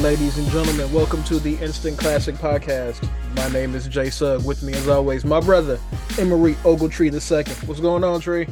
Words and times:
Ladies 0.00 0.38
and 0.38 0.48
gentlemen, 0.48 0.90
welcome 0.94 1.22
to 1.24 1.38
the 1.38 1.56
Instant 1.56 1.98
Classic 1.98 2.34
Podcast. 2.36 3.06
My 3.36 3.50
name 3.50 3.74
is 3.74 3.86
Jay 3.86 4.08
Sugg. 4.08 4.46
With 4.46 4.62
me, 4.62 4.72
as 4.72 4.88
always, 4.88 5.26
my 5.26 5.40
brother, 5.40 5.78
Emory 6.18 6.54
Ogletree 6.64 7.12
II. 7.12 7.68
What's 7.68 7.80
going 7.80 8.02
on, 8.02 8.18
Tree? 8.22 8.46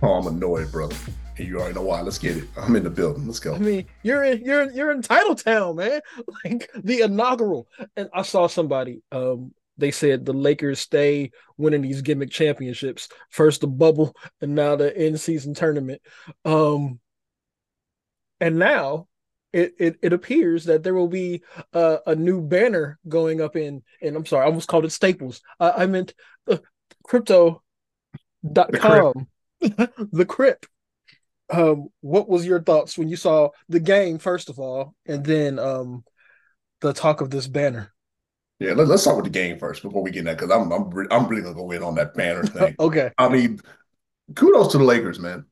Oh, 0.00 0.14
I'm 0.14 0.26
annoyed, 0.26 0.72
brother. 0.72 0.96
And 1.36 1.46
you 1.46 1.58
already 1.58 1.74
know 1.74 1.82
why. 1.82 2.00
Let's 2.00 2.16
get 2.16 2.38
it. 2.38 2.44
I'm 2.56 2.74
in 2.74 2.84
the 2.84 2.90
building. 2.90 3.26
Let's 3.26 3.38
go. 3.38 3.54
I 3.54 3.58
mean, 3.58 3.84
you're 4.02 4.24
in 4.24 4.42
you're 4.46 4.62
in, 4.62 4.74
you're 4.74 4.90
in 4.90 5.02
Titletown, 5.02 5.76
man. 5.76 6.00
Like 6.42 6.70
the 6.74 7.02
inaugural. 7.02 7.68
And 7.94 8.08
I 8.14 8.22
saw 8.22 8.46
somebody. 8.46 9.02
Um, 9.12 9.52
they 9.76 9.90
said 9.90 10.24
the 10.24 10.32
Lakers 10.32 10.80
stay 10.80 11.32
winning 11.58 11.82
these 11.82 12.00
gimmick 12.00 12.30
championships. 12.30 13.10
First 13.28 13.60
the 13.60 13.66
bubble, 13.66 14.16
and 14.40 14.54
now 14.54 14.76
the 14.76 14.98
in 14.98 15.18
season 15.18 15.52
tournament. 15.52 16.00
Um, 16.46 16.98
and 18.40 18.58
now 18.58 19.08
it, 19.52 19.74
it, 19.78 19.98
it 20.02 20.12
appears 20.12 20.64
that 20.64 20.82
there 20.82 20.94
will 20.94 21.08
be 21.08 21.42
uh, 21.72 21.98
a 22.06 22.14
new 22.14 22.40
banner 22.40 22.98
going 23.08 23.40
up 23.40 23.56
in 23.56 23.82
and 24.00 24.16
I'm 24.16 24.26
sorry, 24.26 24.44
I 24.44 24.46
almost 24.46 24.68
called 24.68 24.84
it 24.84 24.92
Staples. 24.92 25.40
Uh, 25.60 25.72
I 25.76 25.86
meant 25.86 26.14
uh, 26.48 26.58
crypto.com, 27.04 27.62
the, 29.60 30.08
the 30.12 30.26
crypt. 30.26 30.68
Um, 31.50 31.88
what 32.00 32.28
was 32.28 32.46
your 32.46 32.62
thoughts 32.62 32.96
when 32.96 33.08
you 33.08 33.16
saw 33.16 33.50
the 33.68 33.80
game 33.80 34.18
first 34.18 34.48
of 34.48 34.58
all, 34.58 34.94
and 35.04 35.24
then 35.24 35.58
um, 35.58 36.04
the 36.80 36.94
talk 36.94 37.20
of 37.20 37.30
this 37.30 37.46
banner? 37.46 37.92
Yeah, 38.58 38.72
let, 38.72 38.88
us 38.90 39.02
start 39.02 39.16
with 39.16 39.24
the 39.24 39.30
game 39.30 39.58
first 39.58 39.82
before 39.82 40.02
we 40.02 40.10
get 40.10 40.24
that 40.24 40.38
because 40.38 40.50
I'm 40.50 40.72
I'm 40.72 40.90
I'm 41.10 41.26
really 41.26 41.42
gonna 41.42 41.54
go 41.54 41.70
in 41.72 41.82
on 41.82 41.96
that 41.96 42.14
banner 42.14 42.44
thing. 42.46 42.74
okay, 42.78 43.10
I 43.18 43.28
mean, 43.28 43.60
kudos 44.34 44.72
to 44.72 44.78
the 44.78 44.84
Lakers, 44.84 45.18
man. 45.18 45.44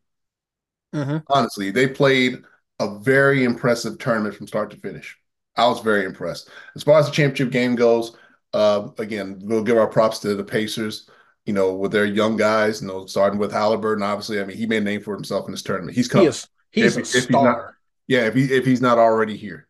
Mm-hmm. 0.95 1.19
Honestly, 1.29 1.71
they 1.71 1.87
played 1.87 2.43
a 2.81 2.99
very 2.99 3.45
impressive 3.45 3.99
tournament 3.99 4.35
from 4.35 4.49
start 4.49 4.71
to 4.71 4.77
finish. 4.77 5.17
I 5.57 5.69
was 5.69 5.81
very 5.81 6.05
impressed. 6.05 6.49
As 6.75 6.83
far 6.83 6.99
as 6.99 7.07
the 7.07 7.13
championship 7.13 7.53
game 7.53 7.77
goes, 7.77 8.17
uh, 8.55 8.89
again, 8.99 9.39
we'll 9.43 9.63
give 9.63 9.77
our 9.77 9.87
props 9.87 10.19
to 10.21 10.35
the 10.35 10.43
Pacers. 10.43 11.09
You 11.47 11.55
know, 11.55 11.75
with 11.75 11.91
their 11.91 12.05
young 12.05 12.37
guys, 12.37 12.83
you 12.83 12.89
know, 12.89 13.07
starting 13.07 13.39
with 13.39 13.51
Haliburton. 13.51 14.05
Obviously, 14.05 14.41
I 14.41 14.45
mean, 14.45 14.57
he 14.57 14.67
made 14.67 14.83
a 14.83 14.85
name 14.85 15.01
for 15.01 15.15
himself 15.15 15.47
in 15.47 15.53
this 15.53 15.63
tournament. 15.63 15.97
He's 15.97 16.07
coming. 16.07 16.27
He 16.27 16.29
is, 16.29 16.49
he's 16.71 16.97
if, 16.97 16.99
a 16.99 17.01
if 17.01 17.07
star. 17.07 17.21
He's 17.23 17.31
not, 17.31 17.75
yeah, 18.07 18.27
if 18.27 18.35
he 18.35 18.45
if 18.45 18.65
he's 18.65 18.81
not 18.81 18.99
already 18.99 19.37
here. 19.37 19.67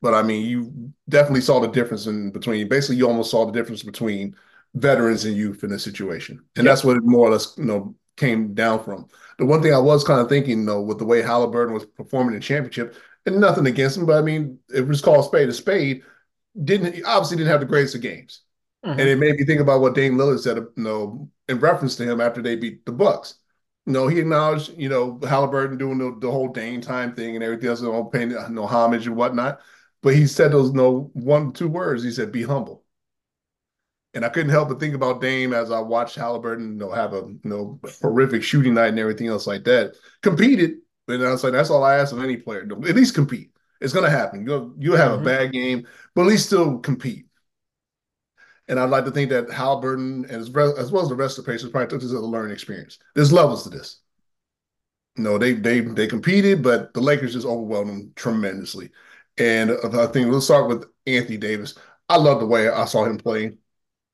But 0.00 0.14
I 0.14 0.22
mean, 0.22 0.46
you 0.46 0.92
definitely 1.08 1.40
saw 1.40 1.60
the 1.60 1.68
difference 1.68 2.06
in 2.06 2.30
between. 2.30 2.68
Basically, 2.68 2.96
you 2.96 3.08
almost 3.08 3.30
saw 3.30 3.46
the 3.46 3.52
difference 3.52 3.82
between 3.82 4.36
veterans 4.74 5.24
and 5.24 5.36
youth 5.36 5.64
in 5.64 5.70
this 5.70 5.82
situation, 5.82 6.44
and 6.56 6.64
yep. 6.64 6.72
that's 6.72 6.84
what 6.84 6.96
it 6.96 7.02
more 7.04 7.28
or 7.28 7.32
less 7.32 7.54
you 7.56 7.64
know 7.64 7.94
came 8.16 8.54
down 8.54 8.84
from. 8.84 9.08
The 9.38 9.46
one 9.46 9.62
thing 9.62 9.72
I 9.72 9.78
was 9.78 10.04
kind 10.04 10.20
of 10.20 10.28
thinking 10.28 10.66
though, 10.66 10.82
with 10.82 10.98
the 10.98 11.06
way 11.06 11.22
Haliburton 11.22 11.72
was 11.72 11.86
performing 11.86 12.34
in 12.34 12.40
championship, 12.40 12.96
and 13.24 13.40
nothing 13.40 13.66
against 13.66 13.96
him, 13.96 14.06
but 14.06 14.18
I 14.18 14.22
mean, 14.22 14.58
it 14.74 14.86
was 14.86 15.00
called 15.00 15.24
spade 15.24 15.48
a 15.48 15.52
spade, 15.52 16.02
didn't 16.64 17.04
obviously 17.04 17.36
didn't 17.36 17.50
have 17.50 17.60
the 17.60 17.66
greatest 17.66 17.94
of 17.94 18.00
games. 18.00 18.42
Mm-hmm. 18.84 19.00
And 19.00 19.08
it 19.08 19.18
made 19.18 19.36
me 19.36 19.44
think 19.44 19.60
about 19.60 19.80
what 19.80 19.94
Dame 19.94 20.16
Lillard 20.16 20.40
said, 20.40 20.56
you 20.56 20.70
know, 20.76 21.30
in 21.48 21.58
reference 21.60 21.96
to 21.96 22.04
him 22.04 22.20
after 22.20 22.42
they 22.42 22.56
beat 22.56 22.84
the 22.84 22.92
Bucks. 22.92 23.34
You 23.86 23.92
know, 23.92 24.06
he 24.06 24.20
acknowledged, 24.20 24.74
you 24.76 24.88
know, 24.88 25.18
Haliburton 25.18 25.78
doing 25.78 25.98
the, 25.98 26.16
the 26.20 26.30
whole 26.30 26.48
Dame 26.48 26.80
time 26.80 27.14
thing 27.14 27.34
and 27.34 27.42
everything 27.42 27.68
else, 27.68 27.80
you 27.80 27.90
know, 27.90 28.04
paying 28.04 28.30
you 28.30 28.48
know, 28.50 28.66
homage 28.66 29.06
and 29.06 29.16
whatnot. 29.16 29.60
But 30.02 30.14
he 30.14 30.26
said 30.26 30.52
those 30.52 30.68
you 30.68 30.76
no 30.76 30.82
know, 30.82 31.10
one, 31.14 31.52
two 31.52 31.68
words. 31.68 32.04
He 32.04 32.10
said, 32.10 32.30
be 32.30 32.42
humble. 32.42 32.84
And 34.18 34.24
I 34.24 34.30
couldn't 34.30 34.50
help 34.50 34.68
but 34.68 34.80
think 34.80 34.96
about 34.96 35.20
Dame 35.20 35.52
as 35.52 35.70
I 35.70 35.78
watched 35.78 36.18
Haliburton, 36.18 36.72
you 36.72 36.78
know, 36.78 36.90
have 36.90 37.12
a 37.12 37.18
you 37.18 37.40
know 37.44 37.78
horrific 38.02 38.42
shooting 38.42 38.74
night 38.74 38.88
and 38.88 38.98
everything 38.98 39.28
else 39.28 39.46
like 39.46 39.62
that. 39.62 39.94
Competed, 40.22 40.78
and 41.06 41.22
I 41.22 41.30
was 41.30 41.44
like, 41.44 41.52
that's 41.52 41.70
all 41.70 41.84
I 41.84 41.98
ask 41.98 42.12
of 42.12 42.24
any 42.24 42.36
player. 42.36 42.62
At 42.62 42.96
least 42.96 43.14
compete. 43.14 43.52
It's 43.80 43.92
gonna 43.92 44.10
happen. 44.10 44.44
You'll 44.44 44.74
you'll 44.76 44.96
have 44.96 45.12
mm-hmm. 45.12 45.22
a 45.22 45.24
bad 45.24 45.52
game, 45.52 45.86
but 46.16 46.22
at 46.22 46.26
least 46.26 46.46
still 46.46 46.80
compete. 46.80 47.26
And 48.66 48.80
I'd 48.80 48.90
like 48.90 49.04
to 49.04 49.12
think 49.12 49.30
that 49.30 49.46
Haliburton, 49.50 50.28
as, 50.28 50.48
as 50.48 50.90
well 50.90 51.04
as 51.04 51.08
the 51.08 51.14
rest 51.14 51.38
of 51.38 51.44
the 51.44 51.52
Pacers, 51.52 51.70
probably 51.70 51.86
took 51.86 52.00
this 52.00 52.10
as 52.10 52.14
a 52.14 52.20
learning 52.20 52.54
experience. 52.54 52.98
There's 53.14 53.32
levels 53.32 53.62
to 53.62 53.70
this. 53.70 54.00
You 55.14 55.22
know, 55.22 55.38
they 55.38 55.52
they 55.52 55.78
they 55.78 56.08
competed, 56.08 56.64
but 56.64 56.92
the 56.92 57.00
Lakers 57.00 57.34
just 57.34 57.46
overwhelmed 57.46 57.88
them 57.88 58.12
tremendously. 58.16 58.90
And 59.38 59.70
I 59.70 60.08
think 60.08 60.32
let's 60.32 60.46
start 60.46 60.66
with 60.66 60.86
Anthony 61.06 61.36
Davis. 61.36 61.76
I 62.08 62.16
love 62.16 62.40
the 62.40 62.46
way 62.46 62.68
I 62.68 62.84
saw 62.84 63.04
him 63.04 63.16
play 63.16 63.58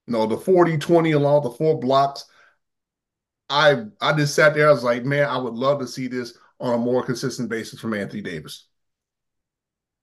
you 0.07 0.13
know, 0.13 0.27
the 0.27 0.37
40 0.37 0.79
20 0.79 1.13
along 1.13 1.43
the 1.43 1.51
four 1.51 1.79
blocks. 1.79 2.25
I 3.49 3.85
I 4.01 4.13
just 4.15 4.35
sat 4.35 4.55
there. 4.55 4.69
I 4.69 4.73
was 4.73 4.85
like, 4.85 5.05
man, 5.05 5.29
I 5.29 5.39
would 5.39 5.55
love 5.55 5.81
to 5.81 5.87
see 5.87 6.07
this 6.07 6.37
on 6.61 6.75
a 6.75 6.79
more 6.79 7.03
consistent 7.03 7.49
basis 7.49 7.81
from 7.81 7.95
Anthony 7.95 8.23
Davis. 8.23 8.67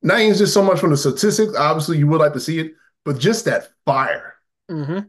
Not 0.04 0.20
even 0.20 0.36
just 0.36 0.54
so 0.54 0.64
much 0.64 0.80
from 0.80 0.92
the 0.92 0.98
statistics. 0.98 1.56
Obviously, 1.56 1.98
you 1.98 2.08
would 2.08 2.22
like 2.22 2.34
to 2.34 2.40
see 2.40 2.60
it, 2.60 2.74
but 3.06 3.20
just 3.20 3.46
that 3.46 3.70
fire. 3.86 4.36
Mm-hmm. 4.70 5.00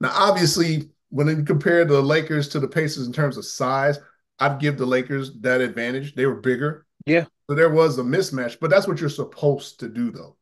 Now, 0.00 0.10
obviously, 0.12 0.90
when 1.10 1.28
you 1.28 1.44
compare 1.44 1.84
the 1.84 2.00
Lakers 2.00 2.48
to 2.48 2.60
the 2.60 2.66
Pacers 2.66 3.06
in 3.06 3.12
terms 3.12 3.36
of 3.36 3.44
size, 3.44 3.98
I'd 4.38 4.60
give 4.60 4.78
the 4.78 4.86
Lakers 4.86 5.32
that 5.40 5.60
advantage. 5.60 6.14
They 6.14 6.26
were 6.26 6.40
bigger. 6.40 6.86
Yeah. 7.06 7.26
So 7.48 7.54
there 7.54 7.70
was 7.70 7.98
a 7.98 8.02
mismatch, 8.02 8.58
but 8.60 8.70
that's 8.70 8.88
what 8.88 9.00
you're 9.00 9.10
supposed 9.10 9.78
to 9.80 9.88
do, 9.88 10.10
though. 10.10 10.36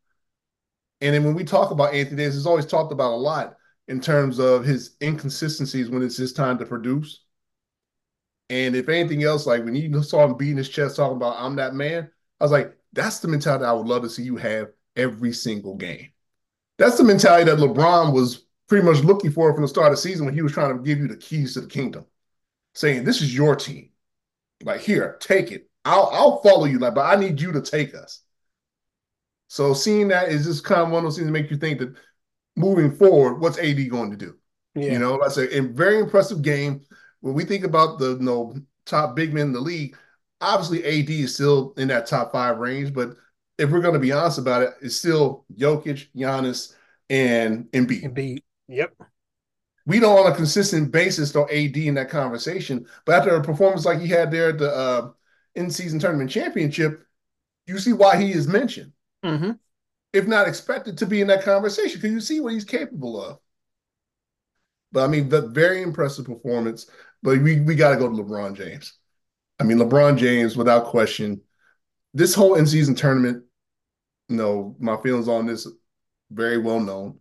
And 1.01 1.15
then 1.15 1.25
when 1.25 1.35
we 1.35 1.45
talk 1.45 1.71
about 1.71 1.95
Anthony 1.95 2.17
Davis, 2.17 2.37
it's 2.37 2.47
always 2.47 2.67
talked 2.67 2.93
about 2.93 3.13
a 3.13 3.17
lot 3.17 3.57
in 3.89 4.01
terms 4.01 4.39
of 4.39 4.65
his 4.65 4.97
inconsistencies 5.03 5.91
when 5.91 6.03
it's 6.03 6.17
his 6.17 6.33
time 6.33 6.59
to 6.59 6.67
produce. 6.67 7.25
And 8.49 8.75
if 8.75 8.89
anything 8.89 9.23
else, 9.23 9.47
like 9.47 9.65
when 9.65 9.75
you 9.75 10.03
saw 10.03 10.25
him 10.25 10.37
beating 10.37 10.57
his 10.57 10.69
chest 10.69 10.97
talking 10.97 11.17
about 11.17 11.37
I'm 11.39 11.57
that 11.57 11.75
man, 11.75 12.11
I 12.41 12.45
was 12.45 12.53
like, 12.53 12.77
that's 12.93 13.21
the 13.21 13.29
mentality 13.29 13.65
I 13.65 13.73
would 13.73 13.87
love 13.87 14.03
to 14.03 14.11
see 14.11 14.23
you 14.23 14.37
have 14.37 14.69
every 14.97 15.33
single 15.33 15.77
game. 15.77 16.11
That's 16.79 16.97
the 16.97 17.05
mentality 17.05 17.45
that 17.45 17.59
LeBron 17.59 18.13
was 18.13 18.47
pretty 18.69 18.85
much 18.87 19.05
looking 19.05 19.31
for 19.31 19.53
from 19.53 19.63
the 19.63 19.69
start 19.69 19.93
of 19.93 19.99
the 19.99 20.03
season 20.03 20.25
when 20.25 20.35
he 20.35 20.43
was 20.43 20.53
trying 20.53 20.77
to 20.77 20.83
give 20.83 20.99
you 20.99 21.09
the 21.09 21.17
keys 21.17 21.55
to 21.55 21.61
the 21.61 21.67
kingdom, 21.67 22.07
saying, 22.75 23.05
This 23.05 23.23
is 23.23 23.35
your 23.35 23.55
team. 23.55 23.91
Like, 24.65 24.81
here, 24.81 25.17
take 25.21 25.53
it. 25.53 25.69
I'll 25.85 26.11
I'll 26.13 26.43
follow 26.43 26.67
you, 26.67 26.79
like, 26.79 26.95
but 26.95 27.07
I 27.07 27.21
need 27.21 27.41
you 27.41 27.53
to 27.53 27.63
take 27.63 27.95
us. 27.95 28.23
So 29.51 29.75
seeing 29.75 30.07
that 30.09 30.29
is 30.29 30.45
just 30.45 30.63
kind 30.63 30.83
of 30.83 30.91
one 30.91 30.99
of 30.99 31.05
those 31.07 31.17
things 31.17 31.27
that 31.27 31.33
make 31.33 31.51
you 31.51 31.57
think 31.57 31.81
that 31.81 31.97
moving 32.55 32.95
forward, 32.95 33.41
what's 33.41 33.59
AD 33.59 33.91
going 33.91 34.13
to 34.13 34.17
do? 34.17 34.37
Yeah. 34.77 34.93
You 34.93 34.99
know, 35.01 35.19
that's 35.21 35.39
a, 35.39 35.59
a 35.59 35.61
very 35.61 35.99
impressive 35.99 36.41
game. 36.41 36.83
When 37.19 37.35
we 37.35 37.45
think 37.45 37.65
about 37.65 37.99
the 37.99 38.11
you 38.11 38.21
know, 38.21 38.55
top 38.87 39.17
big 39.17 39.35
men 39.35 39.49
in 39.49 39.53
the 39.53 39.61
league, 39.61 39.97
obviously 40.41 40.85
AD 40.85 41.11
is 41.11 41.35
still 41.35 41.75
in 41.79 41.89
that 41.89 42.07
top 42.07 42.31
five 42.31 42.59
range, 42.59 42.95
but 42.95 43.17
if 43.59 43.71
we're 43.71 43.81
going 43.81 43.95
to 43.95 43.99
be 43.99 44.13
honest 44.13 44.39
about 44.39 44.63
it, 44.63 44.75
it's 44.83 44.95
still 44.95 45.45
Jokic, 45.53 46.07
Giannis, 46.15 46.77
and 47.09 47.65
Embiid. 47.73 48.05
Embiid. 48.05 48.43
Yep. 48.69 48.95
We 49.85 49.99
don't 49.99 50.27
on 50.27 50.33
a 50.33 50.37
consistent 50.37 50.93
basis 50.93 51.33
throw 51.33 51.49
AD 51.49 51.77
in 51.77 51.95
that 51.95 52.09
conversation, 52.09 52.87
but 53.05 53.17
after 53.17 53.35
a 53.35 53.43
performance 53.43 53.85
like 53.85 53.99
he 53.99 54.07
had 54.07 54.31
there 54.31 54.51
at 54.51 54.59
the 54.59 54.73
uh, 54.73 55.11
in-season 55.57 55.99
tournament 55.99 56.31
championship, 56.31 57.05
you 57.67 57.81
see 57.81 57.93
why 57.93 58.17
he 58.17 58.31
is 58.31 58.47
mentioned 58.47 58.93
mm-hmm. 59.25 59.53
if 60.13 60.27
not 60.27 60.49
expected 60.49 60.99
to 60.99 61.07
be 61.07 61.21
in 61.21 61.29
that 61.29 61.45
conversation 61.45 62.01
because 62.01 62.13
you 62.13 62.21
see 62.21 62.41
what 62.41 62.53
he's 62.53 62.65
capable 62.65 63.23
of. 63.23 63.39
But 64.93 65.05
I 65.05 65.07
mean, 65.07 65.29
the 65.29 65.43
very 65.49 65.83
impressive 65.83 66.27
performance. 66.27 66.87
But 67.23 67.39
we 67.39 67.61
we 67.61 67.75
got 67.75 67.91
to 67.91 67.97
go 67.97 68.09
to 68.09 68.23
LeBron 68.23 68.57
James. 68.57 68.95
I 69.59 69.65
mean, 69.65 69.79
LeBron 69.79 70.17
James, 70.17 70.57
without 70.57 70.87
question, 70.87 71.43
this 72.15 72.35
whole 72.35 72.55
in 72.55 72.67
season 72.67 72.95
tournament. 72.95 73.45
You 74.29 74.37
know, 74.37 74.77
my 74.79 74.97
feelings 74.97 75.29
on 75.29 75.47
this 75.47 75.67
very 76.31 76.59
well 76.59 76.81
known. 76.81 77.19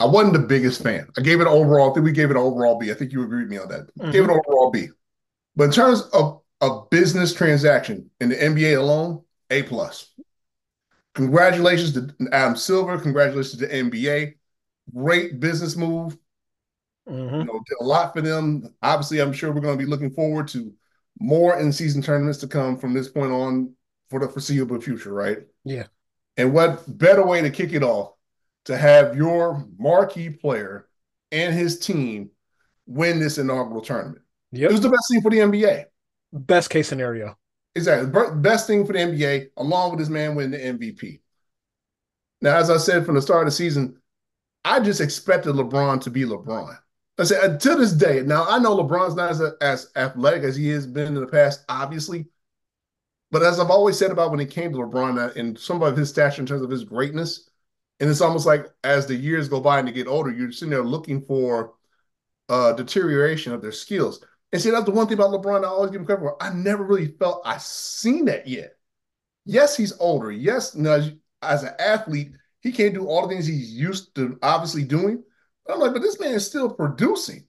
I 0.00 0.06
wasn't 0.06 0.32
the 0.32 0.40
biggest 0.40 0.82
fan. 0.82 1.06
I 1.16 1.20
gave 1.20 1.40
it 1.40 1.46
overall. 1.46 1.90
I 1.90 1.94
think 1.94 2.04
we 2.04 2.12
gave 2.12 2.30
it 2.30 2.36
an 2.36 2.42
overall 2.42 2.78
B. 2.78 2.90
I 2.90 2.94
think 2.94 3.12
you 3.12 3.22
agreed 3.22 3.42
with 3.42 3.50
me 3.50 3.58
on 3.58 3.68
that. 3.68 3.94
Mm-hmm. 3.94 4.10
Gave 4.10 4.24
it 4.24 4.30
overall 4.30 4.70
B. 4.70 4.88
But 5.54 5.64
in 5.64 5.70
terms 5.70 6.02
of 6.12 6.40
a 6.60 6.80
business 6.90 7.34
transaction 7.34 8.10
in 8.20 8.30
the 8.30 8.36
NBA 8.36 8.78
alone, 8.78 9.22
A 9.50 9.62
plus. 9.64 10.10
Congratulations 11.14 11.92
to 11.92 12.14
Adam 12.32 12.56
Silver. 12.56 12.98
Congratulations 12.98 13.58
to 13.58 13.66
the 13.66 13.74
NBA. 13.74 14.34
Great 14.94 15.40
business 15.40 15.76
move. 15.76 16.16
Mm-hmm. 17.08 17.34
You 17.34 17.44
know, 17.44 17.60
did 17.68 17.78
a 17.80 17.84
lot 17.84 18.14
for 18.14 18.20
them. 18.20 18.74
Obviously, 18.82 19.20
I'm 19.20 19.32
sure 19.32 19.52
we're 19.52 19.60
going 19.60 19.78
to 19.78 19.84
be 19.84 19.90
looking 19.90 20.10
forward 20.10 20.48
to 20.48 20.72
more 21.18 21.58
in-season 21.58 22.02
tournaments 22.02 22.38
to 22.38 22.48
come 22.48 22.78
from 22.78 22.94
this 22.94 23.08
point 23.08 23.32
on 23.32 23.74
for 24.08 24.20
the 24.20 24.28
foreseeable 24.28 24.80
future, 24.80 25.12
right? 25.12 25.38
Yeah. 25.64 25.86
And 26.36 26.54
what 26.54 26.84
better 26.98 27.24
way 27.24 27.42
to 27.42 27.50
kick 27.50 27.72
it 27.72 27.82
off 27.82 28.12
to 28.64 28.76
have 28.76 29.16
your 29.16 29.66
marquee 29.78 30.30
player 30.30 30.88
and 31.30 31.54
his 31.54 31.78
team 31.78 32.30
win 32.86 33.18
this 33.18 33.38
inaugural 33.38 33.82
tournament? 33.82 34.22
Yep. 34.52 34.70
It 34.70 34.72
was 34.72 34.80
the 34.80 34.90
best 34.90 35.04
thing 35.10 35.20
for 35.20 35.30
the 35.30 35.38
NBA. 35.38 35.84
Best 36.32 36.70
case 36.70 36.88
scenario. 36.88 37.36
Exactly. 37.74 38.10
Best 38.36 38.66
thing 38.66 38.84
for 38.86 38.92
the 38.92 39.00
NBA, 39.00 39.48
along 39.56 39.90
with 39.90 40.00
this 40.00 40.08
man 40.08 40.34
winning 40.34 40.50
the 40.52 40.64
MVP. 40.64 41.20
Now, 42.40 42.58
as 42.58 42.70
I 42.70 42.78
said 42.78 43.06
from 43.06 43.14
the 43.16 43.22
start 43.22 43.42
of 43.42 43.46
the 43.46 43.56
season, 43.56 43.98
I 44.64 44.80
just 44.80 45.00
expected 45.00 45.54
LeBron 45.54 46.02
to 46.02 46.10
be 46.10 46.24
LeBron. 46.24 46.78
I 47.18 47.24
said 47.24 47.50
until 47.52 47.78
this 47.78 47.92
day. 47.92 48.22
Now 48.22 48.46
I 48.48 48.58
know 48.58 48.76
LeBron's 48.76 49.16
not 49.16 49.30
as, 49.30 49.42
as 49.62 49.90
athletic 49.96 50.44
as 50.44 50.56
he 50.56 50.70
has 50.70 50.86
been 50.86 51.08
in 51.08 51.14
the 51.14 51.26
past, 51.26 51.64
obviously, 51.68 52.28
But 53.30 53.42
as 53.42 53.58
I've 53.58 53.70
always 53.70 53.98
said 53.98 54.10
about 54.10 54.30
when 54.30 54.40
it 54.40 54.50
came 54.50 54.72
to 54.72 54.78
LeBron 54.78 55.36
and 55.36 55.58
some 55.58 55.82
of 55.82 55.96
his 55.96 56.10
stature 56.10 56.40
in 56.42 56.46
terms 56.46 56.62
of 56.62 56.70
his 56.70 56.84
greatness, 56.84 57.48
and 58.00 58.10
it's 58.10 58.20
almost 58.20 58.46
like 58.46 58.66
as 58.84 59.06
the 59.06 59.14
years 59.14 59.48
go 59.48 59.60
by 59.60 59.78
and 59.78 59.88
they 59.88 59.92
get 59.92 60.06
older, 60.06 60.30
you're 60.30 60.52
sitting 60.52 60.70
there 60.70 60.82
looking 60.82 61.24
for 61.24 61.74
uh, 62.48 62.72
deterioration 62.74 63.52
of 63.52 63.62
their 63.62 63.72
skills. 63.72 64.24
And 64.52 64.60
see, 64.60 64.70
that's 64.70 64.84
the 64.84 64.90
one 64.90 65.06
thing 65.06 65.18
about 65.18 65.30
LeBron 65.30 65.64
I 65.64 65.68
always 65.68 65.90
give 65.90 66.00
him 66.00 66.06
credit 66.06 66.20
for. 66.20 66.42
I 66.42 66.52
never 66.52 66.84
really 66.84 67.08
felt 67.18 67.42
I 67.44 67.56
seen 67.58 68.26
that 68.26 68.46
yet. 68.46 68.76
Yes, 69.46 69.76
he's 69.76 69.98
older. 69.98 70.30
Yes, 70.30 70.76
as 70.76 71.62
an 71.62 71.74
athlete, 71.78 72.32
he 72.60 72.70
can't 72.70 72.94
do 72.94 73.06
all 73.06 73.22
the 73.22 73.28
things 73.28 73.46
he's 73.46 73.72
used 73.72 74.14
to 74.16 74.38
obviously 74.42 74.84
doing. 74.84 75.22
But 75.66 75.74
I'm 75.74 75.80
like, 75.80 75.92
but 75.92 76.02
this 76.02 76.20
man 76.20 76.34
is 76.34 76.46
still 76.46 76.70
producing. 76.70 77.46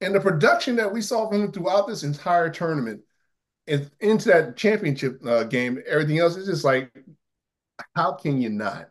And 0.00 0.14
the 0.14 0.20
production 0.20 0.76
that 0.76 0.92
we 0.92 1.00
saw 1.00 1.28
from 1.28 1.42
him 1.42 1.52
throughout 1.52 1.86
this 1.86 2.02
entire 2.02 2.50
tournament 2.50 3.02
and 3.66 3.90
into 4.00 4.28
that 4.28 4.56
championship 4.56 5.24
uh, 5.24 5.44
game, 5.44 5.82
everything 5.86 6.18
else 6.18 6.36
is 6.36 6.46
just 6.46 6.64
like, 6.64 6.90
how 7.94 8.12
can 8.12 8.40
you 8.40 8.50
not 8.50 8.88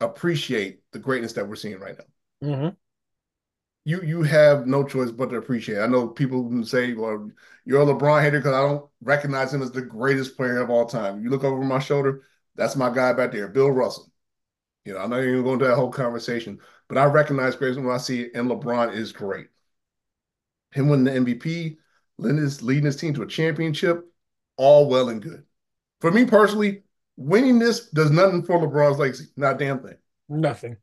appreciate 0.00 0.80
the 0.92 0.98
greatness 0.98 1.34
that 1.34 1.48
we're 1.48 1.56
seeing 1.56 1.78
right 1.78 1.96
now? 1.98 2.48
Mm-hmm. 2.48 2.68
You 3.84 4.02
you 4.02 4.22
have 4.22 4.66
no 4.66 4.84
choice 4.84 5.10
but 5.10 5.30
to 5.30 5.36
appreciate. 5.36 5.78
It. 5.78 5.82
I 5.82 5.86
know 5.86 6.08
people 6.08 6.64
say, 6.64 6.94
"Well, 6.94 7.30
you're 7.64 7.82
a 7.82 7.84
LeBron 7.84 8.22
hater 8.22 8.38
because 8.38 8.54
I 8.54 8.62
don't 8.62 8.88
recognize 9.02 9.52
him 9.52 9.62
as 9.62 9.72
the 9.72 9.82
greatest 9.82 10.36
player 10.36 10.58
of 10.58 10.70
all 10.70 10.86
time." 10.86 11.22
You 11.22 11.30
look 11.30 11.44
over 11.44 11.62
my 11.62 11.78
shoulder, 11.78 12.22
that's 12.54 12.76
my 12.76 12.92
guy 12.92 13.12
back 13.12 13.32
there, 13.32 13.48
Bill 13.48 13.70
Russell. 13.70 14.10
You 14.84 14.94
know, 14.94 15.00
I'm 15.00 15.10
not 15.10 15.22
even 15.22 15.42
going 15.42 15.58
to 15.60 15.66
that 15.66 15.76
whole 15.76 15.90
conversation, 15.90 16.60
but 16.88 16.98
I 16.98 17.04
recognize 17.06 17.56
greatness 17.56 17.84
when 17.84 17.94
I 17.94 17.98
see 17.98 18.22
it, 18.22 18.32
and 18.34 18.50
LeBron 18.50 18.94
is 18.94 19.12
great. 19.12 19.48
Him 20.72 20.88
winning 20.88 21.04
the 21.04 21.34
MVP, 21.34 21.78
leading 22.18 22.38
his, 22.38 22.62
leading 22.62 22.84
his 22.84 22.96
team 22.96 23.14
to 23.14 23.22
a 23.22 23.26
championship, 23.26 24.06
all 24.56 24.88
well 24.88 25.08
and 25.08 25.22
good. 25.22 25.44
For 26.00 26.10
me 26.10 26.24
personally, 26.26 26.82
winning 27.16 27.58
this 27.58 27.88
does 27.90 28.10
nothing 28.10 28.42
for 28.42 28.58
LeBron's 28.58 28.98
legacy. 28.98 29.26
Not 29.36 29.58
damn 29.58 29.80
thing. 29.80 29.96
Nothing. 30.28 30.76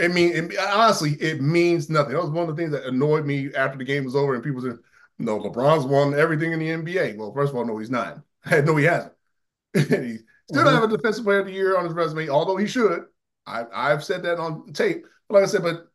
I 0.00 0.08
mean, 0.08 0.32
it, 0.34 0.58
honestly, 0.58 1.12
it 1.12 1.40
means 1.40 1.90
nothing. 1.90 2.12
That 2.12 2.22
was 2.22 2.30
one 2.30 2.48
of 2.48 2.56
the 2.56 2.60
things 2.60 2.72
that 2.72 2.86
annoyed 2.86 3.26
me 3.26 3.54
after 3.54 3.78
the 3.78 3.84
game 3.84 4.04
was 4.04 4.16
over, 4.16 4.34
and 4.34 4.42
people 4.42 4.62
said, 4.62 4.78
"No, 5.18 5.38
LeBron's 5.38 5.84
won 5.84 6.18
everything 6.18 6.52
in 6.52 6.58
the 6.58 6.68
NBA." 6.68 7.16
Well, 7.16 7.32
first 7.32 7.50
of 7.50 7.56
all, 7.56 7.64
no, 7.64 7.78
he's 7.78 7.90
not. 7.90 8.20
no, 8.50 8.76
he 8.76 8.84
hasn't. 8.84 9.12
he 9.74 9.80
still 9.82 9.94
mm-hmm. 9.94 10.54
don't 10.54 10.74
have 10.74 10.84
a 10.84 10.96
Defensive 10.96 11.24
Player 11.24 11.40
of 11.40 11.46
the 11.46 11.52
Year 11.52 11.76
on 11.76 11.84
his 11.84 11.94
resume, 11.94 12.28
although 12.28 12.56
he 12.56 12.66
should. 12.66 13.04
I, 13.46 13.64
I've 13.72 14.04
said 14.04 14.22
that 14.22 14.38
on 14.38 14.72
tape. 14.72 15.04
But 15.28 15.34
like 15.34 15.44
I 15.44 15.46
said, 15.46 15.62
but 15.62 15.88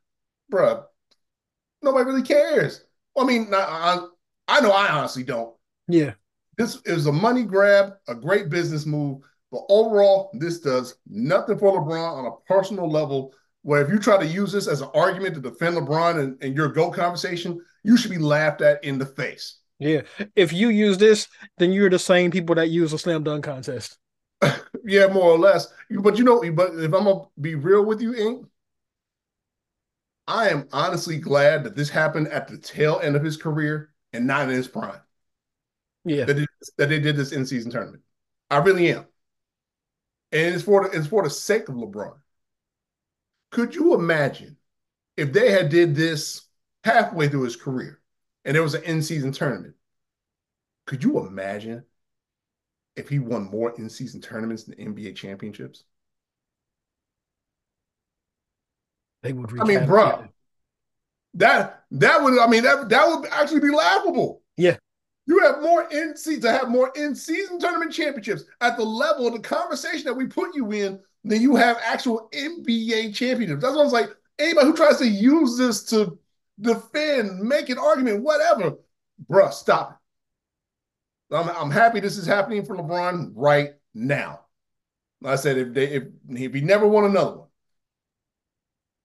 bruh, 0.51 0.83
nobody 1.81 2.05
really 2.05 2.23
cares. 2.23 2.83
Well, 3.15 3.25
I 3.25 3.27
mean, 3.27 3.49
I, 3.53 4.05
I 4.47 4.61
know 4.61 4.71
I 4.71 4.89
honestly 4.89 5.23
don't. 5.23 5.55
Yeah. 5.87 6.13
This 6.57 6.81
is 6.85 7.05
a 7.05 7.11
money 7.11 7.43
grab, 7.43 7.93
a 8.07 8.15
great 8.15 8.49
business 8.49 8.85
move. 8.85 9.21
But 9.51 9.63
overall, 9.69 10.31
this 10.33 10.59
does 10.59 10.95
nothing 11.07 11.57
for 11.57 11.79
LeBron 11.79 12.17
on 12.17 12.25
a 12.25 12.53
personal 12.53 12.89
level. 12.89 13.33
Where 13.63 13.81
if 13.81 13.89
you 13.89 13.99
try 13.99 14.17
to 14.17 14.25
use 14.25 14.51
this 14.51 14.67
as 14.67 14.81
an 14.81 14.89
argument 14.93 15.35
to 15.35 15.41
defend 15.41 15.75
LeBron 15.75 16.19
and, 16.19 16.37
and 16.41 16.55
your 16.55 16.69
GOAT 16.69 16.91
conversation, 16.91 17.59
you 17.83 17.97
should 17.97 18.11
be 18.11 18.17
laughed 18.17 18.61
at 18.61 18.83
in 18.83 18.97
the 18.97 19.05
face. 19.05 19.59
Yeah. 19.79 20.01
If 20.35 20.53
you 20.53 20.69
use 20.69 20.97
this, 20.97 21.27
then 21.57 21.71
you're 21.71 21.89
the 21.89 21.99
same 21.99 22.31
people 22.31 22.55
that 22.55 22.69
use 22.69 22.93
a 22.93 22.97
slam 22.97 23.23
dunk 23.23 23.45
contest. 23.45 23.97
yeah, 24.85 25.07
more 25.07 25.31
or 25.31 25.37
less. 25.37 25.67
But 25.89 26.17
you 26.17 26.23
know, 26.23 26.41
but 26.51 26.75
if 26.75 26.93
I'm 26.93 27.03
gonna 27.03 27.25
be 27.39 27.55
real 27.55 27.85
with 27.85 28.01
you, 28.01 28.15
Ink, 28.15 28.47
I 30.27 30.49
am 30.49 30.67
honestly 30.71 31.17
glad 31.17 31.63
that 31.63 31.75
this 31.75 31.89
happened 31.89 32.27
at 32.27 32.47
the 32.47 32.57
tail 32.57 32.99
end 33.01 33.15
of 33.15 33.23
his 33.23 33.37
career 33.37 33.91
and 34.13 34.27
not 34.27 34.49
in 34.49 34.55
his 34.55 34.67
prime. 34.67 34.99
Yeah, 36.05 36.25
that, 36.25 36.37
it, 36.37 36.49
that 36.77 36.89
they 36.89 36.99
did 36.99 37.15
this 37.15 37.31
in 37.31 37.45
season 37.45 37.71
tournament. 37.71 38.03
I 38.49 38.57
really 38.57 38.91
am, 38.91 39.05
and 40.31 40.55
it's 40.55 40.63
for 40.63 40.87
the, 40.87 40.97
it's 40.97 41.07
for 41.07 41.23
the 41.23 41.29
sake 41.29 41.69
of 41.69 41.75
LeBron. 41.75 42.17
Could 43.51 43.75
you 43.75 43.93
imagine 43.93 44.57
if 45.15 45.33
they 45.33 45.51
had 45.51 45.69
did 45.69 45.95
this 45.95 46.43
halfway 46.83 47.27
through 47.27 47.43
his 47.43 47.55
career 47.55 47.99
and 48.45 48.55
there 48.55 48.63
was 48.63 48.73
an 48.73 48.83
in 48.83 49.01
season 49.01 49.31
tournament? 49.31 49.75
Could 50.85 51.03
you 51.03 51.25
imagine 51.25 51.83
if 52.95 53.09
he 53.09 53.19
won 53.19 53.43
more 53.43 53.73
in 53.77 53.89
season 53.89 54.21
tournaments 54.21 54.63
than 54.63 54.75
NBA 54.75 55.15
championships? 55.15 55.83
They 59.23 59.33
would. 59.33 59.49
I 59.59 59.65
mean, 59.65 59.85
bro, 59.85 60.27
that 61.35 61.83
that 61.91 62.23
would. 62.23 62.39
I 62.39 62.47
mean, 62.47 62.63
that 62.63 62.89
that 62.89 63.07
would 63.07 63.29
actually 63.29 63.61
be 63.61 63.71
laughable. 63.71 64.41
Yeah. 64.55 64.77
You 65.25 65.39
have 65.39 65.61
more 65.61 65.87
in 65.91 66.15
season 66.15 66.43
to 66.43 66.53
have 66.53 66.69
more 66.69 66.91
in 66.95 67.13
season 67.13 67.59
tournament 67.59 67.91
championships 67.91 68.43
at 68.61 68.77
the 68.77 68.85
level 68.85 69.27
of 69.27 69.33
the 69.33 69.39
conversation 69.39 70.05
that 70.05 70.13
we 70.13 70.25
put 70.25 70.55
you 70.55 70.71
in 70.71 71.01
than 71.29 71.41
you 71.41 71.55
have 71.55 71.77
actual 71.83 72.29
NBA 72.33 73.13
championships. 73.13 73.61
That's 73.61 73.75
what 73.75 73.81
I 73.81 73.83
was 73.83 73.93
like. 73.93 74.09
Anybody 74.39 74.67
who 74.67 74.75
tries 74.75 74.97
to 74.97 75.07
use 75.07 75.57
this 75.57 75.83
to 75.85 76.17
defend, 76.59 77.39
make 77.39 77.69
an 77.69 77.77
argument, 77.77 78.23
whatever, 78.23 78.75
bruh, 79.29 79.51
stop 79.51 79.91
it. 81.31 81.35
I'm, 81.35 81.49
I'm 81.49 81.71
happy 81.71 81.99
this 81.99 82.17
is 82.17 82.25
happening 82.25 82.63
for 82.65 82.75
LeBron 82.75 83.31
right 83.35 83.71
now. 83.93 84.41
I 85.25 85.35
said 85.35 85.57
if 85.57 85.73
they 85.73 85.87
if, 85.87 86.03
if 86.29 86.53
he 86.53 86.61
never 86.61 86.87
won 86.87 87.05
another 87.05 87.37
one, 87.37 87.47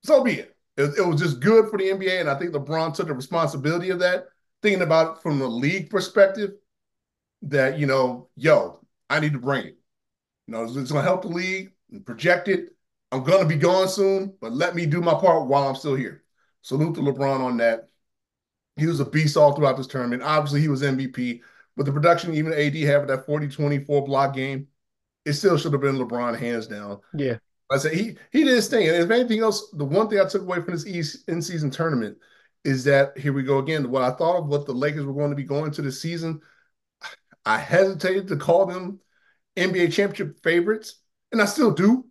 so 0.05 0.23
be 0.23 0.35
it. 0.35 0.57
it. 0.77 0.99
It 0.99 1.07
was 1.07 1.21
just 1.21 1.41
good 1.41 1.71
for 1.71 1.79
the 1.79 1.85
NBA, 1.85 2.21
and 2.21 2.29
I 2.29 2.39
think 2.39 2.53
LeBron 2.53 2.95
took 2.95 3.09
the 3.09 3.15
responsibility 3.15 3.91
of 3.91 4.01
that. 4.01 4.27
Thinking 4.61 4.83
about 4.83 5.17
it 5.17 5.23
from 5.23 5.39
the 5.39 5.49
league 5.49 5.91
perspective, 5.91 6.53
that 7.43 7.79
you 7.79 7.87
know, 7.87 8.29
yo, 8.37 8.81
I 9.09 9.21
need 9.21 9.33
to 9.33 9.39
bring 9.39 9.67
it. 9.67 9.79
You 10.47 10.55
know, 10.55 10.65
it's, 10.65 10.77
it's 10.77 10.93
going 10.93 11.03
to 11.03 11.09
help 11.09 11.23
the 11.23 11.29
league 11.29 11.72
and 11.93 12.05
project. 12.05 12.49
I'm 13.11 13.23
going 13.23 13.43
to 13.43 13.49
be 13.49 13.57
gone 13.57 13.89
soon, 13.89 14.35
but 14.41 14.53
let 14.53 14.75
me 14.75 14.87
do 14.87 15.01
my 15.01 15.15
part 15.15 15.47
while 15.47 15.69
I'm 15.69 15.75
still 15.75 15.95
here. 15.95 16.23
Salute 16.63 16.95
to 16.95 17.01
LeBron 17.01 17.41
on 17.41 17.59
that. 17.59 17.89
He 18.77 18.87
was 18.87 19.01
a 19.01 19.05
beast 19.05 19.37
all 19.37 19.53
throughout 19.53 19.77
this 19.77 19.87
tournament. 19.87 20.23
Obviously, 20.23 20.63
he 20.63 20.69
was 20.69 20.83
MVP, 20.83 21.43
but 21.77 21.85
the 21.85 21.93
production, 21.93 22.35
even 22.35 22.55
AD 22.55 22.75
having 22.75 23.09
that 23.09 23.27
40 23.27 23.49
24 23.49 24.05
block 24.07 24.35
game, 24.35 24.69
it 25.27 25.35
still 25.35 25.59
should 25.59 25.73
have 25.73 25.83
been 25.83 25.99
LeBron 25.99 26.39
hands 26.39 26.67
down. 26.67 27.01
Yeah. 27.15 27.37
I 27.71 27.79
said 27.79 27.95
he 27.95 28.17
he 28.31 28.45
did 28.45 28.55
his 28.55 28.69
thing. 28.69 28.87
And 28.89 28.97
if 28.97 29.11
anything 29.11 29.41
else, 29.41 29.71
the 29.71 29.85
one 29.85 30.09
thing 30.09 30.21
I 30.21 30.27
took 30.27 30.43
away 30.43 30.61
from 30.61 30.75
this 30.75 30.87
East 30.87 31.29
in 31.29 31.41
season 31.41 31.71
tournament 31.71 32.19
is 32.65 32.85
that 32.85 33.17
here 33.19 33.33
we 33.33 33.43
go 33.43 33.59
again. 33.59 33.91
What 33.91 34.03
I 34.03 34.11
thought 34.11 34.39
of 34.39 34.47
what 34.47 34.67
the 34.67 34.73
Lakers 34.75 35.05
were 35.05 35.15
going 35.15 35.31
to 35.31 35.37
be 35.37 35.43
going 35.43 35.71
to 35.73 35.83
the 35.83 35.91
season, 35.91 36.41
I 37.45 37.59
hesitated 37.59 38.29
to 38.29 38.37
call 38.37 38.67
them 38.67 39.01
NBA 39.57 39.93
championship 39.93 40.43
favorites, 40.43 41.02
and 41.33 41.41
I 41.41 41.47
still 41.47 41.71
do. 41.71 42.07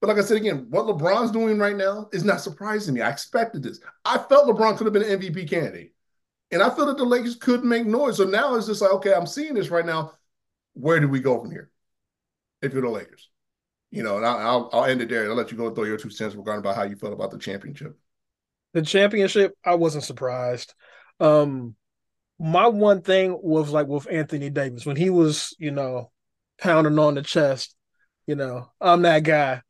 But 0.00 0.08
like 0.08 0.18
I 0.18 0.22
said 0.22 0.36
again, 0.36 0.66
what 0.70 0.86
LeBron's 0.86 1.32
doing 1.32 1.58
right 1.58 1.76
now 1.76 2.08
is 2.12 2.24
not 2.24 2.40
surprising 2.40 2.94
me. 2.94 3.00
I 3.00 3.10
expected 3.10 3.64
this. 3.64 3.80
I 4.04 4.18
felt 4.18 4.46
LeBron 4.46 4.76
could 4.76 4.86
have 4.86 4.92
been 4.92 5.02
an 5.02 5.20
MVP 5.20 5.50
candidate. 5.50 5.92
And 6.52 6.62
I 6.62 6.70
feel 6.70 6.86
that 6.86 6.96
the 6.96 7.04
Lakers 7.04 7.34
could 7.34 7.64
make 7.64 7.84
noise. 7.84 8.16
So 8.16 8.24
now 8.24 8.54
it's 8.54 8.68
just 8.68 8.80
like, 8.80 8.92
okay, 8.92 9.12
I'm 9.12 9.26
seeing 9.26 9.54
this 9.54 9.70
right 9.70 9.84
now. 9.84 10.12
Where 10.74 11.00
do 11.00 11.08
we 11.08 11.20
go 11.20 11.40
from 11.40 11.50
here? 11.50 11.70
If 12.62 12.72
you're 12.72 12.82
the 12.82 12.88
Lakers 12.88 13.28
you 13.90 14.02
know, 14.02 14.16
and 14.18 14.26
I'll, 14.26 14.68
I'll 14.72 14.84
end 14.84 15.00
it 15.00 15.08
there. 15.08 15.28
I'll 15.28 15.34
let 15.34 15.50
you 15.50 15.56
go 15.56 15.66
and 15.66 15.74
throw 15.74 15.84
your 15.84 15.96
two 15.96 16.10
cents 16.10 16.34
regarding 16.34 16.60
about 16.60 16.76
how 16.76 16.82
you 16.82 16.96
felt 16.96 17.12
about 17.12 17.30
the 17.30 17.38
championship. 17.38 17.96
The 18.74 18.82
championship, 18.82 19.56
I 19.64 19.76
wasn't 19.76 20.04
surprised. 20.04 20.74
Um, 21.20 21.74
my 22.38 22.68
one 22.68 23.00
thing 23.00 23.38
was 23.42 23.70
like 23.70 23.86
with 23.86 24.10
Anthony 24.10 24.50
Davis 24.50 24.84
when 24.84 24.96
he 24.96 25.10
was, 25.10 25.56
you 25.58 25.70
know, 25.70 26.10
pounding 26.60 26.98
on 26.98 27.14
the 27.14 27.22
chest. 27.22 27.74
You 28.28 28.36
know, 28.36 28.70
I'm 28.78 29.00
that 29.02 29.22
guy. 29.22 29.62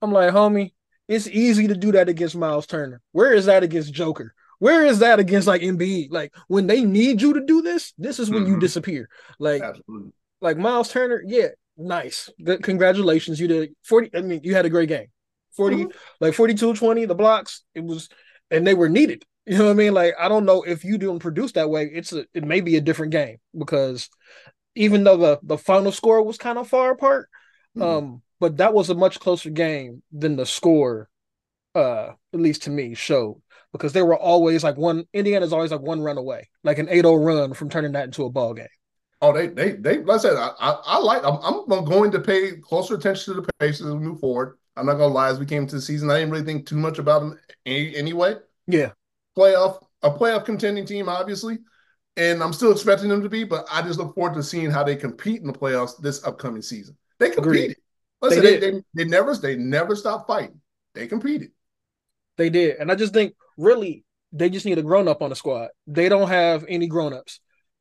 I'm 0.00 0.12
like, 0.12 0.32
homie, 0.32 0.72
it's 1.08 1.26
easy 1.26 1.68
to 1.68 1.76
do 1.76 1.92
that 1.92 2.08
against 2.08 2.34
Miles 2.34 2.66
Turner. 2.66 3.02
Where 3.12 3.34
is 3.34 3.44
that 3.44 3.62
against 3.62 3.92
Joker? 3.92 4.32
Where 4.60 4.86
is 4.86 5.00
that 5.00 5.20
against 5.20 5.46
like 5.46 5.60
Embiid? 5.60 6.10
Like 6.10 6.34
when 6.46 6.66
they 6.66 6.80
need 6.80 7.20
you 7.20 7.34
to 7.34 7.44
do 7.44 7.60
this, 7.60 7.92
this 7.98 8.18
is 8.18 8.30
when 8.30 8.44
mm-hmm. 8.44 8.54
you 8.54 8.60
disappear. 8.60 9.10
Like, 9.38 9.60
Absolutely. 9.60 10.12
like 10.40 10.56
Miles 10.56 10.90
Turner, 10.90 11.22
yeah, 11.26 11.48
nice. 11.76 12.30
Good 12.42 12.62
congratulations. 12.62 13.38
You 13.38 13.46
did 13.46 13.74
40. 13.84 14.16
I 14.16 14.22
mean, 14.22 14.40
you 14.42 14.54
had 14.54 14.64
a 14.64 14.70
great 14.70 14.88
game. 14.88 15.08
40, 15.54 15.76
mm-hmm. 15.76 15.90
like 16.20 16.32
42 16.32 16.74
20, 16.74 17.04
the 17.04 17.14
blocks, 17.14 17.62
it 17.74 17.84
was, 17.84 18.08
and 18.50 18.66
they 18.66 18.74
were 18.74 18.88
needed. 18.88 19.22
You 19.44 19.58
know 19.58 19.64
what 19.64 19.70
I 19.70 19.74
mean? 19.74 19.92
Like, 19.94 20.14
I 20.18 20.28
don't 20.28 20.44
know 20.44 20.62
if 20.62 20.84
you 20.84 20.96
don't 20.96 21.18
produce 21.18 21.52
that 21.52 21.68
way, 21.68 21.90
it's 21.92 22.12
a, 22.12 22.24
it 22.32 22.44
may 22.44 22.60
be 22.60 22.76
a 22.76 22.82
different 22.82 23.12
game 23.12 23.38
because 23.58 24.08
even 24.74 25.04
though 25.04 25.16
the, 25.16 25.40
the 25.42 25.58
final 25.58 25.90
score 25.90 26.22
was 26.22 26.38
kind 26.38 26.58
of 26.58 26.68
far 26.68 26.90
apart, 26.90 27.28
mm-hmm. 27.78 27.82
um, 27.82 28.22
but 28.40 28.58
that 28.58 28.74
was 28.74 28.90
a 28.90 28.94
much 28.94 29.20
closer 29.20 29.50
game 29.50 30.02
than 30.12 30.36
the 30.36 30.46
score, 30.46 31.08
uh, 31.74 32.10
at 32.32 32.40
least 32.40 32.64
to 32.64 32.70
me, 32.70 32.94
showed 32.94 33.40
because 33.72 33.92
they 33.92 34.02
were 34.02 34.16
always 34.16 34.64
like 34.64 34.76
one 34.76 35.04
Indiana's 35.12 35.52
always 35.52 35.70
like 35.70 35.80
one 35.80 36.00
run 36.00 36.18
away, 36.18 36.48
like 36.64 36.78
an 36.78 36.86
8-0 36.86 37.24
run 37.24 37.54
from 37.54 37.68
turning 37.68 37.92
that 37.92 38.06
into 38.06 38.24
a 38.24 38.30
ball 38.30 38.54
game. 38.54 38.66
Oh, 39.20 39.32
they, 39.32 39.48
they, 39.48 39.72
they. 39.72 39.98
Like 39.98 40.20
I 40.20 40.22
said, 40.22 40.36
I, 40.36 40.52
I, 40.60 40.70
I 40.84 40.98
like. 40.98 41.24
I'm, 41.24 41.38
I'm 41.42 41.84
going 41.84 42.12
to 42.12 42.20
pay 42.20 42.52
closer 42.62 42.94
attention 42.94 43.34
to 43.34 43.40
the 43.40 43.48
pace 43.58 43.80
as 43.80 43.86
we 43.86 43.98
move 43.98 44.20
forward. 44.20 44.58
I'm 44.76 44.86
not 44.86 44.94
gonna 44.94 45.12
lie. 45.12 45.28
As 45.28 45.40
we 45.40 45.46
came 45.46 45.66
to 45.66 45.74
the 45.74 45.82
season, 45.82 46.08
I 46.08 46.18
didn't 46.18 46.30
really 46.30 46.44
think 46.44 46.66
too 46.66 46.76
much 46.76 46.98
about 46.98 47.20
them 47.20 47.38
any, 47.66 47.96
anyway. 47.96 48.36
Yeah, 48.68 48.92
playoff, 49.36 49.82
a 50.02 50.10
playoff 50.10 50.44
contending 50.44 50.86
team, 50.86 51.08
obviously, 51.08 51.58
and 52.16 52.42
I'm 52.42 52.52
still 52.52 52.70
expecting 52.70 53.08
them 53.08 53.22
to 53.22 53.28
be, 53.28 53.42
but 53.42 53.66
I 53.72 53.82
just 53.82 53.98
look 53.98 54.14
forward 54.14 54.34
to 54.34 54.42
seeing 54.42 54.70
how 54.70 54.84
they 54.84 54.94
compete 54.94 55.40
in 55.40 55.48
the 55.48 55.52
playoffs 55.52 55.98
this 56.00 56.24
upcoming 56.24 56.62
season. 56.62 56.96
They 57.18 57.30
competed. 57.30 57.76
Listen, 58.20 58.42
they, 58.42 58.58
they, 58.58 58.70
they, 58.70 58.82
they 58.94 59.04
never 59.04 59.36
they 59.36 59.56
never 59.56 59.94
stopped 59.94 60.26
fighting. 60.26 60.60
They 60.94 61.06
competed. 61.06 61.50
They 62.36 62.50
did, 62.50 62.76
and 62.76 62.90
I 62.90 62.94
just 62.94 63.12
think 63.12 63.34
really 63.56 64.04
they 64.32 64.50
just 64.50 64.66
need 64.66 64.78
a 64.78 64.82
grown 64.82 65.08
up 65.08 65.22
on 65.22 65.30
the 65.30 65.36
squad. 65.36 65.68
They 65.86 66.08
don't 66.08 66.28
have 66.28 66.64
any 66.68 66.86
grown 66.86 67.12
ups. 67.12 67.40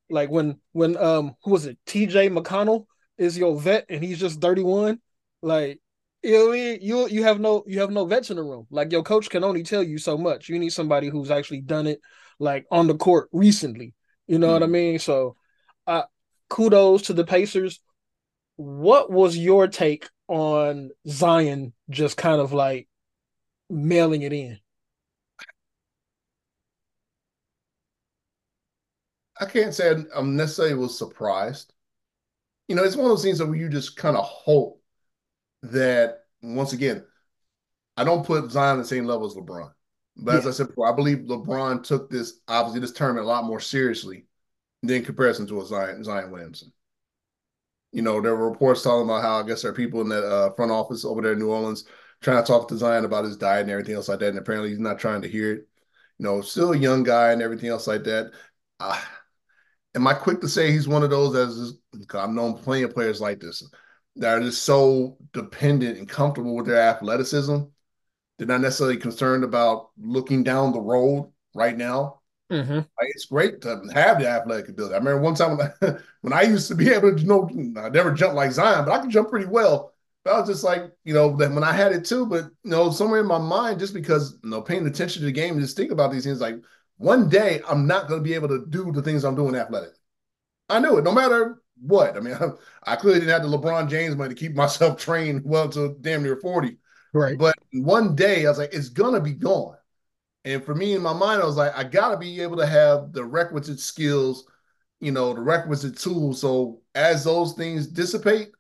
Like 0.10 0.30
when 0.30 0.60
when 0.72 0.98
um 0.98 1.36
who 1.44 1.52
was 1.52 1.66
it? 1.66 1.78
T.J. 1.86 2.30
McConnell 2.30 2.86
is 3.18 3.38
your 3.38 3.60
vet, 3.60 3.86
and 3.90 4.04
he's 4.04 4.20
just 4.20 4.40
thirty 4.40 4.64
one. 4.64 5.00
Like 5.42 5.80
you 6.24 6.34
know 6.34 6.52
mean 6.52 6.80
you 6.82 7.08
you 7.08 7.24
have 7.24 7.40
no 7.40 7.64
you 7.68 7.80
have 7.82 7.92
no 7.92 8.06
vets 8.06 8.30
in 8.30 8.38
the 8.38 8.44
room. 8.44 8.68
Like 8.70 8.92
your 8.92 9.04
coach 9.04 9.30
can 9.30 9.44
only 9.44 9.64
tell 9.64 9.84
you 9.84 9.98
so 9.98 10.18
much. 10.18 10.50
You 10.50 10.60
need 10.60 10.70
somebody 10.70 11.10
who's 11.10 11.32
actually 11.32 11.62
done 11.62 11.88
it 11.88 12.00
like 12.40 12.66
on 12.72 12.88
the 12.88 12.96
court 12.96 13.30
recently. 13.32 13.94
You 14.28 14.40
know 14.40 14.48
mm-hmm. 14.48 14.54
what 14.54 14.64
I 14.64 14.66
mm-hmm. 14.66 14.74
mean? 14.74 15.00
So 15.00 15.36
uh 15.86 16.04
kudos 16.50 17.04
to 17.04 17.14
the 17.14 17.26
Pacers. 17.26 17.80
What 18.58 19.12
was 19.12 19.38
your 19.38 19.68
take 19.68 20.10
on 20.28 20.90
Zion 21.08 21.74
just 21.90 22.18
kind 22.18 22.42
of 22.42 22.54
like 22.54 22.88
mailing 23.70 24.24
it 24.24 24.34
in? 24.34 24.60
I 29.40 29.46
can't 29.46 29.74
say 29.74 29.96
I'm 30.16 30.36
necessarily 30.36 30.76
was 30.76 30.98
surprised. 30.98 31.74
You 32.68 32.76
know, 32.76 32.84
it's 32.84 32.96
one 32.96 33.06
of 33.06 33.12
those 33.12 33.24
things 33.24 33.38
that 33.38 33.52
you 33.56 33.70
just 33.70 33.96
kind 33.96 34.18
of 34.18 34.26
hope 34.26 34.82
that 35.64 36.24
once 36.42 36.74
again, 36.74 37.06
I 37.96 38.04
don't 38.04 38.26
put 38.26 38.52
Zion 38.52 38.74
on 38.74 38.78
the 38.80 38.86
same 38.86 39.06
level 39.06 39.28
as 39.28 39.36
LeBron. 39.36 39.72
But 40.18 40.34
yeah. 40.34 40.38
as 40.40 40.48
I 40.48 40.52
said 40.52 40.68
before, 40.68 40.92
I 40.92 40.96
believe 40.96 41.20
LeBron 41.20 41.84
took 41.84 42.10
this 42.10 42.40
obviously 42.48 42.82
this 42.82 42.92
tournament 42.92 43.26
a 43.26 43.30
lot 43.30 43.46
more 43.46 43.60
seriously 43.60 44.26
than 44.84 45.06
comparison 45.06 45.48
to 45.48 45.62
a 45.62 45.66
Zion 45.66 46.04
Zion 46.04 46.32
Williamson. 46.32 46.74
You 47.92 48.02
know, 48.02 48.22
there 48.22 48.36
were 48.36 48.50
reports 48.50 48.84
talking 48.84 49.06
about 49.06 49.22
how 49.22 49.40
I 49.40 49.48
guess 49.48 49.62
there 49.62 49.72
are 49.72 49.76
people 49.76 50.02
in 50.02 50.10
the 50.10 50.26
uh, 50.26 50.54
front 50.54 50.72
office 50.72 51.06
over 51.06 51.22
there 51.22 51.34
in 51.34 51.40
New 51.40 51.52
Orleans 51.52 51.86
trying 52.22 52.42
to 52.44 52.48
talk 52.48 52.68
to 52.68 52.78
Zion 52.78 53.06
about 53.06 53.26
his 53.26 53.38
diet 53.38 53.62
and 53.62 53.72
everything 53.72 53.96
else 53.96 54.10
like 54.10 54.20
that. 54.20 54.30
And 54.30 54.38
apparently 54.38 54.70
he's 54.70 54.80
not 54.80 55.00
trying 55.00 55.22
to 55.22 55.28
hear 55.28 55.54
it. 55.54 55.68
You 56.18 56.26
know, 56.26 56.42
still 56.42 56.74
a 56.74 56.78
young 56.78 57.04
guy 57.04 57.32
and 57.32 57.42
everything 57.42 57.70
else 57.70 57.88
like 57.88 58.04
that. 58.06 58.32
Uh, 58.80 59.00
am 59.96 60.08
I 60.08 60.14
quick 60.14 60.42
to 60.42 60.50
say 60.50 60.72
he's 60.72 60.88
one 60.88 61.04
of 61.04 61.10
those 61.10 61.36
as 61.36 61.74
I've 62.14 62.30
known 62.30 62.58
plenty 62.58 62.84
of 62.84 62.94
players 62.94 63.22
like 63.22 63.40
this 63.40 63.64
that 64.18 64.38
are 64.38 64.42
just 64.42 64.64
so 64.64 65.18
dependent 65.34 65.98
and 65.98 66.10
comfortable 66.10 66.56
with 66.56 66.66
their 66.66 66.82
athleticism. 66.82 67.58
They're 68.38 68.48
not 68.48 68.62
necessarily 68.62 68.98
concerned 68.98 69.44
about 69.44 69.90
looking 69.98 70.44
down 70.44 70.74
the 70.74 70.82
road 70.82 71.32
right 71.54 71.78
now. 71.78 72.22
Mm-hmm. 72.52 72.76
Like, 72.76 73.10
it's 73.10 73.26
great 73.26 73.62
to 73.62 73.82
have 73.94 74.20
the 74.20 74.28
athletic 74.28 74.70
ability. 74.70 74.96
I 74.96 74.98
remember 74.98 75.22
one 75.22 75.36
time 75.36 75.58
when 75.58 75.72
I, 75.82 75.98
when 76.22 76.34
I 76.34 76.44
used 76.44 76.68
to 76.70 76.76
be 76.76 76.90
able 76.90 77.14
to, 77.14 77.22
you 77.22 77.28
know, 77.28 77.50
I 77.78 77.90
never 77.90 78.14
jump 78.14 78.36
like 78.36 78.52
Zion, 78.52 78.86
but 78.86 78.94
I 78.94 79.00
could 79.00 79.10
jump 79.10 79.30
pretty 79.30 79.48
well. 79.48 79.94
But 80.24 80.34
I 80.34 80.40
was 80.40 80.50
just 80.50 80.64
like, 80.64 80.92
you 81.04 81.14
know, 81.14 81.36
that 81.38 81.52
when 81.52 81.64
I 81.64 81.74
had 81.74 81.92
it 81.92 82.06
too, 82.06 82.26
but 82.26 82.46
you 82.64 82.72
know, 82.72 82.90
somewhere 82.92 83.20
in 83.22 83.28
my 83.28 83.38
mind, 83.38 83.80
just 83.80 83.94
because 83.94 84.38
you 84.44 84.50
know, 84.50 84.62
paying 84.62 84.86
attention 84.88 85.22
to 85.22 85.26
the 85.26 85.32
game 85.32 85.54
and 85.54 85.62
just 85.62 85.78
think 85.78 85.92
about 85.92 86.12
these 86.12 86.24
things, 86.24 86.42
like 86.42 86.56
one 86.98 87.30
day 87.30 87.62
I'm 87.68 87.86
not 87.88 88.08
going 88.08 88.20
to 88.22 88.24
be 88.24 88.34
able 88.34 88.50
to 88.50 88.66
do 88.68 88.92
the 88.92 89.02
things 89.02 89.24
I'm 89.24 89.36
doing 89.36 89.56
athletic. 89.56 89.92
I 90.70 90.80
knew 90.80 90.98
it, 90.98 91.04
no 91.04 91.12
matter 91.12 91.62
what. 91.82 92.18
I 92.18 92.20
mean, 92.20 92.34
I, 92.36 92.50
I 92.94 92.96
clearly 92.96 93.22
didn't 93.22 93.42
have 93.42 93.50
the 93.50 93.58
LeBron 93.58 93.90
James 93.90 94.16
money 94.16 94.34
to 94.34 94.40
keep 94.40 94.56
myself 94.56 94.98
trained 95.02 95.44
well 95.46 95.70
to 95.70 95.96
damn 96.02 96.24
near 96.24 96.38
40. 96.38 96.78
Right. 97.14 97.38
But 97.38 97.56
one 97.74 98.16
day 98.16 98.46
I 98.46 98.50
was 98.50 98.58
like, 98.58 98.74
it's 98.74 98.90
gonna 98.90 99.22
be 99.22 99.34
gone. 99.34 99.77
And 100.48 100.64
for 100.64 100.74
me 100.74 100.94
in 100.94 101.02
my 101.02 101.12
mind, 101.12 101.42
I 101.42 101.46
was 101.46 101.58
like, 101.58 101.76
I 101.76 101.84
gotta 101.84 102.16
be 102.16 102.40
able 102.40 102.56
to 102.56 102.66
have 102.66 103.12
the 103.12 103.26
requisite 103.26 103.82
skills, 103.82 104.46
you 105.02 105.12
know, 105.12 105.34
the 105.34 105.42
requisite 105.42 105.98
tools. 105.98 106.40
So 106.40 106.80
as 106.96 107.26
those 107.26 107.52
things 107.52 107.86
dissipate, 107.86 108.52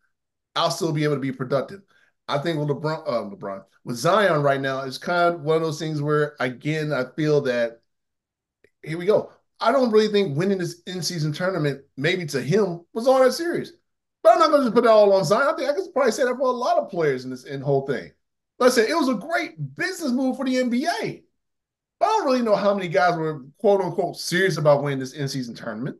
I'll 0.53 0.69
still 0.69 0.91
be 0.91 1.05
able 1.05 1.15
to 1.15 1.21
be 1.21 1.31
productive. 1.31 1.83
I 2.27 2.39
think 2.39 2.59
with 2.59 2.67
LeBron, 2.67 3.03
uh, 3.07 3.33
LeBron, 3.33 3.63
with 3.85 3.95
Zion 3.95 4.43
right 4.43 4.59
now, 4.59 4.81
it's 4.81 4.97
kind 4.97 5.33
of 5.33 5.41
one 5.43 5.55
of 5.55 5.61
those 5.61 5.79
things 5.79 6.01
where 6.01 6.35
again, 6.41 6.91
I 6.91 7.05
feel 7.15 7.39
that 7.43 7.79
here 8.83 8.97
we 8.97 9.05
go. 9.05 9.31
I 9.61 9.71
don't 9.71 9.91
really 9.91 10.09
think 10.09 10.37
winning 10.37 10.57
this 10.57 10.81
in-season 10.87 11.31
tournament, 11.31 11.85
maybe 11.95 12.25
to 12.25 12.41
him, 12.41 12.81
was 12.91 13.07
all 13.07 13.23
that 13.23 13.31
serious. 13.31 13.71
But 14.23 14.33
I'm 14.33 14.39
not 14.39 14.49
going 14.49 14.61
to 14.63 14.65
just 14.65 14.75
put 14.75 14.83
it 14.83 14.89
all 14.89 15.13
on 15.13 15.23
Zion. 15.23 15.47
I 15.47 15.55
think 15.55 15.69
I 15.69 15.73
could 15.73 15.93
probably 15.93 16.11
say 16.11 16.25
that 16.25 16.35
for 16.35 16.47
a 16.47 16.51
lot 16.51 16.79
of 16.79 16.89
players 16.89 17.23
in 17.23 17.31
this 17.31 17.45
in 17.45 17.61
whole 17.61 17.87
thing. 17.87 18.11
Let's 18.59 18.75
say 18.75 18.89
it 18.89 18.97
was 18.97 19.07
a 19.07 19.13
great 19.13 19.73
business 19.75 20.11
move 20.11 20.35
for 20.35 20.43
the 20.43 20.55
NBA. 20.55 21.23
I 21.99 22.05
don't 22.05 22.25
really 22.25 22.41
know 22.41 22.55
how 22.55 22.73
many 22.73 22.87
guys 22.87 23.17
were 23.17 23.43
quote 23.57 23.81
unquote 23.81 24.17
serious 24.17 24.57
about 24.57 24.83
winning 24.83 24.99
this 24.99 25.13
in-season 25.13 25.55
tournament. 25.55 25.97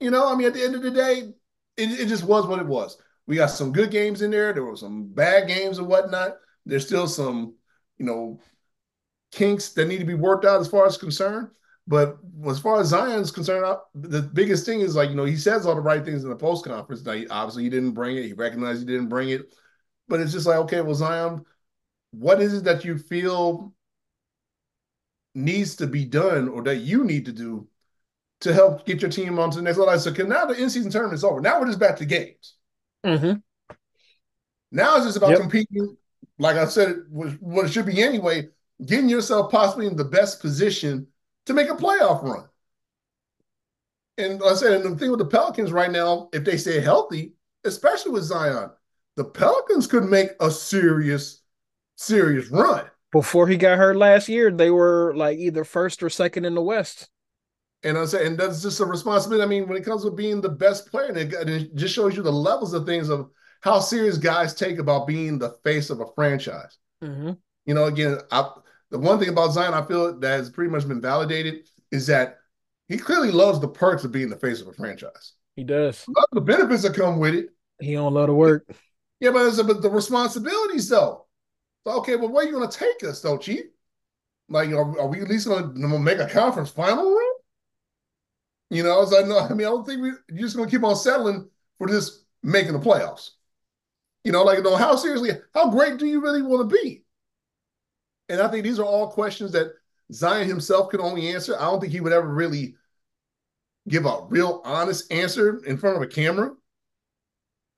You 0.00 0.10
know, 0.10 0.32
I 0.32 0.34
mean, 0.34 0.46
at 0.46 0.54
the 0.54 0.64
end 0.64 0.74
of 0.74 0.82
the 0.82 0.90
day, 0.90 1.32
it, 1.76 2.00
it 2.00 2.08
just 2.08 2.24
was 2.24 2.46
what 2.46 2.58
it 2.58 2.66
was. 2.66 2.96
We 3.26 3.36
got 3.36 3.50
some 3.50 3.72
good 3.72 3.90
games 3.90 4.22
in 4.22 4.30
there. 4.30 4.52
There 4.52 4.64
were 4.64 4.76
some 4.76 5.06
bad 5.06 5.46
games 5.46 5.78
and 5.78 5.86
whatnot. 5.86 6.36
There's 6.66 6.86
still 6.86 7.06
some, 7.06 7.54
you 7.98 8.06
know, 8.06 8.40
kinks 9.30 9.70
that 9.70 9.86
need 9.86 9.98
to 9.98 10.04
be 10.04 10.14
worked 10.14 10.44
out 10.44 10.60
as 10.60 10.68
far 10.68 10.86
as 10.86 10.96
concerned. 10.96 11.48
But 11.86 12.18
as 12.46 12.60
far 12.60 12.80
as 12.80 12.88
Zion's 12.88 13.30
concerned, 13.30 13.76
the 13.94 14.22
biggest 14.22 14.64
thing 14.64 14.80
is 14.80 14.94
like, 14.94 15.10
you 15.10 15.16
know, 15.16 15.24
he 15.24 15.36
says 15.36 15.66
all 15.66 15.74
the 15.74 15.80
right 15.80 16.04
things 16.04 16.22
in 16.22 16.30
the 16.30 16.36
post 16.36 16.64
conference. 16.64 17.04
Now, 17.04 17.20
obviously, 17.30 17.64
he 17.64 17.70
didn't 17.70 17.92
bring 17.92 18.16
it. 18.16 18.24
He 18.24 18.32
recognized 18.32 18.80
he 18.80 18.86
didn't 18.86 19.08
bring 19.08 19.30
it. 19.30 19.52
But 20.08 20.20
it's 20.20 20.32
just 20.32 20.46
like, 20.46 20.58
okay, 20.58 20.80
well, 20.80 20.94
Zion, 20.94 21.44
what 22.12 22.40
is 22.40 22.54
it 22.54 22.64
that 22.64 22.84
you 22.84 22.98
feel 22.98 23.74
needs 25.34 25.76
to 25.76 25.86
be 25.86 26.04
done 26.04 26.48
or 26.48 26.62
that 26.62 26.78
you 26.78 27.04
need 27.04 27.24
to 27.26 27.32
do 27.32 27.68
to 28.40 28.52
help 28.52 28.84
get 28.84 29.00
your 29.00 29.10
team 29.10 29.38
onto 29.38 29.56
the 29.56 29.62
next 29.62 29.78
level? 29.78 29.98
So, 29.98 30.10
now 30.24 30.46
the 30.46 30.54
in 30.54 30.70
season 30.70 30.90
tournament 30.90 31.16
is 31.16 31.24
over. 31.24 31.40
Now 31.40 31.60
we're 31.60 31.66
just 31.66 31.78
back 31.78 31.96
to 31.96 32.04
games. 32.04 32.54
Mm-hmm. 33.04 33.38
Now 34.70 34.96
it's 34.96 35.06
just 35.06 35.16
about 35.16 35.30
yep. 35.30 35.40
competing. 35.40 35.96
Like 36.38 36.56
I 36.56 36.64
said, 36.64 36.90
it 36.90 36.96
was 37.10 37.34
what 37.40 37.66
it 37.66 37.72
should 37.72 37.86
be 37.86 38.02
anyway, 38.02 38.48
getting 38.84 39.08
yourself 39.08 39.50
possibly 39.50 39.86
in 39.86 39.96
the 39.96 40.04
best 40.04 40.40
position 40.40 41.06
to 41.46 41.54
make 41.54 41.68
a 41.68 41.74
playoff 41.74 42.22
run. 42.22 42.48
And 44.18 44.40
like 44.40 44.52
I 44.52 44.56
said, 44.56 44.72
and 44.80 44.94
the 44.94 44.98
thing 44.98 45.10
with 45.10 45.18
the 45.18 45.26
Pelicans 45.26 45.72
right 45.72 45.90
now, 45.90 46.28
if 46.32 46.44
they 46.44 46.56
stay 46.56 46.80
healthy, 46.80 47.34
especially 47.64 48.12
with 48.12 48.24
Zion, 48.24 48.70
the 49.16 49.24
Pelicans 49.24 49.86
could 49.86 50.04
make 50.04 50.30
a 50.40 50.50
serious, 50.50 51.42
serious 51.96 52.48
run. 52.48 52.84
Before 53.12 53.46
he 53.46 53.56
got 53.56 53.78
hurt 53.78 53.96
last 53.96 54.28
year, 54.28 54.50
they 54.50 54.70
were 54.70 55.12
like 55.14 55.38
either 55.38 55.64
first 55.64 56.02
or 56.02 56.10
second 56.10 56.44
in 56.44 56.54
the 56.54 56.62
West. 56.62 57.08
And 57.84 57.98
I'm 57.98 58.06
saying, 58.06 58.26
and 58.26 58.38
that's 58.38 58.62
just 58.62 58.80
a 58.80 58.86
responsibility. 58.86 59.42
I 59.42 59.46
mean, 59.46 59.68
when 59.68 59.76
it 59.76 59.84
comes 59.84 60.04
to 60.04 60.10
being 60.10 60.40
the 60.40 60.48
best 60.48 60.90
player, 60.90 61.08
and 61.08 61.18
it, 61.18 61.32
it 61.32 61.74
just 61.74 61.94
shows 61.94 62.16
you 62.16 62.22
the 62.22 62.32
levels 62.32 62.74
of 62.74 62.86
things 62.86 63.08
of 63.08 63.28
how 63.60 63.80
serious 63.80 64.18
guys 64.18 64.54
take 64.54 64.78
about 64.78 65.06
being 65.06 65.38
the 65.38 65.56
face 65.62 65.90
of 65.90 66.00
a 66.00 66.06
franchise. 66.14 66.78
Mm-hmm. 67.02 67.32
You 67.66 67.74
know, 67.74 67.84
again, 67.84 68.18
I, 68.30 68.50
the 68.90 68.98
one 68.98 69.18
thing 69.18 69.28
about 69.28 69.52
Zion 69.52 69.74
I 69.74 69.84
feel 69.84 70.18
that 70.18 70.28
has 70.28 70.50
pretty 70.50 70.70
much 70.70 70.86
been 70.86 71.00
validated 71.00 71.68
is 71.90 72.06
that 72.06 72.38
he 72.88 72.98
clearly 72.98 73.30
loves 73.30 73.60
the 73.60 73.68
perks 73.68 74.04
of 74.04 74.12
being 74.12 74.30
the 74.30 74.36
face 74.36 74.60
of 74.60 74.68
a 74.68 74.72
franchise. 74.72 75.32
He 75.56 75.64
does. 75.64 76.04
Love 76.08 76.26
the 76.32 76.40
benefits 76.40 76.82
that 76.82 76.94
come 76.94 77.18
with 77.18 77.34
it. 77.34 77.50
He 77.80 77.94
don't 77.94 78.14
love 78.14 78.28
to 78.28 78.34
work. 78.34 78.64
Yeah, 79.20 79.30
but, 79.30 79.46
it's, 79.46 79.62
but 79.62 79.82
the 79.82 79.90
responsibilities 79.90 80.88
though. 80.88 81.26
So, 81.86 81.98
okay, 81.98 82.16
well, 82.16 82.30
where 82.30 82.44
are 82.44 82.48
you 82.48 82.52
going 82.54 82.68
to 82.68 82.78
take 82.78 83.02
us 83.04 83.20
though, 83.20 83.38
Chief? 83.38 83.64
Like, 84.48 84.70
are, 84.70 85.00
are 85.00 85.08
we 85.08 85.20
at 85.20 85.28
least 85.28 85.46
going 85.48 85.74
to 85.74 85.98
make 85.98 86.18
a 86.18 86.28
conference 86.28 86.70
final 86.70 87.10
run? 87.14 87.32
You 88.70 88.82
know, 88.82 88.94
I 88.94 88.98
was 88.98 89.12
like, 89.12 89.26
no, 89.26 89.38
I 89.50 89.50
mean, 89.50 89.66
I 89.66 89.70
don't 89.70 89.86
think 89.86 90.00
we, 90.02 90.12
you're 90.28 90.46
just 90.46 90.56
going 90.56 90.68
to 90.68 90.74
keep 90.74 90.84
on 90.84 90.96
settling 90.96 91.48
for 91.78 91.88
just 91.88 92.24
making 92.42 92.72
the 92.72 92.78
playoffs. 92.78 93.30
You 94.24 94.32
know, 94.32 94.44
like, 94.44 94.62
know, 94.62 94.76
how 94.76 94.94
seriously, 94.94 95.30
how 95.52 95.70
great 95.70 95.98
do 95.98 96.06
you 96.06 96.20
really 96.20 96.42
want 96.42 96.68
to 96.68 96.76
be? 96.76 97.04
And 98.28 98.40
I 98.40 98.48
think 98.48 98.62
these 98.64 98.78
are 98.78 98.84
all 98.84 99.10
questions 99.10 99.52
that 99.52 99.72
Zion 100.12 100.46
himself 100.46 100.90
can 100.90 101.00
only 101.00 101.28
answer. 101.28 101.56
I 101.58 101.64
don't 101.64 101.80
think 101.80 101.92
he 101.92 102.00
would 102.00 102.12
ever 102.12 102.28
really 102.28 102.76
give 103.88 104.06
a 104.06 104.26
real 104.28 104.62
honest 104.64 105.10
answer 105.12 105.62
in 105.64 105.76
front 105.76 105.96
of 105.96 106.02
a 106.02 106.06
camera. 106.06 106.52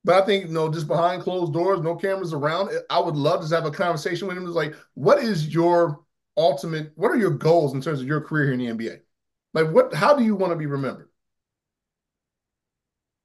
But 0.05 0.21
I 0.21 0.25
think, 0.25 0.45
you 0.45 0.53
know, 0.53 0.71
just 0.71 0.87
behind 0.87 1.23
closed 1.23 1.51
doors, 1.51 1.81
no 1.81 1.95
cameras 1.95 2.31
around, 2.31 2.69
I 2.91 2.99
would 2.99 3.15
love 3.15 3.45
to 3.45 3.55
have 3.55 3.65
a 3.65 3.71
conversation 3.71 4.27
with 4.27 4.37
him. 4.37 4.45
It's 4.45 4.53
like, 4.53 4.75
what 4.93 5.17
is 5.17 5.47
your 5.47 6.01
ultimate, 6.37 6.91
what 6.95 7.09
are 7.09 7.17
your 7.17 7.31
goals 7.31 7.73
in 7.73 7.81
terms 7.81 8.01
of 8.01 8.07
your 8.07 8.21
career 8.21 8.45
here 8.45 8.53
in 8.53 8.59
the 8.59 8.67
NBA? 8.67 8.99
Like, 9.55 9.71
what, 9.71 9.95
how 9.95 10.15
do 10.15 10.23
you 10.23 10.35
want 10.35 10.53
to 10.53 10.57
be 10.57 10.67
remembered? 10.67 11.09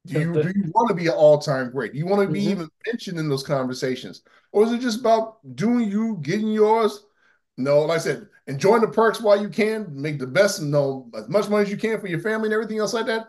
Do 0.07 0.19
you, 0.19 0.33
do 0.33 0.51
you 0.55 0.71
want 0.73 0.89
to 0.89 0.95
be 0.95 1.05
an 1.05 1.13
all 1.13 1.37
time 1.37 1.69
great? 1.69 1.93
Do 1.93 1.99
you 1.99 2.07
want 2.07 2.27
to 2.27 2.33
be 2.33 2.41
mm-hmm. 2.41 2.51
even 2.51 2.69
mentioned 2.87 3.19
in 3.19 3.29
those 3.29 3.43
conversations? 3.43 4.23
Or 4.51 4.63
is 4.63 4.71
it 4.71 4.81
just 4.81 5.01
about 5.01 5.37
doing 5.55 5.87
you, 5.87 6.17
getting 6.23 6.47
yours, 6.47 7.05
no, 7.57 7.81
like 7.81 7.97
I 7.97 8.01
said, 8.01 8.27
enjoying 8.47 8.81
the 8.81 8.87
perks 8.87 9.21
while 9.21 9.39
you 9.39 9.49
can, 9.49 9.87
make 9.93 10.17
the 10.17 10.25
best, 10.25 10.61
you 10.61 10.67
know, 10.67 11.11
as 11.15 11.29
much 11.29 11.47
money 11.47 11.61
as 11.61 11.69
you 11.69 11.77
can 11.77 12.01
for 12.01 12.07
your 12.07 12.21
family 12.21 12.47
and 12.47 12.53
everything 12.55 12.79
else 12.79 12.93
like 12.93 13.05
that. 13.05 13.27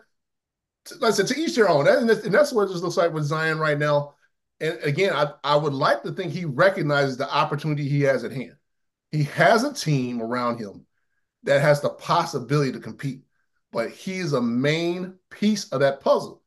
Like 0.99 1.13
I 1.13 1.15
said, 1.15 1.27
to 1.27 1.39
each 1.39 1.55
their 1.55 1.69
own. 1.69 1.87
And 1.87 2.09
that's, 2.09 2.25
and 2.25 2.33
that's 2.33 2.51
what 2.51 2.63
it 2.63 2.71
just 2.71 2.83
looks 2.83 2.97
like 2.97 3.13
with 3.13 3.23
Zion 3.23 3.59
right 3.59 3.77
now. 3.77 4.15
And 4.59 4.77
again, 4.83 5.13
I, 5.13 5.31
I 5.43 5.55
would 5.55 5.73
like 5.73 6.03
to 6.03 6.11
think 6.11 6.31
he 6.31 6.45
recognizes 6.45 7.17
the 7.17 7.29
opportunity 7.33 7.87
he 7.87 8.01
has 8.01 8.23
at 8.23 8.31
hand. 8.31 8.55
He 9.11 9.23
has 9.23 9.63
a 9.63 9.73
team 9.73 10.21
around 10.21 10.59
him 10.59 10.85
that 11.43 11.61
has 11.61 11.81
the 11.81 11.89
possibility 11.89 12.71
to 12.71 12.79
compete. 12.79 13.23
but 13.73 13.89
he's 13.89 14.33
a 14.33 14.41
main 14.41 15.15
piece 15.29 15.67
of 15.69 15.81
that 15.81 15.99
puzzle. 15.99 16.41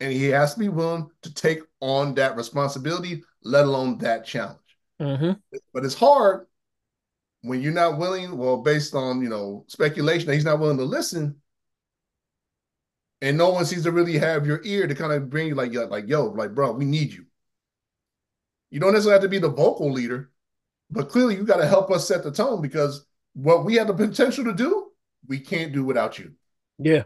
And 0.00 0.12
he 0.12 0.28
has 0.28 0.54
to 0.54 0.60
be 0.60 0.70
willing 0.70 1.10
to 1.22 1.32
take 1.34 1.60
on 1.80 2.14
that 2.14 2.34
responsibility, 2.36 3.22
let 3.44 3.66
alone 3.66 3.98
that 3.98 4.24
challenge. 4.24 4.58
Mm-hmm. 5.00 5.32
But 5.74 5.84
it's 5.84 5.94
hard 5.94 6.46
when 7.42 7.60
you're 7.60 7.72
not 7.72 7.98
willing, 7.98 8.36
well, 8.36 8.58
based 8.62 8.94
on 8.94 9.22
you 9.22 9.28
know 9.28 9.64
speculation 9.68 10.26
that 10.26 10.34
he's 10.34 10.44
not 10.44 10.58
willing 10.58 10.78
to 10.78 10.84
listen, 10.84 11.36
and 13.20 13.36
no 13.36 13.50
one 13.50 13.64
seems 13.64 13.84
to 13.84 13.92
really 13.92 14.18
have 14.18 14.46
your 14.46 14.60
ear 14.64 14.86
to 14.86 14.94
kind 14.94 15.12
of 15.12 15.28
bring 15.28 15.48
you 15.48 15.54
like, 15.54 15.72
like, 15.72 16.08
yo, 16.08 16.26
like, 16.26 16.54
bro, 16.54 16.72
we 16.72 16.84
need 16.84 17.12
you. 17.12 17.26
You 18.70 18.80
don't 18.80 18.92
necessarily 18.92 19.20
have 19.20 19.22
to 19.22 19.28
be 19.28 19.38
the 19.38 19.50
vocal 19.50 19.92
leader, 19.92 20.30
but 20.90 21.08
clearly 21.08 21.36
you 21.36 21.44
got 21.44 21.58
to 21.58 21.66
help 21.66 21.90
us 21.90 22.06
set 22.06 22.22
the 22.22 22.32
tone 22.32 22.62
because 22.62 23.04
what 23.34 23.64
we 23.64 23.74
have 23.74 23.88
the 23.88 23.94
potential 23.94 24.44
to 24.44 24.54
do, 24.54 24.90
we 25.26 25.40
can't 25.40 25.72
do 25.72 25.84
without 25.84 26.18
you. 26.18 26.32
Yeah. 26.78 27.04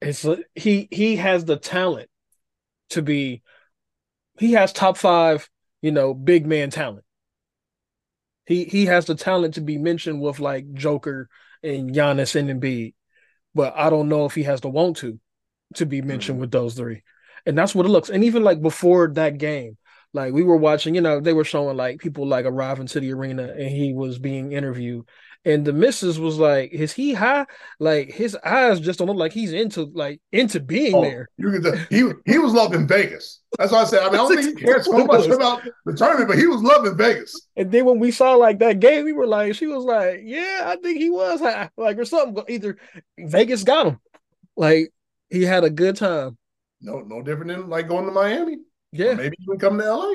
It's 0.00 0.26
he 0.54 0.88
he 0.90 1.16
has 1.16 1.44
the 1.44 1.56
talent 1.56 2.08
to 2.90 3.02
be 3.02 3.42
he 4.38 4.52
has 4.52 4.72
top 4.72 4.96
five, 4.96 5.48
you 5.82 5.92
know, 5.92 6.14
big 6.14 6.46
man 6.46 6.70
talent. 6.70 7.04
He 8.46 8.64
he 8.64 8.86
has 8.86 9.04
the 9.04 9.14
talent 9.14 9.54
to 9.54 9.60
be 9.60 9.78
mentioned 9.78 10.20
with 10.20 10.40
like 10.40 10.72
Joker 10.72 11.28
and 11.62 11.94
Giannis 11.94 12.34
and 12.34 12.48
Embiid, 12.48 12.94
but 13.54 13.74
I 13.76 13.90
don't 13.90 14.08
know 14.08 14.24
if 14.24 14.34
he 14.34 14.44
has 14.44 14.60
the 14.60 14.68
want 14.68 14.98
to 14.98 15.18
to 15.74 15.86
be 15.86 16.02
mentioned 16.02 16.36
mm-hmm. 16.36 16.40
with 16.42 16.50
those 16.50 16.74
three, 16.74 17.02
and 17.46 17.56
that's 17.56 17.74
what 17.74 17.86
it 17.86 17.90
looks. 17.90 18.10
And 18.10 18.24
even 18.24 18.42
like 18.42 18.60
before 18.60 19.08
that 19.14 19.38
game, 19.38 19.76
like 20.12 20.32
we 20.32 20.42
were 20.42 20.56
watching, 20.56 20.94
you 20.94 21.00
know, 21.00 21.20
they 21.20 21.32
were 21.32 21.44
showing 21.44 21.76
like 21.76 22.00
people 22.00 22.26
like 22.26 22.44
arriving 22.44 22.86
to 22.88 23.00
the 23.00 23.12
arena 23.12 23.44
and 23.44 23.70
he 23.70 23.92
was 23.92 24.18
being 24.18 24.52
interviewed. 24.52 25.08
And 25.44 25.64
the 25.64 25.72
missus 25.72 26.18
was 26.18 26.38
like, 26.38 26.70
is 26.70 26.92
he 26.92 27.14
high? 27.14 27.46
Like 27.78 28.12
his 28.12 28.36
eyes 28.44 28.78
just 28.78 28.98
don't 28.98 29.08
look 29.08 29.16
like 29.16 29.32
he's 29.32 29.54
into 29.54 29.84
like 29.94 30.20
into 30.32 30.60
being 30.60 30.94
oh, 30.94 31.02
there. 31.02 31.30
You 31.38 31.50
can 31.50 31.62
tell, 31.62 31.76
he 31.88 32.10
he 32.30 32.38
was 32.38 32.52
loving 32.52 32.86
Vegas. 32.86 33.40
That's 33.56 33.72
why 33.72 33.80
I 33.80 33.84
said. 33.84 34.00
I 34.00 34.06
mean, 34.06 34.14
I 34.14 34.16
don't 34.18 34.36
think 34.36 34.58
he 34.58 34.64
cared 34.66 34.84
so 34.84 35.04
much 35.04 35.26
about 35.28 35.62
the 35.86 35.94
tournament, 35.94 36.28
but 36.28 36.38
he 36.38 36.46
was 36.46 36.62
loving 36.62 36.94
Vegas. 36.94 37.48
And 37.56 37.72
then 37.72 37.86
when 37.86 37.98
we 37.98 38.10
saw 38.10 38.34
like 38.34 38.58
that 38.58 38.80
game, 38.80 39.06
we 39.06 39.14
were 39.14 39.26
like, 39.26 39.54
she 39.54 39.66
was 39.66 39.82
like, 39.82 40.20
yeah, 40.24 40.64
I 40.66 40.76
think 40.76 40.98
he 40.98 41.08
was 41.08 41.40
high, 41.40 41.70
like 41.76 41.96
or 41.96 42.04
something. 42.04 42.44
Either 42.46 42.76
Vegas 43.18 43.64
got 43.64 43.86
him, 43.86 44.00
like 44.56 44.92
he 45.30 45.42
had 45.42 45.64
a 45.64 45.70
good 45.70 45.96
time. 45.96 46.36
No, 46.82 47.00
no 47.00 47.22
different 47.22 47.50
than 47.50 47.70
like 47.70 47.88
going 47.88 48.04
to 48.04 48.12
Miami. 48.12 48.58
Yeah. 48.92 49.12
Or 49.12 49.16
maybe 49.16 49.36
even 49.40 49.58
come 49.58 49.78
to 49.78 49.94
LA. 49.94 50.14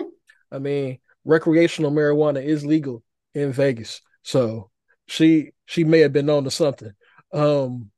I 0.51 0.59
mean, 0.59 0.99
recreational 1.23 1.91
marijuana 1.91 2.43
is 2.43 2.65
legal 2.65 3.03
in 3.33 3.51
Vegas. 3.51 4.01
So 4.23 4.69
she 5.07 5.51
she 5.65 5.83
may 5.83 5.99
have 5.99 6.13
been 6.13 6.29
on 6.29 6.43
to 6.43 6.51
something. 6.51 6.91
Um, 7.33 7.91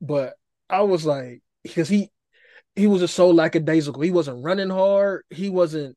but 0.00 0.34
I 0.68 0.82
was 0.82 1.04
like, 1.04 1.42
because 1.62 1.88
he 1.88 2.10
he 2.74 2.86
was 2.86 3.00
just 3.00 3.14
so 3.14 3.30
lackadaisical. 3.30 4.02
He 4.02 4.10
wasn't 4.10 4.44
running 4.44 4.70
hard. 4.70 5.24
He 5.30 5.48
wasn't, 5.48 5.96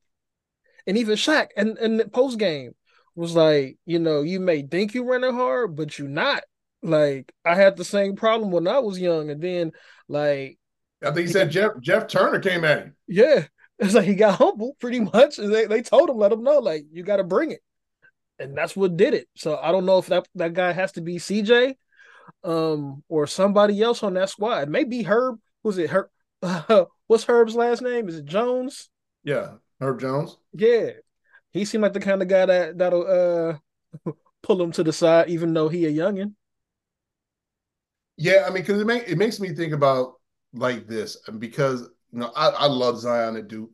and 0.86 0.96
even 0.96 1.16
Shaq 1.16 1.48
and 1.56 1.78
and 1.78 2.00
the 2.00 2.08
post 2.08 2.38
game 2.38 2.72
was 3.14 3.34
like, 3.34 3.76
you 3.86 3.98
know, 3.98 4.22
you 4.22 4.40
may 4.40 4.62
think 4.62 4.94
you're 4.94 5.04
running 5.04 5.34
hard, 5.34 5.76
but 5.76 5.98
you're 5.98 6.08
not. 6.08 6.42
Like 6.82 7.32
I 7.44 7.54
had 7.54 7.76
the 7.76 7.84
same 7.84 8.16
problem 8.16 8.50
when 8.50 8.66
I 8.66 8.78
was 8.78 8.98
young, 8.98 9.30
and 9.30 9.42
then 9.42 9.72
like 10.08 10.58
I 11.02 11.10
think 11.12 11.26
he 11.26 11.32
said 11.32 11.50
Jeff 11.50 11.72
Jeff 11.80 12.06
Turner 12.08 12.40
came 12.40 12.64
at 12.64 12.78
him. 12.78 12.96
Yeah, 13.06 13.46
it's 13.78 13.94
like 13.94 14.06
he 14.06 14.14
got 14.14 14.36
humbled 14.36 14.78
pretty 14.78 15.00
much. 15.00 15.38
And 15.38 15.52
they, 15.52 15.66
they 15.66 15.82
told 15.82 16.10
him, 16.10 16.18
let 16.18 16.32
him 16.32 16.42
know, 16.42 16.58
like, 16.58 16.84
you 16.92 17.02
got 17.02 17.16
to 17.16 17.24
bring 17.24 17.50
it. 17.50 17.60
And 18.40 18.56
that's 18.56 18.74
what 18.74 18.96
did 18.96 19.14
it. 19.14 19.28
So 19.36 19.58
I 19.62 19.70
don't 19.70 19.86
know 19.86 19.98
if 19.98 20.06
that, 20.06 20.26
that 20.34 20.54
guy 20.54 20.72
has 20.72 20.92
to 20.92 21.00
be 21.00 21.16
CJ 21.16 21.74
um, 22.42 23.04
or 23.08 23.26
somebody 23.26 23.80
else 23.82 24.02
on 24.02 24.14
that 24.14 24.30
squad. 24.30 24.68
Maybe 24.68 25.02
Herb. 25.02 25.38
Was 25.62 25.78
it 25.78 25.90
Herb? 25.90 26.08
Uh, 26.42 26.86
what's 27.06 27.24
Herb's 27.24 27.54
last 27.54 27.82
name? 27.82 28.08
Is 28.08 28.16
it 28.16 28.24
Jones? 28.24 28.88
Yeah, 29.22 29.54
Herb 29.80 30.00
Jones. 30.00 30.38
Yeah. 30.52 30.90
He 31.52 31.64
seemed 31.64 31.82
like 31.82 31.92
the 31.92 32.00
kind 32.00 32.22
of 32.22 32.28
guy 32.28 32.46
that, 32.46 32.78
that'll 32.78 33.58
uh, 34.06 34.12
pull 34.42 34.62
him 34.62 34.72
to 34.72 34.82
the 34.82 34.92
side, 34.92 35.28
even 35.28 35.52
though 35.52 35.68
he 35.68 35.84
a 35.86 35.92
youngin. 35.92 36.34
Yeah, 38.16 38.44
I 38.46 38.50
mean, 38.50 38.62
because 38.62 38.80
it, 38.80 38.86
make, 38.86 39.08
it 39.08 39.18
makes 39.18 39.40
me 39.40 39.54
think 39.54 39.72
about 39.72 40.14
like 40.52 40.86
this 40.86 41.16
because 41.38 41.82
you 42.12 42.20
know, 42.20 42.32
I, 42.34 42.48
I 42.48 42.66
love 42.66 42.98
Zion 42.98 43.36
at 43.36 43.48
Duke. 43.48 43.70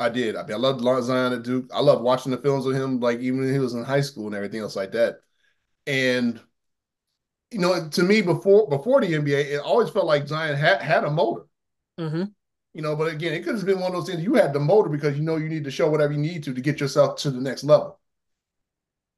I 0.00 0.08
did. 0.08 0.36
I 0.36 0.44
mean, 0.44 0.52
I 0.52 0.56
loved 0.56 1.04
Zion 1.04 1.32
at 1.32 1.42
Duke. 1.42 1.70
I 1.74 1.80
loved 1.80 2.02
watching 2.02 2.30
the 2.30 2.38
films 2.38 2.64
with 2.64 2.76
him, 2.76 3.00
like 3.00 3.18
even 3.20 3.40
when 3.40 3.52
he 3.52 3.58
was 3.58 3.74
in 3.74 3.84
high 3.84 4.00
school 4.00 4.26
and 4.26 4.34
everything 4.34 4.60
else 4.60 4.76
like 4.76 4.92
that. 4.92 5.20
And 5.86 6.40
you 7.50 7.58
know, 7.58 7.88
to 7.88 8.02
me, 8.02 8.22
before 8.22 8.68
before 8.68 9.00
the 9.00 9.14
NBA, 9.14 9.52
it 9.52 9.60
always 9.60 9.90
felt 9.90 10.06
like 10.06 10.28
Zion 10.28 10.56
had 10.56 10.82
had 10.82 11.04
a 11.04 11.10
motor. 11.10 11.46
Mm-hmm. 11.98 12.24
You 12.74 12.82
know, 12.82 12.94
but 12.94 13.12
again, 13.12 13.32
it 13.32 13.42
could 13.42 13.56
have 13.56 13.66
been 13.66 13.80
one 13.80 13.92
of 13.92 13.94
those 13.94 14.08
things. 14.08 14.22
You 14.22 14.34
had 14.34 14.52
the 14.52 14.60
motor 14.60 14.88
because 14.88 15.16
you 15.16 15.24
know 15.24 15.36
you 15.36 15.48
need 15.48 15.64
to 15.64 15.70
show 15.70 15.90
whatever 15.90 16.12
you 16.12 16.18
need 16.18 16.44
to 16.44 16.54
to 16.54 16.60
get 16.60 16.78
yourself 16.78 17.18
to 17.20 17.30
the 17.30 17.40
next 17.40 17.64
level. 17.64 17.98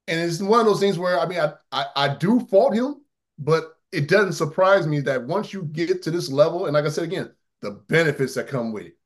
And 0.07 0.21
it's 0.21 0.40
one 0.40 0.61
of 0.61 0.66
those 0.66 0.81
things 0.81 0.99
where 0.99 1.19
I 1.21 1.27
mean, 1.27 1.40
I 1.40 1.53
I, 1.73 1.87
I 1.97 2.16
do 2.16 2.40
fault 2.47 2.75
him, 2.75 3.03
but 3.38 3.77
it 3.93 4.09
doesn't 4.09 4.35
surprise 4.35 4.87
me 4.87 5.01
that 5.01 5.25
once 5.25 5.53
you 5.53 5.64
get 5.64 6.03
to 6.03 6.11
this 6.11 6.31
level, 6.31 6.66
and 6.66 6.75
like 6.75 6.85
I 6.85 6.88
said 6.88 7.05
again, 7.05 7.33
the 7.61 7.73
benefits 7.73 8.35
that 8.35 8.49
come 8.49 8.73
with 8.73 8.87
it. 8.87 8.97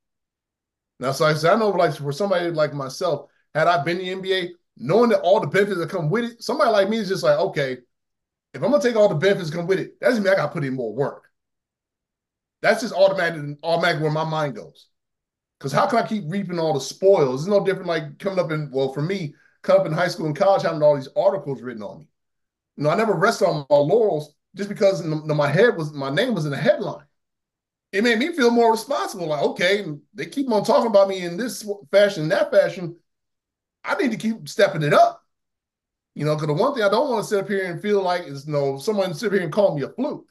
Now, 1.00 1.12
so 1.12 1.24
I 1.24 1.34
said, 1.34 1.52
I 1.52 1.58
know, 1.58 1.70
like 1.70 1.94
for 1.96 2.12
somebody 2.12 2.50
like 2.50 2.72
myself, 2.72 3.30
had 3.54 3.66
I 3.66 3.82
been 3.82 4.00
in 4.00 4.04
the 4.04 4.12
NBA, 4.12 4.54
knowing 4.76 5.10
that 5.10 5.20
all 5.20 5.40
the 5.40 5.46
benefits 5.46 5.78
that 5.78 5.90
come 5.90 6.10
with 6.10 6.24
it, 6.24 6.42
somebody 6.42 6.70
like 6.70 6.88
me 6.88 6.98
is 6.98 7.08
just 7.08 7.22
like, 7.22 7.38
okay, 7.38 7.78
if 8.52 8.62
I'm 8.62 8.70
gonna 8.70 8.82
take 8.82 8.96
all 8.96 9.08
the 9.08 9.14
benefits 9.14 9.50
that 9.50 9.56
come 9.56 9.66
with 9.66 9.80
it, 9.80 10.00
that 10.00 10.08
doesn't 10.08 10.22
mean 10.22 10.32
I 10.32 10.36
gotta 10.36 10.52
put 10.52 10.64
in 10.64 10.74
more 10.74 10.94
work. 10.94 11.24
That's 12.62 12.82
just 12.82 12.94
automatic, 12.94 13.58
automatic 13.62 14.00
where 14.00 14.10
my 14.10 14.24
mind 14.24 14.56
goes. 14.56 14.88
Because 15.58 15.72
how 15.72 15.86
can 15.86 15.98
I 15.98 16.06
keep 16.06 16.24
reaping 16.26 16.58
all 16.58 16.72
the 16.72 16.80
spoils? 16.80 17.42
It's 17.42 17.50
no 17.50 17.64
different 17.64 17.88
like 17.88 18.18
coming 18.18 18.38
up 18.38 18.50
in, 18.50 18.70
well, 18.72 18.92
for 18.92 19.02
me, 19.02 19.34
coming 19.62 19.80
up 19.80 19.86
in 19.86 19.92
high 19.92 20.08
school 20.08 20.26
and 20.26 20.36
college, 20.36 20.62
having 20.62 20.82
all 20.82 20.96
these 20.96 21.08
articles 21.16 21.62
written 21.62 21.82
on 21.82 22.00
me. 22.00 22.08
You 22.76 22.84
know, 22.84 22.90
I 22.90 22.96
never 22.96 23.14
rested 23.14 23.46
on 23.46 23.66
my 23.68 23.76
laurels 23.76 24.34
just 24.54 24.68
because 24.68 25.04
my 25.04 25.48
head 25.48 25.76
was 25.76 25.92
my 25.92 26.10
name 26.10 26.34
was 26.34 26.44
in 26.44 26.50
the 26.50 26.56
headline 26.56 27.04
it 27.94 28.02
made 28.02 28.18
me 28.18 28.32
feel 28.32 28.50
more 28.50 28.72
responsible. 28.72 29.28
Like, 29.28 29.44
okay, 29.44 29.86
they 30.14 30.26
keep 30.26 30.50
on 30.50 30.64
talking 30.64 30.90
about 30.90 31.08
me 31.08 31.22
in 31.22 31.36
this 31.36 31.64
fashion, 31.92 32.28
that 32.28 32.50
fashion. 32.50 32.96
I 33.84 33.94
need 33.94 34.10
to 34.10 34.16
keep 34.16 34.48
stepping 34.48 34.82
it 34.82 34.92
up. 34.92 35.22
You 36.16 36.24
know, 36.24 36.34
because 36.34 36.48
the 36.48 36.54
one 36.54 36.74
thing 36.74 36.82
I 36.82 36.88
don't 36.88 37.08
want 37.08 37.22
to 37.22 37.28
sit 37.28 37.38
up 37.38 37.48
here 37.48 37.70
and 37.70 37.80
feel 37.80 38.02
like 38.02 38.22
is 38.22 38.48
you 38.48 38.52
no 38.52 38.72
know, 38.72 38.78
someone 38.78 39.14
sit 39.14 39.28
up 39.28 39.32
here 39.32 39.42
and 39.42 39.52
call 39.52 39.76
me 39.76 39.82
a 39.82 39.88
fluke. 39.90 40.26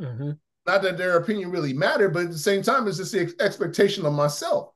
Mm-hmm. 0.00 0.32
Not 0.66 0.82
that 0.82 0.98
their 0.98 1.18
opinion 1.18 1.52
really 1.52 1.72
mattered, 1.72 2.12
but 2.12 2.24
at 2.24 2.32
the 2.32 2.38
same 2.38 2.62
time, 2.62 2.88
it's 2.88 2.96
just 2.96 3.12
the 3.12 3.32
expectation 3.38 4.04
of 4.04 4.12
myself. 4.12 4.72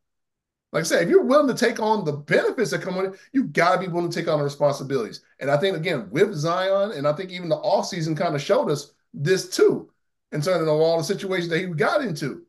Like 0.71 0.83
I 0.83 0.85
said, 0.85 1.03
if 1.03 1.09
you're 1.09 1.25
willing 1.25 1.49
to 1.49 1.67
take 1.67 1.81
on 1.81 2.05
the 2.05 2.13
benefits 2.13 2.71
that 2.71 2.83
come 2.83 2.95
with 2.95 3.15
it, 3.15 3.21
you 3.33 3.45
got 3.45 3.75
to 3.75 3.81
be 3.81 3.89
willing 3.89 4.09
to 4.09 4.17
take 4.17 4.29
on 4.29 4.39
the 4.39 4.45
responsibilities. 4.45 5.25
And 5.41 5.51
I 5.51 5.57
think 5.57 5.77
again 5.77 6.09
with 6.13 6.33
Zion, 6.35 6.93
and 6.93 7.09
I 7.09 7.13
think 7.13 7.33
even 7.33 7.49
the 7.49 7.57
off 7.57 7.87
season 7.87 8.15
kind 8.15 8.37
of 8.37 8.41
showed 8.41 8.71
us 8.71 8.93
this 9.13 9.49
too 9.49 9.91
in 10.33 10.41
terms 10.41 10.63
of 10.63 10.69
all 10.69 10.99
the 10.99 11.05
situations 11.05 11.49
that 11.49 11.59
he 11.59 11.67
got 11.67 12.03
into. 12.03 12.43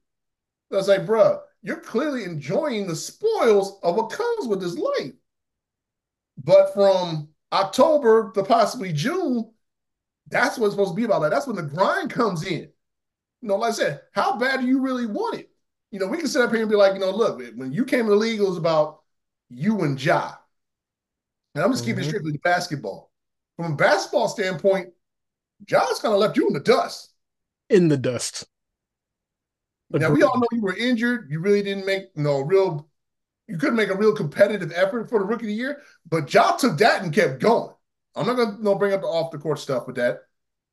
So 0.69 0.75
I 0.75 0.77
was 0.77 0.87
like, 0.87 1.05
bro, 1.05 1.41
you're 1.61 1.79
clearly 1.79 2.23
enjoying 2.23 2.87
the 2.87 2.95
spoils 2.95 3.79
of 3.83 3.95
what 3.95 4.11
comes 4.11 4.47
with 4.47 4.61
this 4.61 4.77
life. 4.77 5.13
But 6.43 6.73
from 6.73 7.29
October 7.51 8.31
to 8.33 8.43
possibly 8.43 8.93
June, 8.93 9.51
that's 10.27 10.57
what's 10.57 10.73
supposed 10.73 10.91
to 10.91 10.95
be 10.95 11.03
about. 11.03 11.21
Like, 11.21 11.31
that's 11.31 11.47
when 11.47 11.55
the 11.55 11.63
grind 11.63 12.09
comes 12.09 12.45
in. 12.45 12.69
You 13.41 13.47
know, 13.47 13.57
like 13.57 13.69
I 13.69 13.73
said, 13.73 14.01
how 14.13 14.37
bad 14.37 14.61
do 14.61 14.67
you 14.67 14.79
really 14.79 15.05
want 15.05 15.39
it? 15.39 15.49
You 15.91 15.99
know, 15.99 16.07
we 16.07 16.17
can 16.17 16.27
sit 16.27 16.41
up 16.41 16.51
here 16.51 16.61
and 16.61 16.69
be 16.69 16.77
like, 16.77 16.93
you 16.93 16.99
know, 16.99 17.11
look, 17.11 17.41
when 17.55 17.73
you 17.73 17.83
came 17.83 18.05
to 18.05 18.11
the 18.11 18.15
league, 18.15 18.39
it 18.39 18.47
was 18.47 18.57
about 18.57 19.01
you 19.49 19.81
and 19.81 20.01
Ja. 20.01 20.31
And 21.53 21.63
I'm 21.63 21.71
just 21.71 21.83
mm-hmm. 21.83 21.91
keeping 21.91 22.07
strictly 22.07 22.31
to 22.31 22.39
basketball. 22.39 23.11
From 23.57 23.73
a 23.73 23.75
basketball 23.75 24.29
standpoint, 24.29 24.89
Ja's 25.65 25.99
kind 25.99 26.13
of 26.13 26.19
left 26.19 26.37
you 26.37 26.47
in 26.47 26.53
the 26.53 26.59
dust 26.61 27.10
in 27.71 27.87
the 27.87 27.97
dust. 27.97 28.47
Now 29.89 30.11
we 30.11 30.23
all 30.23 30.37
know 30.37 30.47
you 30.51 30.61
were 30.61 30.75
injured. 30.75 31.27
You 31.29 31.39
really 31.39 31.63
didn't 31.63 31.85
make 31.85 32.03
you 32.15 32.23
no 32.23 32.39
know, 32.39 32.41
real. 32.41 32.87
You 33.47 33.57
couldn't 33.57 33.75
make 33.75 33.89
a 33.89 33.95
real 33.95 34.15
competitive 34.15 34.71
effort 34.73 35.09
for 35.09 35.19
the 35.19 35.25
rookie 35.25 35.45
of 35.45 35.47
the 35.47 35.53
year, 35.53 35.81
but 36.07 36.33
Ja 36.33 36.55
took 36.55 36.77
that 36.77 37.03
and 37.03 37.13
kept 37.13 37.41
going. 37.41 37.73
I'm 38.15 38.25
not 38.25 38.37
gonna 38.37 38.57
you 38.57 38.63
know, 38.63 38.75
bring 38.75 38.93
up 38.93 39.01
the 39.01 39.07
off 39.07 39.31
the 39.31 39.37
court 39.37 39.59
stuff 39.59 39.87
with 39.87 39.97
that, 39.97 40.21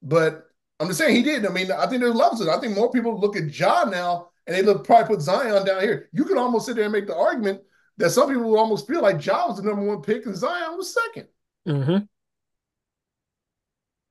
but 0.03 0.45
I'm 0.79 0.87
just 0.87 0.99
saying 0.99 1.17
he 1.17 1.23
did. 1.23 1.45
I 1.45 1.49
mean, 1.49 1.73
I 1.73 1.87
think 1.87 2.01
there's 2.01 2.15
levels. 2.15 2.47
I 2.47 2.61
think 2.61 2.77
more 2.77 2.93
people 2.93 3.19
look 3.19 3.37
at 3.37 3.59
Ja 3.59 3.85
now 3.85 4.29
and 4.47 4.55
they 4.55 4.63
look 4.63 4.85
probably 4.85 5.17
put 5.17 5.23
Zion 5.23 5.67
down 5.67 5.81
here. 5.81 6.09
You 6.13 6.25
could 6.25 6.39
almost 6.39 6.67
sit 6.67 6.77
there 6.77 6.85
and 6.85 6.93
make 6.93 7.09
the 7.09 7.17
argument 7.17 7.61
that 7.97 8.11
some 8.11 8.29
people 8.29 8.49
would 8.49 8.59
almost 8.59 8.87
feel 8.87 9.03
like 9.03 9.25
Ja 9.25 9.49
was 9.49 9.57
the 9.57 9.63
number 9.65 9.83
one 9.83 10.03
pick 10.03 10.27
and 10.27 10.37
Zion 10.37 10.77
was 10.77 10.97
2nd 11.17 11.27
mm-hmm 11.67 12.05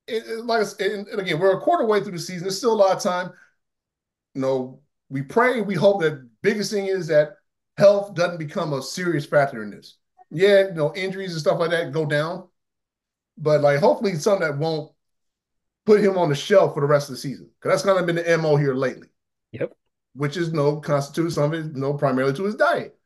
it, 0.08 0.26
it, 0.26 0.46
like 0.46 0.66
and, 0.80 1.08
and 1.08 1.20
again, 1.20 1.40
we're 1.40 1.58
a 1.58 1.62
quarter 1.62 1.86
way 1.86 2.02
through 2.02 2.14
the 2.14 2.20
season. 2.20 2.44
There's 2.44 2.58
still 2.58 2.74
a 2.74 2.76
lot 2.76 2.96
of 2.96 3.04
time. 3.04 3.32
You 4.34 4.42
know, 4.42 4.82
we 5.10 5.22
pray, 5.22 5.62
we 5.62 5.76
hope 5.76 6.02
that 6.02 6.28
biggest 6.42 6.72
thing 6.72 6.86
is 6.86 7.08
that 7.08 7.36
health 7.78 8.16
doesn't 8.16 8.40
become 8.40 8.74
a 8.74 8.82
serious 8.82 9.26
factor 9.26 9.64
in 9.64 9.70
this. 9.70 9.98
Yeah, 10.30 10.68
you 10.68 10.74
know, 10.74 10.94
injuries 10.96 11.32
and 11.32 11.42
stuff 11.42 11.60
like 11.60 11.72
that 11.72 11.94
go 11.94 12.06
down, 12.06 12.48
but 13.38 13.62
like 13.62 13.80
hopefully 13.80 14.16
something 14.16 14.48
that 14.48 14.58
won't 14.58 14.92
put 15.86 16.02
him 16.02 16.18
on 16.18 16.30
the 16.30 16.36
shelf 16.36 16.74
for 16.74 16.82
the 16.82 16.88
rest 16.88 17.10
of 17.10 17.16
the 17.16 17.22
season. 17.22 17.50
Because 17.60 17.76
that's 17.76 17.86
kind 17.86 18.00
of 18.00 18.06
been 18.06 18.18
the 18.18 18.38
MO 18.38 18.58
here 18.58 18.76
lately. 18.76 19.08
Yep. 19.54 19.74
Which 20.16 20.36
is 20.36 20.52
no 20.52 20.78
constitutes 20.78 21.36
something, 21.36 21.72
you 21.74 21.80
know, 21.82 21.94
primarily 21.94 22.34
to 22.34 22.44
his 22.44 22.56
diet. 22.56 22.98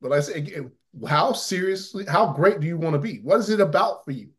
But 0.00 0.12
I 0.12 0.20
say 0.20 0.34
again, 0.34 0.72
how 1.06 1.32
seriously, 1.32 2.06
how 2.06 2.32
great 2.32 2.60
do 2.60 2.66
you 2.66 2.78
want 2.78 2.94
to 2.94 3.00
be? 3.00 3.18
What 3.18 3.40
is 3.40 3.50
it 3.50 3.60
about 3.60 4.04
for 4.04 4.12
you? 4.12 4.30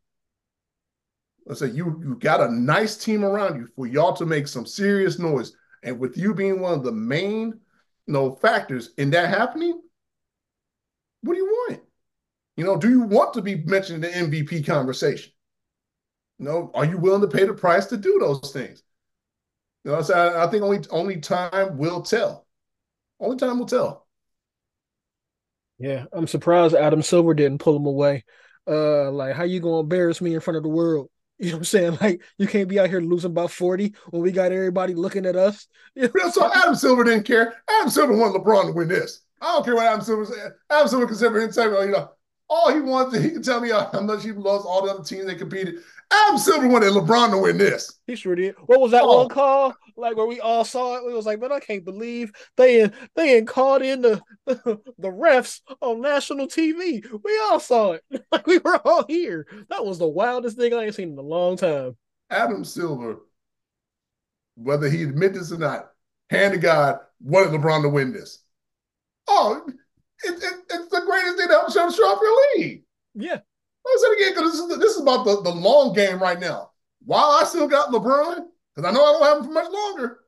Let's 1.48 1.60
say 1.60 1.70
you 1.70 1.98
you 2.04 2.16
got 2.16 2.42
a 2.42 2.52
nice 2.52 2.96
team 2.96 3.24
around 3.24 3.56
you 3.58 3.68
for 3.74 3.86
y'all 3.86 4.12
to 4.12 4.26
make 4.26 4.46
some 4.46 4.66
serious 4.66 5.18
noise. 5.18 5.56
And 5.82 5.98
with 5.98 6.18
you 6.18 6.34
being 6.34 6.60
one 6.60 6.74
of 6.74 6.84
the 6.84 6.92
main 6.92 7.58
you 8.06 8.12
know, 8.12 8.34
factors 8.34 8.90
in 8.98 9.10
that 9.10 9.30
happening, 9.30 9.80
what 11.22 11.34
do 11.34 11.38
you 11.38 11.46
want? 11.46 11.80
You 12.56 12.64
know, 12.64 12.76
do 12.76 12.90
you 12.90 13.02
want 13.02 13.34
to 13.34 13.42
be 13.42 13.56
mentioned 13.56 14.04
in 14.04 14.30
the 14.30 14.38
MVP 14.40 14.66
conversation? 14.66 15.32
You 16.38 16.46
know, 16.46 16.70
are 16.74 16.84
you 16.84 16.98
willing 16.98 17.22
to 17.22 17.36
pay 17.36 17.46
the 17.46 17.54
price 17.54 17.86
to 17.86 17.96
do 17.96 18.18
those 18.20 18.52
things? 18.52 18.82
You 19.84 19.92
know, 19.92 20.02
so 20.02 20.38
I 20.38 20.46
think 20.50 20.62
only 20.62 20.80
only 20.90 21.18
time 21.18 21.78
will 21.78 22.02
tell. 22.02 22.46
Only 23.20 23.38
time 23.38 23.58
will 23.58 23.66
tell. 23.66 24.06
Yeah, 25.78 26.04
I'm 26.12 26.26
surprised 26.26 26.74
Adam 26.74 27.02
Silver 27.02 27.32
didn't 27.32 27.58
pull 27.58 27.76
him 27.76 27.86
away. 27.86 28.24
Uh, 28.66 29.10
like, 29.10 29.34
how 29.34 29.44
you 29.44 29.60
gonna 29.60 29.80
embarrass 29.80 30.20
me 30.20 30.34
in 30.34 30.40
front 30.40 30.56
of 30.56 30.62
the 30.62 30.68
world? 30.68 31.08
You 31.40 31.50
know 31.50 31.52
what 31.52 31.58
I'm 31.58 31.64
saying? 31.66 31.98
Like, 32.00 32.22
you 32.36 32.48
can't 32.48 32.68
be 32.68 32.80
out 32.80 32.88
here 32.88 33.00
losing 33.00 33.32
by 33.32 33.46
40 33.46 33.94
when 34.10 34.22
we 34.22 34.32
got 34.32 34.50
everybody 34.50 34.94
looking 34.94 35.24
at 35.24 35.36
us. 35.36 35.68
You 35.94 36.10
know? 36.14 36.30
So 36.30 36.48
Adam 36.52 36.76
Silver 36.76 37.02
didn't 37.02 37.24
care. 37.24 37.54
Adam 37.68 37.90
Silver 37.90 38.16
wanted 38.16 38.40
LeBron 38.40 38.66
to 38.66 38.72
win 38.72 38.86
this. 38.86 39.22
I 39.40 39.46
don't 39.46 39.64
care 39.64 39.74
what 39.74 39.86
Adam 39.86 40.00
Silver 40.00 40.24
said. 40.26 40.52
Adam 40.70 40.86
Silver 40.86 41.06
considered 41.06 41.40
himself, 41.40 41.84
you 41.84 41.90
know, 41.90 42.10
all 42.48 42.72
he 42.72 42.80
wants, 42.80 43.16
he 43.16 43.30
can 43.30 43.42
tell 43.42 43.60
me 43.60 43.70
uh, 43.70 43.90
how 43.92 44.00
much 44.00 44.24
he 44.24 44.32
lost 44.32 44.66
all 44.66 44.84
the 44.84 44.92
other 44.92 45.04
teams 45.04 45.26
they 45.26 45.34
competed. 45.34 45.76
Adam 46.10 46.38
Silver 46.38 46.68
wanted 46.68 46.92
LeBron 46.92 47.30
to 47.30 47.38
win 47.38 47.58
this. 47.58 47.98
He 48.06 48.16
sure 48.16 48.34
did. 48.34 48.54
What 48.66 48.80
was 48.80 48.92
that 48.92 49.02
oh. 49.02 49.18
one 49.18 49.28
call? 49.28 49.76
Like 49.96 50.16
where 50.16 50.26
we 50.26 50.40
all 50.40 50.64
saw 50.64 50.96
it. 50.96 51.06
We 51.06 51.12
was 51.12 51.26
like, 51.26 51.40
man, 51.40 51.52
I 51.52 51.60
can't 51.60 51.84
believe 51.84 52.32
they 52.56 52.90
they 53.14 53.36
ain't 53.36 53.48
called 53.48 53.82
in 53.82 54.00
the, 54.00 54.22
the, 54.46 54.80
the 54.98 55.08
refs 55.08 55.60
on 55.82 56.00
national 56.00 56.46
TV. 56.46 57.04
We 57.22 57.40
all 57.50 57.60
saw 57.60 57.92
it. 57.92 58.04
Like 58.30 58.46
we 58.46 58.58
were 58.58 58.76
all 58.86 59.04
here. 59.08 59.46
That 59.70 59.84
was 59.84 59.98
the 59.98 60.08
wildest 60.08 60.56
thing 60.58 60.74
I 60.74 60.84
ain't 60.84 60.94
seen 60.94 61.12
in 61.12 61.18
a 61.18 61.22
long 61.22 61.56
time. 61.56 61.96
Adam 62.30 62.64
Silver, 62.64 63.20
whether 64.54 64.88
he 64.88 65.02
admit 65.02 65.32
this 65.32 65.50
or 65.50 65.58
not, 65.58 65.90
hand 66.30 66.52
to 66.52 66.58
God, 66.58 67.00
wanted 67.20 67.58
LeBron 67.58 67.82
to 67.82 67.88
win 67.88 68.12
this. 68.12 68.42
Oh, 69.26 69.66
it, 70.24 70.42
it, 70.42 70.54
it's 70.70 70.88
the 70.88 71.02
greatest 71.06 71.36
thing 71.36 71.48
that 71.48 71.60
ever 71.62 71.70
show 71.70 72.04
off 72.04 72.20
your 72.20 72.64
league. 72.64 72.82
Yeah. 73.14 73.38
I'll 73.86 73.98
say 73.98 74.08
it 74.08 74.16
again 74.20 74.34
because 74.34 74.52
this 74.52 74.60
is, 74.60 74.78
this 74.78 74.92
is 74.92 75.02
about 75.02 75.24
the, 75.24 75.40
the 75.42 75.50
long 75.50 75.94
game 75.94 76.20
right 76.20 76.38
now. 76.38 76.70
While 77.04 77.38
I 77.40 77.44
still 77.44 77.68
got 77.68 77.90
LeBron, 77.90 78.44
because 78.74 78.88
I 78.88 78.92
know 78.92 79.04
I 79.04 79.12
don't 79.12 79.22
have 79.22 79.38
him 79.38 79.44
for 79.44 79.52
much 79.52 79.72
longer, 79.72 80.20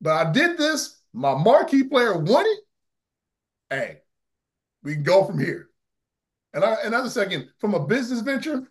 but 0.00 0.26
I 0.26 0.32
did 0.32 0.58
this. 0.58 0.98
My 1.12 1.34
marquee 1.34 1.84
player 1.84 2.16
won 2.18 2.46
it. 2.46 2.58
Hey, 3.68 3.98
we 4.82 4.94
can 4.94 5.02
go 5.02 5.24
from 5.24 5.38
here. 5.38 5.68
And 6.52 6.64
I 6.64 6.76
and 6.84 6.94
as 6.94 7.06
a 7.06 7.10
second, 7.10 7.48
from 7.58 7.74
a 7.74 7.86
business 7.86 8.20
venture, 8.20 8.66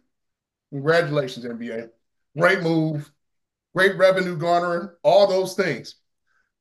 congratulations, 0.72 1.46
NBA. 1.46 1.90
Great 2.38 2.62
move, 2.62 3.12
great 3.74 3.98
revenue 3.98 4.38
garnering, 4.38 4.90
all 5.04 5.28
those 5.28 5.56
things. 5.56 5.96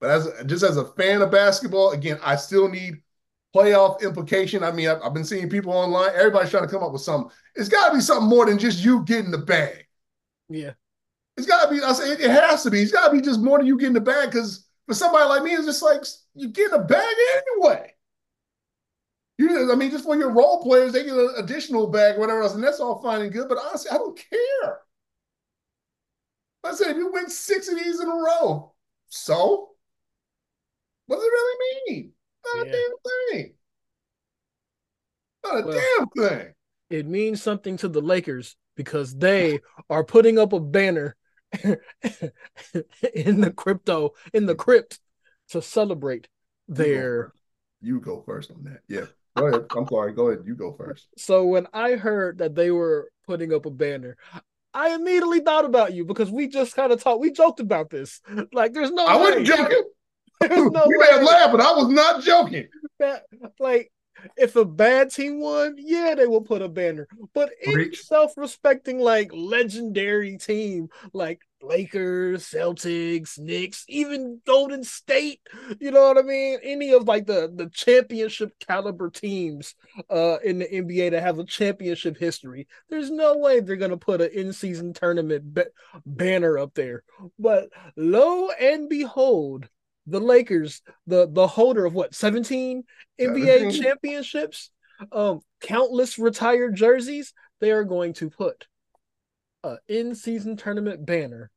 But 0.01 0.11
as 0.11 0.29
just 0.47 0.63
as 0.63 0.77
a 0.77 0.85
fan 0.85 1.23
of 1.23 1.31
basketball, 1.31 1.91
again, 1.91 2.19
I 2.23 2.37
still 2.37 2.69
need 2.69 3.03
playoff 3.55 4.01
implication. 4.03 4.63
I 4.63 4.71
mean, 4.71 4.89
I've, 4.89 5.03
I've, 5.03 5.15
been 5.15 5.25
seeing 5.25 5.49
people 5.49 5.73
online. 5.73 6.11
Everybody's 6.15 6.51
trying 6.51 6.65
to 6.65 6.69
come 6.69 6.83
up 6.83 6.93
with 6.93 7.03
something. 7.03 7.31
It's 7.57 7.69
got 7.69 7.89
to 7.89 7.95
be 7.95 8.01
something 8.01 8.29
more 8.29 8.47
than 8.47 8.59
just 8.59 8.85
you 8.85 9.05
getting 9.05 9.31
the 9.31 9.39
bag. 9.39 9.87
Yeah, 10.49 10.73
it's 11.37 11.47
got 11.47 11.65
to 11.65 11.71
be. 11.75 11.83
I 11.83 11.93
say 11.93 12.13
it, 12.13 12.21
it 12.21 12.31
has 12.31 12.63
to 12.63 12.71
be. 12.71 12.81
It's 12.81 12.93
got 12.93 13.09
to 13.09 13.15
be 13.15 13.23
just 13.23 13.41
more 13.41 13.59
than 13.59 13.67
you 13.67 13.79
getting 13.79 13.95
the 13.95 14.01
bag. 14.01 14.31
Because 14.31 14.67
for 14.87 14.95
somebody 14.95 15.29
like 15.29 15.43
me, 15.43 15.53
it's 15.53 15.67
just 15.67 15.83
like 15.83 16.05
you 16.35 16.49
get 16.49 16.73
a 16.73 16.79
bag 16.79 17.17
anyway. 17.37 17.95
You, 19.39 19.73
I 19.73 19.77
mean, 19.77 19.91
just 19.91 20.05
for 20.05 20.17
your 20.17 20.31
role 20.31 20.63
players, 20.63 20.93
they 20.93 21.05
get 21.05 21.15
an 21.15 21.35
additional 21.37 21.87
bag, 21.89 22.17
or 22.17 22.21
whatever 22.21 22.43
else, 22.43 22.55
and 22.55 22.63
that's 22.63 22.81
all 22.81 23.01
fine 23.01 23.23
and 23.23 23.33
good. 23.33 23.49
But 23.49 23.59
honestly, 23.59 23.91
I 23.91 23.95
don't 23.95 24.19
care. 24.19 24.81
I 26.65 26.75
said, 26.75 26.91
if 26.91 26.97
you 26.97 27.13
win 27.13 27.31
six 27.31 27.69
of 27.69 27.77
these 27.77 28.01
in 28.01 28.09
a 28.09 28.15
row, 28.15 28.75
so 29.07 29.68
what 31.09 31.17
does 31.17 31.25
it 31.25 31.29
really 31.29 31.81
mean? 31.89 32.13
Not 32.55 32.67
yeah. 32.67 32.73
a 32.73 32.77
damn 32.77 32.91
thing. 33.33 33.55
Not 35.45 35.65
a 35.65 35.67
well, 35.67 35.81
damn 35.99 36.29
thing. 36.29 36.55
It 36.91 37.07
means 37.07 37.43
something 37.43 37.77
to 37.79 37.89
the 37.89 38.01
Lakers 38.01 38.57
because 38.77 39.17
they 39.17 39.61
are 39.91 40.05
putting 40.05 40.39
up 40.39 40.53
a 40.53 40.61
banner 40.61 41.17
in 41.63 43.41
the 43.41 43.53
crypto, 43.57 44.13
in 44.35 44.47
the 44.47 44.55
crypt 44.55 45.01
to 45.49 45.63
celebrate 45.63 46.29
their. 46.69 47.33
You 47.81 48.01
go 48.01 48.23
first 48.27 48.51
on 48.51 48.65
that. 48.65 48.81
Yeah. 48.87 49.07
Go 49.37 49.47
ahead. 49.47 49.67
I'm 49.77 49.87
sorry. 49.87 50.13
Go 50.13 50.29
ahead. 50.29 50.45
You 50.47 50.55
go 50.55 50.75
first. 50.77 51.07
So 51.17 51.47
when 51.47 51.67
I 51.73 51.93
heard 51.93 52.39
that 52.39 52.55
they 52.55 52.71
were 52.71 53.11
putting 53.27 53.55
up 53.55 53.67
a 53.67 53.71
banner, 53.71 54.17
I 54.75 54.95
immediately 54.95 55.41
thought 55.41 55.65
about 55.65 55.95
you 55.95 56.05
because 56.05 56.31
we 56.31 56.49
just 56.49 56.77
kind 56.77 56.93
of 56.93 57.03
talked. 57.03 57.21
We 57.21 57.31
joked 57.31 57.61
about 57.61 57.89
this. 57.89 58.21
Like, 58.53 58.75
there's 58.75 58.91
no. 58.91 59.07
I 59.07 59.17
way. 59.17 59.23
wasn't 59.23 59.47
joking. 59.47 59.85
no 60.51 60.85
we 60.87 60.99
may 60.99 61.11
have 61.11 61.23
laughed, 61.23 61.53
but 61.53 61.61
I 61.61 61.73
was 61.73 61.89
not 61.89 62.23
joking. 62.23 62.69
That, 62.99 63.25
like, 63.59 63.93
if 64.37 64.57
a 64.57 64.65
bad 64.65 65.11
team 65.11 65.41
won, 65.41 65.77
yeah, 65.79 66.15
they 66.17 66.27
will 66.27 66.41
put 66.41 66.63
a 66.63 66.69
banner. 66.69 67.09
But 67.35 67.51
any 67.65 67.95
self-respecting, 67.95 68.99
like 68.99 69.31
legendary 69.33 70.37
team, 70.39 70.89
like 71.13 71.41
Lakers, 71.63 72.45
Celtics, 72.45 73.39
Knicks, 73.39 73.85
even 73.89 74.41
Golden 74.47 74.85
State, 74.85 75.41
you 75.81 75.91
know 75.91 76.07
what 76.07 76.19
I 76.19 76.23
mean? 76.23 76.59
Any 76.63 76.93
of 76.93 77.09
like 77.09 77.27
the 77.27 77.53
the 77.55 77.69
championship 77.71 78.53
caliber 78.61 79.11
teams 79.11 79.75
uh 80.11 80.39
in 80.45 80.59
the 80.59 80.67
NBA 80.67 81.11
that 81.13 81.23
have 81.23 81.39
a 81.39 81.45
championship 81.45 82.17
history, 82.17 82.69
there's 82.89 83.11
no 83.11 83.37
way 83.37 83.61
they're 83.61 83.77
gonna 83.77 83.97
put 83.97 84.21
an 84.21 84.31
in-season 84.33 84.93
tournament 84.93 85.55
ba- 85.55 85.67
banner 86.07 86.59
up 86.59 86.75
there. 86.75 87.03
But 87.39 87.71
lo 87.97 88.51
and 88.51 88.89
behold, 88.89 89.69
the 90.09 90.21
Lakers, 90.21 90.83
the 91.07 91.29
the 91.31 91.47
holder 91.47 91.85
of 91.85 91.95
what 91.95 92.15
17 92.15 92.85
NBA 93.21 93.81
championships, 93.81 94.71
um, 95.13 95.41
countless 95.61 96.19
retired 96.19 96.75
jerseys, 96.77 97.33
they 97.61 97.71
are 97.71 97.85
going 97.85 98.15
to 98.15 98.31
put 98.31 98.67
a 99.65 99.77
in-season 99.89 100.57
tournament 100.57 101.05
banner 101.05 101.51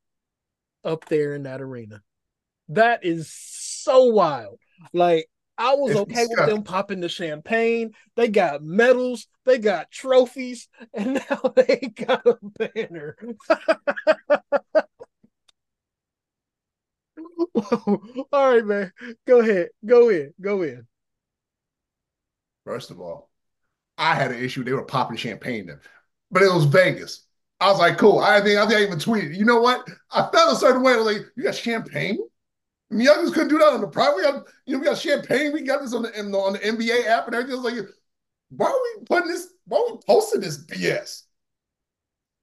up 0.83 1.05
there 1.05 1.33
in 1.33 1.43
that 1.43 1.61
arena. 1.61 2.01
That 2.69 3.05
is 3.05 3.31
so 3.31 4.05
wild. 4.05 4.59
Like 4.93 5.27
I 5.57 5.75
was 5.75 5.95
okay 5.95 6.25
with 6.27 6.47
them 6.47 6.63
popping 6.63 7.01
the 7.01 7.09
champagne. 7.09 7.91
They 8.15 8.29
got 8.29 8.63
medals, 8.63 9.27
they 9.45 9.59
got 9.59 9.91
trophies, 9.91 10.67
and 10.93 11.13
now 11.29 11.53
they 11.55 11.93
got 11.95 12.25
a 12.25 12.37
banner. 12.57 13.15
All 18.31 18.53
right, 18.53 18.65
man. 18.65 18.91
Go 19.27 19.39
ahead. 19.39 19.69
Go 19.85 20.09
in. 20.09 20.33
Go 20.39 20.61
in. 20.63 20.85
First 22.65 22.91
of 22.91 22.99
all, 22.99 23.29
I 23.97 24.15
had 24.15 24.31
an 24.31 24.43
issue. 24.43 24.63
They 24.63 24.73
were 24.73 24.83
popping 24.83 25.17
champagne 25.17 25.65
there, 25.65 25.81
but 26.29 26.43
it 26.43 26.53
was 26.53 26.65
Vegas. 26.65 27.25
I 27.59 27.69
was 27.69 27.79
like, 27.79 27.97
cool. 27.97 28.19
I 28.19 28.41
think 28.41 28.57
I 28.57 28.67
think 28.67 28.79
I 28.79 28.83
even 28.83 28.97
tweeted. 28.97 29.35
You 29.35 29.45
know 29.45 29.61
what? 29.61 29.87
I 30.11 30.27
felt 30.31 30.53
a 30.53 30.55
certain 30.55 30.81
way. 30.81 30.93
I 30.93 30.97
was 30.97 31.05
like, 31.05 31.25
you 31.35 31.43
got 31.43 31.55
champagne? 31.55 32.17
I 32.91 32.95
mean, 32.95 33.05
y'all 33.05 33.21
just 33.21 33.33
couldn't 33.33 33.49
do 33.49 33.57
that 33.59 33.73
on 33.73 33.81
the 33.81 33.87
private. 33.87 34.17
We 34.17 34.23
got, 34.23 34.43
you 34.65 34.73
know, 34.73 34.79
we 34.79 34.85
got 34.85 34.97
champagne. 34.97 35.53
We 35.53 35.61
got 35.61 35.81
this 35.81 35.93
on 35.93 36.01
the, 36.01 36.09
on 36.19 36.53
the 36.53 36.59
NBA 36.59 37.07
app 37.07 37.27
and 37.27 37.35
everything. 37.35 37.57
I 37.57 37.61
was 37.61 37.73
like, 37.73 37.85
why 38.49 38.67
are 38.67 38.73
we 38.73 39.05
putting 39.05 39.29
this? 39.29 39.47
Why 39.65 39.77
are 39.77 39.93
we 39.93 39.99
posting 40.05 40.41
this 40.41 40.65
BS? 40.65 41.23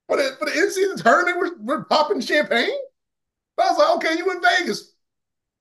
For 0.09 0.17
the 0.17 0.37
for 0.39 0.47
the 0.47 0.59
in 0.59 0.71
season 0.71 0.97
tournament, 0.97 1.39
we're, 1.39 1.59
we're 1.59 1.85
popping 1.85 2.21
champagne. 2.21 2.71
But 3.59 3.67
I 3.67 3.71
was 3.71 3.79
like, 3.79 3.97
okay, 3.97 4.17
you 4.19 4.31
in 4.31 4.41
Vegas. 4.41 4.93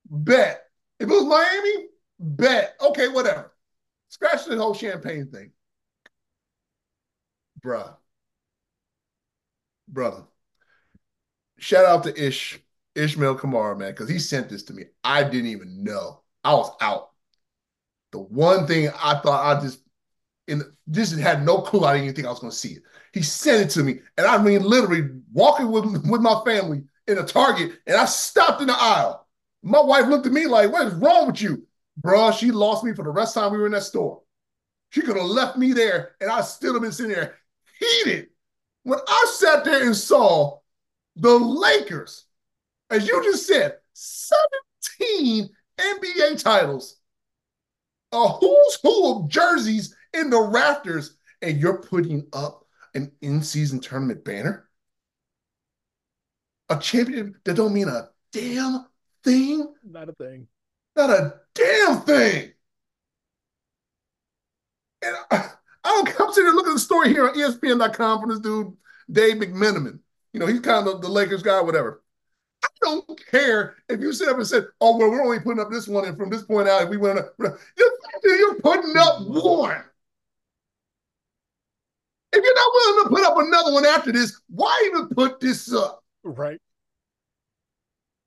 Bet. 0.08 0.64
If 1.00 1.10
it 1.10 1.12
was 1.12 1.26
Miami, 1.26 1.88
bet. 2.20 2.76
Okay, 2.80 3.08
whatever. 3.08 3.52
Scratch 4.10 4.46
the 4.46 4.56
whole 4.56 4.76
champagne 4.76 5.28
thing. 5.32 5.52
Bruh. 7.60 7.96
Brother. 9.88 10.26
Shout 11.58 11.86
out 11.86 12.04
to 12.04 12.28
Ish, 12.28 12.60
Ishmael 12.94 13.36
Kamara, 13.36 13.76
man, 13.78 13.92
because 13.92 14.10
he 14.10 14.20
sent 14.20 14.48
this 14.48 14.62
to 14.64 14.74
me. 14.74 14.84
I 15.04 15.24
didn't 15.24 15.48
even 15.48 15.84
know. 15.84 16.22
I 16.44 16.54
was 16.54 16.72
out. 16.80 17.10
The 18.12 18.20
one 18.20 18.68
thing 18.68 18.90
I 18.90 19.20
thought 19.20 19.58
I 19.58 19.60
just 19.60 19.80
in 20.48 20.62
this 20.86 21.12
had 21.18 21.44
no 21.44 21.62
clue. 21.62 21.84
I 21.84 21.94
didn't 21.94 22.06
even 22.06 22.16
think 22.16 22.28
I 22.28 22.30
was 22.30 22.40
going 22.40 22.52
to 22.52 22.58
see 22.58 22.74
it. 22.74 22.84
He 23.12 23.24
sent 23.24 23.66
it 23.66 23.74
to 23.74 23.84
me, 23.84 24.02
and 24.18 24.28
I 24.28 24.38
mean, 24.38 24.62
literally 24.62 25.10
walking 25.34 25.72
with 25.72 25.86
with 26.08 26.22
my 26.22 26.40
family 26.46 26.84
in 27.08 27.17
a 27.17 27.24
Target, 27.24 27.80
and 27.88 27.96
I 27.96 28.06
stopped 28.06 28.62
in 28.62 28.67
the 28.67 28.76
aisle. 28.78 29.28
My 29.63 29.82
wife 29.82 30.08
looked 30.08 30.26
at 30.26 30.32
me 30.32 30.46
like, 30.46 30.72
what 30.72 30.88
is 30.88 30.93
wrong 30.96 31.28
with 31.28 31.41
you? 31.41 31.65
Bruh, 32.02 32.38
she 32.38 32.52
lost 32.52 32.84
me 32.84 32.93
for 32.93 33.04
the 33.04 33.10
rest 33.10 33.36
of 33.36 33.41
the 33.41 33.48
time 33.48 33.54
we 33.54 33.60
were 33.60 33.65
in 33.65 33.72
that 33.72 33.84
store. 33.84 34.22
She 34.89 35.02
could 35.02 35.17
have 35.17 35.26
left 35.26 35.58
me 35.58 35.74
there 35.74 36.15
and 36.22 36.30
I 36.30 36.41
still 36.41 36.74
have 36.74 36.82
been 36.82 36.91
sitting 36.91 37.13
there 37.13 37.36
heated. 37.80 38.28
When 38.84 39.00
I 39.06 39.34
sat 39.36 39.65
there 39.65 39.86
and 39.86 39.96
saw 39.96 40.60
the 41.15 41.38
Lakers, 41.38 42.26
as 42.89 43.08
you 43.08 43.22
just 43.24 43.48
said, 43.48 43.78
17 43.93 45.50
NBA 45.80 46.41
titles, 46.41 46.98
a 48.13 48.28
who's 48.28 48.78
who 48.82 49.15
of 49.15 49.30
jerseys 49.30 49.96
in 50.13 50.30
the 50.30 50.39
rafters, 50.39 51.17
and 51.41 51.60
you're 51.60 51.82
putting 51.82 52.26
up 52.32 52.65
an 52.96 53.12
in-season 53.22 53.80
tournament 53.80 54.24
banner? 54.24 54.66
A 56.69 56.77
championship 56.77 57.36
that 57.45 57.56
don't 57.56 57.73
mean 57.73 57.88
a 57.88 58.10
damn 58.32 58.86
thing? 59.23 59.73
Not 59.84 60.10
a 60.10 60.13
thing. 60.13 60.47
Not 60.95 61.10
a 61.10 61.34
damn 61.53 62.01
thing. 62.01 62.51
And 65.01 65.15
I, 65.32 65.49
I 65.84 65.89
don't 65.89 66.08
come 66.08 66.34
sitting 66.34 66.45
there 66.45 66.56
looking 66.56 66.71
at 66.71 66.75
the 66.75 66.80
story 66.80 67.10
here 67.10 67.27
on 67.27 67.36
ESPN.com 67.36 68.21
from 68.21 68.30
this 68.30 68.39
dude, 68.39 68.75
Dave 69.12 69.38
McMenamin. 69.38 69.99
You 70.34 70.39
know, 70.39 70.47
he's 70.47 70.60
kind 70.60 70.88
of 70.88 71.01
the 71.01 71.08
Lakers 71.08 71.43
guy, 71.43 71.62
whatever. 71.62 72.03
I 72.63 72.67
don't 72.82 73.25
care 73.32 73.75
if 73.88 74.01
you 74.01 74.12
sit 74.12 74.27
up 74.27 74.38
and 74.38 74.47
said, 74.47 74.65
"Oh 74.82 74.97
well, 74.97 75.10
we're 75.10 75.23
only 75.23 75.39
putting 75.39 75.62
up 75.62 75.69
this 75.71 75.88
one, 75.88 76.06
and 76.06 76.17
from 76.17 76.30
this 76.30 76.43
point 76.43 76.67
out, 76.67 76.84
if 76.84 76.89
we 76.89 76.97
went, 76.97 77.19
you're, 77.39 77.97
you're 78.23 78.56
putting 78.56 78.97
up 78.97 79.21
one. 79.21 79.84
If 82.34 82.43
you're 82.43 82.56
not 82.56 82.71
willing 82.73 83.03
to 83.03 83.10
put 83.10 83.25
up 83.25 83.38
another 83.38 83.73
one 83.73 83.86
after 83.86 84.12
this, 84.12 84.41
why 84.49 84.84
even 84.88 85.08
put 85.10 85.39
this 85.39 85.71
up? 85.73 86.03
Right. 86.28 86.60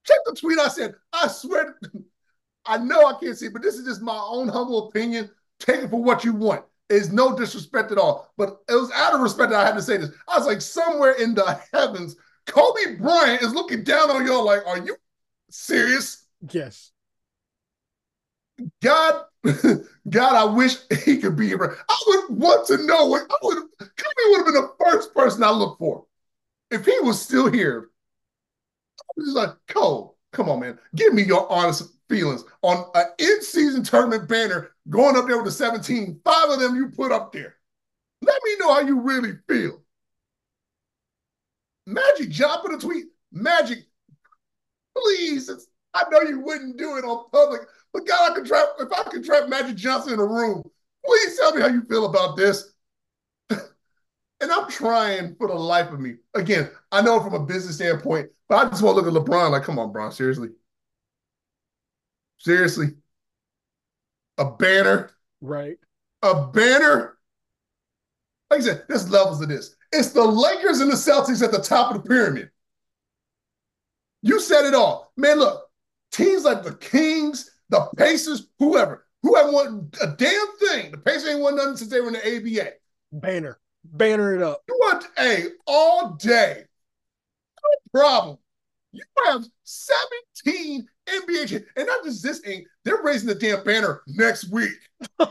Check 0.06 0.16
the 0.24 0.34
tweet 0.34 0.58
I 0.58 0.68
said. 0.68 0.94
I 1.12 1.28
swear, 1.28 1.78
I 2.66 2.78
know 2.78 3.04
I 3.06 3.18
can't 3.20 3.36
see, 3.36 3.48
but 3.48 3.62
this 3.62 3.74
is 3.74 3.84
just 3.84 4.02
my 4.02 4.18
own 4.18 4.48
humble 4.48 4.88
opinion. 4.88 5.30
Take 5.58 5.82
it 5.82 5.90
for 5.90 6.02
what 6.02 6.24
you 6.24 6.32
want. 6.32 6.64
It's 6.88 7.10
no 7.10 7.36
disrespect 7.36 7.92
at 7.92 7.98
all, 7.98 8.32
but 8.36 8.58
it 8.68 8.74
was 8.74 8.90
out 8.92 9.14
of 9.14 9.20
respect 9.20 9.50
that 9.50 9.60
I 9.60 9.66
had 9.66 9.76
to 9.76 9.82
say 9.82 9.96
this. 9.96 10.10
I 10.26 10.38
was 10.38 10.46
like, 10.46 10.60
somewhere 10.60 11.12
in 11.12 11.34
the 11.34 11.60
heavens, 11.72 12.16
Kobe 12.46 12.96
Bryant 12.96 13.42
is 13.42 13.54
looking 13.54 13.84
down 13.84 14.10
on 14.10 14.26
y'all 14.26 14.44
like, 14.44 14.66
are 14.66 14.78
you 14.78 14.96
serious? 15.50 16.26
Yes. 16.50 16.90
God, 18.82 19.24
God, 19.44 20.34
I 20.34 20.44
wish 20.44 20.76
he 21.04 21.18
could 21.18 21.36
be 21.36 21.48
here. 21.48 21.76
I 21.88 22.02
would 22.08 22.38
want 22.38 22.66
to 22.68 22.84
know 22.86 23.06
what 23.06 23.22
I 23.30 23.34
would 23.42 23.58
Kobe 23.78 24.30
would 24.30 24.36
have 24.38 24.46
been 24.46 24.54
the 24.54 24.74
first 24.84 25.14
person 25.14 25.44
I 25.44 25.50
look 25.50 25.78
for. 25.78 26.04
If 26.70 26.84
he 26.86 26.98
was 27.00 27.20
still 27.20 27.50
here, 27.50 27.90
was 29.16 29.34
like, 29.34 29.50
Cole, 29.68 30.16
come 30.32 30.48
on, 30.48 30.60
man. 30.60 30.78
Give 30.94 31.12
me 31.12 31.22
your 31.22 31.50
honest 31.50 31.90
feelings 32.08 32.44
on 32.62 32.84
an 32.94 33.06
in-season 33.18 33.84
tournament 33.84 34.28
banner 34.28 34.72
going 34.88 35.16
up 35.16 35.26
there 35.26 35.36
with 35.36 35.46
the 35.46 35.52
17. 35.52 36.20
Five 36.24 36.50
of 36.50 36.60
them 36.60 36.76
you 36.76 36.88
put 36.88 37.12
up 37.12 37.32
there. 37.32 37.56
Let 38.22 38.40
me 38.44 38.56
know 38.58 38.74
how 38.74 38.80
you 38.80 39.00
really 39.00 39.34
feel. 39.48 39.80
Magic 41.86 42.30
put 42.62 42.74
a 42.74 42.78
tweet. 42.78 43.06
Magic, 43.32 43.78
please. 44.96 45.50
I 45.94 46.04
know 46.10 46.20
you 46.20 46.40
wouldn't 46.40 46.76
do 46.76 46.96
it 46.98 47.04
on 47.04 47.30
public, 47.32 47.62
but 47.92 48.06
God, 48.06 48.30
I 48.30 48.34
could 48.34 48.46
trap 48.46 48.68
if 48.78 48.92
I 48.92 49.02
could 49.04 49.24
trap 49.24 49.48
Magic 49.48 49.76
Johnson 49.76 50.14
in 50.14 50.20
a 50.20 50.26
room. 50.26 50.62
Please 51.04 51.38
tell 51.38 51.54
me 51.54 51.62
how 51.62 51.68
you 51.68 51.82
feel 51.82 52.06
about 52.06 52.36
this. 52.36 52.69
And 54.40 54.50
I'm 54.50 54.68
trying 54.68 55.34
for 55.36 55.48
the 55.48 55.54
life 55.54 55.90
of 55.90 56.00
me. 56.00 56.14
Again, 56.34 56.70
I 56.90 57.02
know 57.02 57.20
from 57.20 57.34
a 57.34 57.44
business 57.44 57.76
standpoint, 57.76 58.30
but 58.48 58.56
I 58.56 58.68
just 58.70 58.82
want 58.82 58.96
to 58.96 59.02
look 59.02 59.14
at 59.14 59.28
LeBron 59.28 59.50
like, 59.50 59.64
come 59.64 59.78
on, 59.78 59.92
Bron, 59.92 60.12
seriously. 60.12 60.48
Seriously. 62.38 62.94
A 64.38 64.50
banner. 64.50 65.10
Right. 65.42 65.76
A 66.22 66.46
banner. 66.46 67.18
Like 68.50 68.60
I 68.60 68.64
said, 68.64 68.84
there's 68.88 69.10
levels 69.10 69.42
of 69.42 69.48
this. 69.48 69.76
It's 69.92 70.10
the 70.10 70.24
Lakers 70.24 70.80
and 70.80 70.90
the 70.90 70.96
Celtics 70.96 71.42
at 71.42 71.52
the 71.52 71.60
top 71.60 71.94
of 71.94 72.02
the 72.02 72.08
pyramid. 72.08 72.50
You 74.22 74.40
said 74.40 74.64
it 74.64 74.74
all. 74.74 75.12
Man, 75.16 75.38
look, 75.38 75.68
teams 76.10 76.44
like 76.44 76.62
the 76.62 76.74
Kings, 76.74 77.50
the 77.68 77.88
Pacers, 77.96 78.48
whoever, 78.58 79.06
who 79.22 79.34
have 79.36 79.52
won 79.52 79.90
a 80.02 80.08
damn 80.08 80.58
thing. 80.58 80.90
The 80.90 80.98
Pacers 80.98 81.28
ain't 81.28 81.40
won 81.40 81.56
nothing 81.56 81.76
since 81.76 81.90
they 81.90 82.00
were 82.00 82.08
in 82.08 82.14
the 82.14 82.60
ABA. 82.60 82.72
Banner. 83.12 83.59
Banner 83.84 84.34
it 84.34 84.42
up. 84.42 84.62
You 84.68 84.74
want 84.78 85.06
a 85.18 85.46
all 85.66 86.12
day. 86.14 86.64
No 87.62 88.00
problem. 88.00 88.38
You 88.92 89.02
have 89.26 89.44
17 89.64 90.86
NBA, 91.06 91.64
and 91.76 91.86
not 91.86 92.04
just 92.04 92.22
this 92.22 92.44
ink, 92.44 92.66
they're 92.84 93.02
raising 93.02 93.28
the 93.28 93.34
damn 93.34 93.64
banner 93.64 94.02
next 94.06 94.50
week. 94.50 94.72
what? 95.16 95.30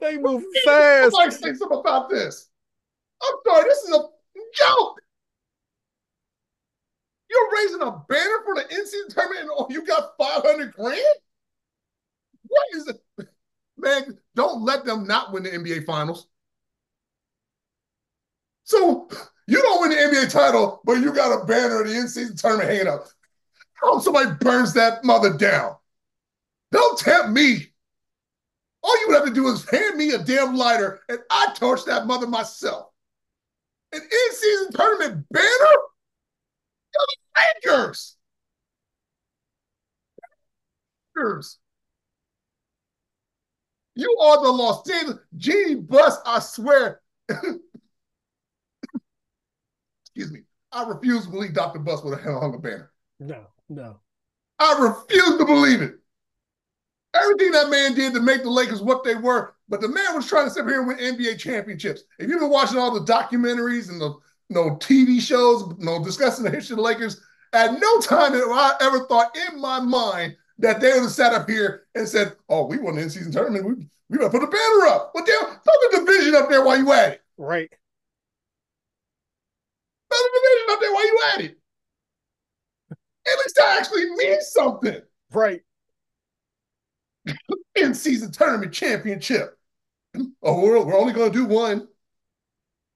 They 0.00 0.16
move 0.16 0.44
fast. 0.64 1.06
I'd 1.06 1.12
like 1.12 1.32
say 1.32 1.54
something 1.54 1.78
about 1.78 2.08
this. 2.08 2.48
I'm 3.22 3.34
sorry, 3.46 3.64
this 3.64 3.78
is 3.78 3.94
a 3.94 4.02
joke. 4.54 5.00
You're 7.30 7.50
raising 7.56 7.82
a 7.82 7.90
banner 8.08 8.42
for 8.44 8.54
the 8.54 8.62
NCAA 8.62 9.14
tournament 9.14 9.42
and 9.42 9.50
oh, 9.52 9.66
you 9.68 9.84
got 9.84 10.16
500 10.18 10.72
grand? 10.72 11.02
What 12.48 12.66
is 12.72 12.88
it? 12.88 13.28
Man, 13.76 14.18
don't 14.34 14.62
let 14.62 14.84
them 14.84 15.06
not 15.06 15.32
win 15.32 15.44
the 15.44 15.50
NBA 15.50 15.84
finals. 15.84 16.26
So 18.64 19.08
you 19.46 19.62
don't 19.62 19.80
win 19.80 19.90
the 19.90 19.96
NBA 19.96 20.30
title, 20.30 20.80
but 20.84 20.94
you 20.94 21.12
got 21.12 21.42
a 21.42 21.46
banner 21.46 21.80
of 21.80 21.88
the 21.88 21.94
in-season 21.94 22.36
tournament 22.36 22.68
hanging 22.68 22.88
up. 22.88 23.06
I 23.82 23.86
hope 23.86 24.02
somebody 24.02 24.30
burns 24.40 24.74
that 24.74 25.04
mother 25.04 25.32
down. 25.32 25.76
Don't 26.72 26.98
tempt 26.98 27.30
me. 27.30 27.68
All 28.82 29.00
you 29.00 29.06
would 29.08 29.16
have 29.16 29.24
to 29.26 29.34
do 29.34 29.48
is 29.48 29.68
hand 29.68 29.96
me 29.96 30.12
a 30.12 30.18
damn 30.18 30.56
lighter 30.56 31.00
and 31.08 31.18
I 31.30 31.54
torch 31.54 31.84
that 31.86 32.06
mother 32.06 32.26
myself. 32.26 32.88
An 33.92 34.00
in-season 34.02 34.72
tournament 34.72 35.24
banner? 35.30 35.46
You're 36.94 37.06
the 37.06 37.70
Lakers. 37.70 38.16
Lakers. 41.16 41.58
You 43.98 44.16
are 44.22 44.40
the 44.40 44.52
Los 44.52 44.88
Angeles 44.88 45.18
Jeanie 45.36 45.74
Buss, 45.74 46.18
I 46.24 46.38
swear. 46.38 47.00
excuse 47.28 47.58
me, 50.30 50.42
I 50.70 50.84
refuse 50.84 51.24
to 51.24 51.30
believe 51.32 51.52
Dr. 51.52 51.80
Buss 51.80 52.04
would 52.04 52.20
have 52.20 52.40
hung 52.40 52.54
a 52.54 52.58
banner. 52.58 52.92
No, 53.18 53.46
no. 53.68 53.98
I 54.60 54.78
refuse 54.78 55.36
to 55.38 55.44
believe 55.44 55.82
it. 55.82 55.96
Everything 57.12 57.50
that 57.50 57.70
man 57.70 57.94
did 57.94 58.14
to 58.14 58.20
make 58.20 58.44
the 58.44 58.50
Lakers 58.50 58.82
what 58.82 59.02
they 59.02 59.16
were, 59.16 59.56
but 59.68 59.80
the 59.80 59.88
man 59.88 60.14
was 60.14 60.28
trying 60.28 60.46
to 60.46 60.52
sit 60.52 60.64
here 60.64 60.78
and 60.78 60.86
win 60.86 60.98
NBA 60.98 61.40
championships. 61.40 62.04
If 62.20 62.30
you've 62.30 62.38
been 62.38 62.50
watching 62.50 62.78
all 62.78 62.94
the 62.94 63.12
documentaries 63.12 63.88
and 63.88 64.00
the 64.00 64.10
you 64.48 64.54
know, 64.54 64.76
TV 64.76 65.20
shows, 65.20 65.74
you 65.76 65.84
know, 65.84 66.04
discussing 66.04 66.44
the 66.44 66.52
history 66.52 66.74
of 66.74 66.76
the 66.76 66.84
Lakers, 66.84 67.20
at 67.52 67.80
no 67.80 68.00
time 68.00 68.34
have 68.34 68.44
I 68.44 68.74
ever 68.80 69.06
thought 69.06 69.36
in 69.50 69.60
my 69.60 69.80
mind 69.80 70.36
that 70.58 70.80
they 70.80 70.92
would 70.92 71.02
have 71.02 71.10
sat 71.10 71.32
up 71.32 71.48
here 71.48 71.86
and 71.94 72.08
said, 72.08 72.36
"Oh, 72.48 72.66
we 72.66 72.78
won 72.78 72.96
the 72.96 73.02
in-season 73.02 73.32
tournament. 73.32 73.64
We 73.64 73.88
we 74.08 74.18
gotta 74.18 74.30
put 74.30 74.42
a 74.42 74.46
banner 74.46 74.86
up." 74.86 75.12
Well, 75.14 75.24
damn, 75.24 75.44
throw 75.44 75.90
the 75.90 75.98
division 76.04 76.34
up 76.34 76.48
there 76.48 76.64
while 76.64 76.78
you 76.78 76.92
at 76.92 77.12
it. 77.14 77.22
Right. 77.36 77.70
Throw 80.10 80.18
the 80.18 80.40
division 80.40 80.66
up 80.70 80.80
there 80.80 80.92
while 80.92 81.06
you 81.06 81.20
at 81.34 81.40
it. 81.42 81.58
At 83.26 83.38
least 83.38 83.56
that 83.56 83.78
actually 83.78 84.10
means 84.16 84.50
something. 84.50 85.02
Right. 85.32 85.62
In-season 87.74 88.32
tournament 88.32 88.72
championship. 88.72 89.58
Oh, 90.42 90.60
we're, 90.60 90.82
we're 90.82 90.98
only 90.98 91.12
going 91.12 91.30
to 91.30 91.38
do 91.38 91.44
one. 91.44 91.86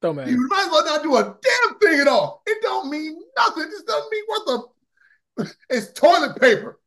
Don't 0.00 0.16
matter. 0.16 0.30
You 0.30 0.48
might 0.48 0.64
as 0.64 0.70
well 0.70 0.84
not 0.84 1.02
do 1.02 1.16
a 1.16 1.22
damn 1.22 1.78
thing 1.78 2.00
at 2.00 2.08
all. 2.08 2.42
It 2.46 2.62
don't 2.62 2.90
mean 2.90 3.16
nothing. 3.36 3.64
It 3.64 3.70
just 3.70 3.86
doesn't 3.86 4.10
mean 4.10 4.24
what 4.26 4.46
the. 4.46 5.46
It's 5.70 5.92
toilet 5.92 6.40
paper. 6.40 6.78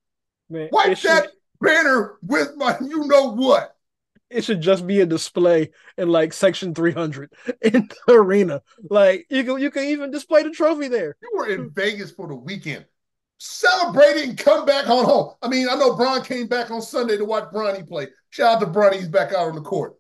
Man, 0.50 0.70
Wipe 0.72 0.98
should- 0.98 1.10
that 1.12 1.28
banner 1.62 2.16
with 2.22 2.56
my 2.56 2.78
you 2.82 3.08
know 3.08 3.32
what. 3.32 3.76
it 4.30 4.44
should 4.44 4.62
just 4.62 4.86
be 4.86 5.02
a 5.02 5.06
display 5.06 5.72
in 5.98 6.10
like 6.10 6.34
section 6.34 6.76
300 6.76 7.32
in 7.62 7.90
the 8.08 8.14
arena. 8.14 8.62
Like 8.90 9.26
you 9.30 9.44
can 9.44 9.60
you 9.60 9.72
can 9.72 9.86
even 9.86 10.12
display 10.12 10.44
the 10.44 10.52
trophy 10.52 10.88
there. 10.88 11.16
You 11.22 11.32
were 11.36 11.48
in 11.48 11.70
Vegas 11.72 12.12
for 12.12 12.28
the 12.28 12.36
weekend. 12.36 12.86
Celebrating 13.38 14.24
it 14.24 14.30
and 14.30 14.38
come 14.38 14.66
back 14.66 14.88
on 14.90 15.04
home. 15.06 15.34
I 15.42 15.50
mean, 15.50 15.68
I 15.70 15.76
know 15.76 15.96
Bron 15.96 16.24
came 16.24 16.48
back 16.48 16.72
on 16.72 16.82
Sunday 16.82 17.18
to 17.18 17.26
watch 17.26 17.52
Bronny 17.52 17.88
play. 17.88 18.08
Shout 18.30 18.56
out 18.56 18.60
to 18.62 18.68
Bronny, 18.68 18.96
he's 18.96 19.10
back 19.10 19.34
out 19.34 19.50
on 19.50 19.56
the 19.56 19.62
court. 19.62 19.96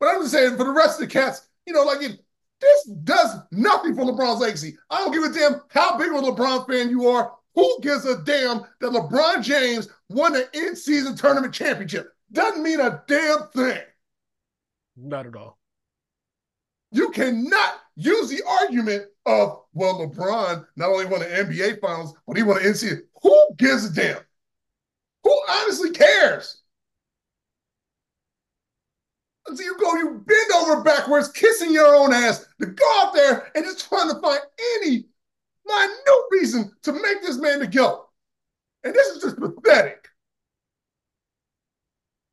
But 0.00 0.08
I'm 0.08 0.22
just 0.22 0.32
saying, 0.32 0.56
for 0.56 0.64
the 0.64 0.72
rest 0.72 1.00
of 1.00 1.08
the 1.08 1.12
cats, 1.12 1.46
you 1.66 1.72
know, 1.72 1.84
like 1.84 2.02
if 2.02 2.16
this 2.60 2.84
does 3.04 3.36
nothing 3.52 3.94
for 3.94 4.04
LeBron's 4.04 4.40
legacy. 4.40 4.76
I 4.90 4.98
don't 4.98 5.12
give 5.12 5.22
a 5.24 5.32
damn 5.32 5.60
how 5.70 5.96
big 5.98 6.08
of 6.12 6.16
a 6.16 6.22
LeBron 6.22 6.66
fan 6.66 6.90
you 6.90 7.08
are. 7.08 7.32
Who 7.54 7.78
gives 7.82 8.06
a 8.06 8.22
damn 8.22 8.62
that 8.80 8.92
LeBron 8.92 9.42
James 9.42 9.88
won 10.08 10.34
an 10.34 10.44
in-season 10.54 11.16
tournament 11.16 11.52
championship? 11.52 12.12
Doesn't 12.32 12.62
mean 12.62 12.80
a 12.80 13.02
damn 13.06 13.48
thing. 13.54 13.82
Not 14.96 15.26
at 15.26 15.36
all. 15.36 15.58
You 16.90 17.10
cannot 17.10 17.74
use 17.96 18.28
the 18.28 18.42
argument 18.46 19.06
of, 19.26 19.62
well, 19.72 19.98
LeBron 19.98 20.66
not 20.76 20.90
only 20.90 21.06
won 21.06 21.20
the 21.20 21.26
NBA 21.26 21.80
finals, 21.80 22.14
but 22.26 22.36
he 22.36 22.42
won 22.42 22.58
an 22.58 22.64
NCAA. 22.64 23.00
Who 23.22 23.48
gives 23.56 23.84
a 23.84 23.92
damn? 23.92 24.18
Who 25.24 25.40
honestly 25.48 25.90
cares? 25.90 26.62
So 29.46 29.62
you 29.62 29.76
go, 29.78 29.94
you 29.96 30.22
bend 30.24 30.52
over 30.56 30.82
backwards, 30.82 31.28
kissing 31.28 31.72
your 31.72 31.94
own 31.94 32.12
ass 32.12 32.46
to 32.60 32.66
go 32.66 33.00
out 33.00 33.12
there 33.12 33.50
and 33.54 33.64
just 33.64 33.88
trying 33.88 34.08
to 34.08 34.20
find 34.20 34.40
any 34.76 35.06
minute 35.66 36.02
reason 36.30 36.72
to 36.82 36.92
make 36.92 37.22
this 37.22 37.38
man 37.38 37.60
to 37.60 37.66
go. 37.66 38.08
And 38.84 38.94
this 38.94 39.08
is 39.08 39.22
just 39.22 39.36
pathetic. 39.36 40.08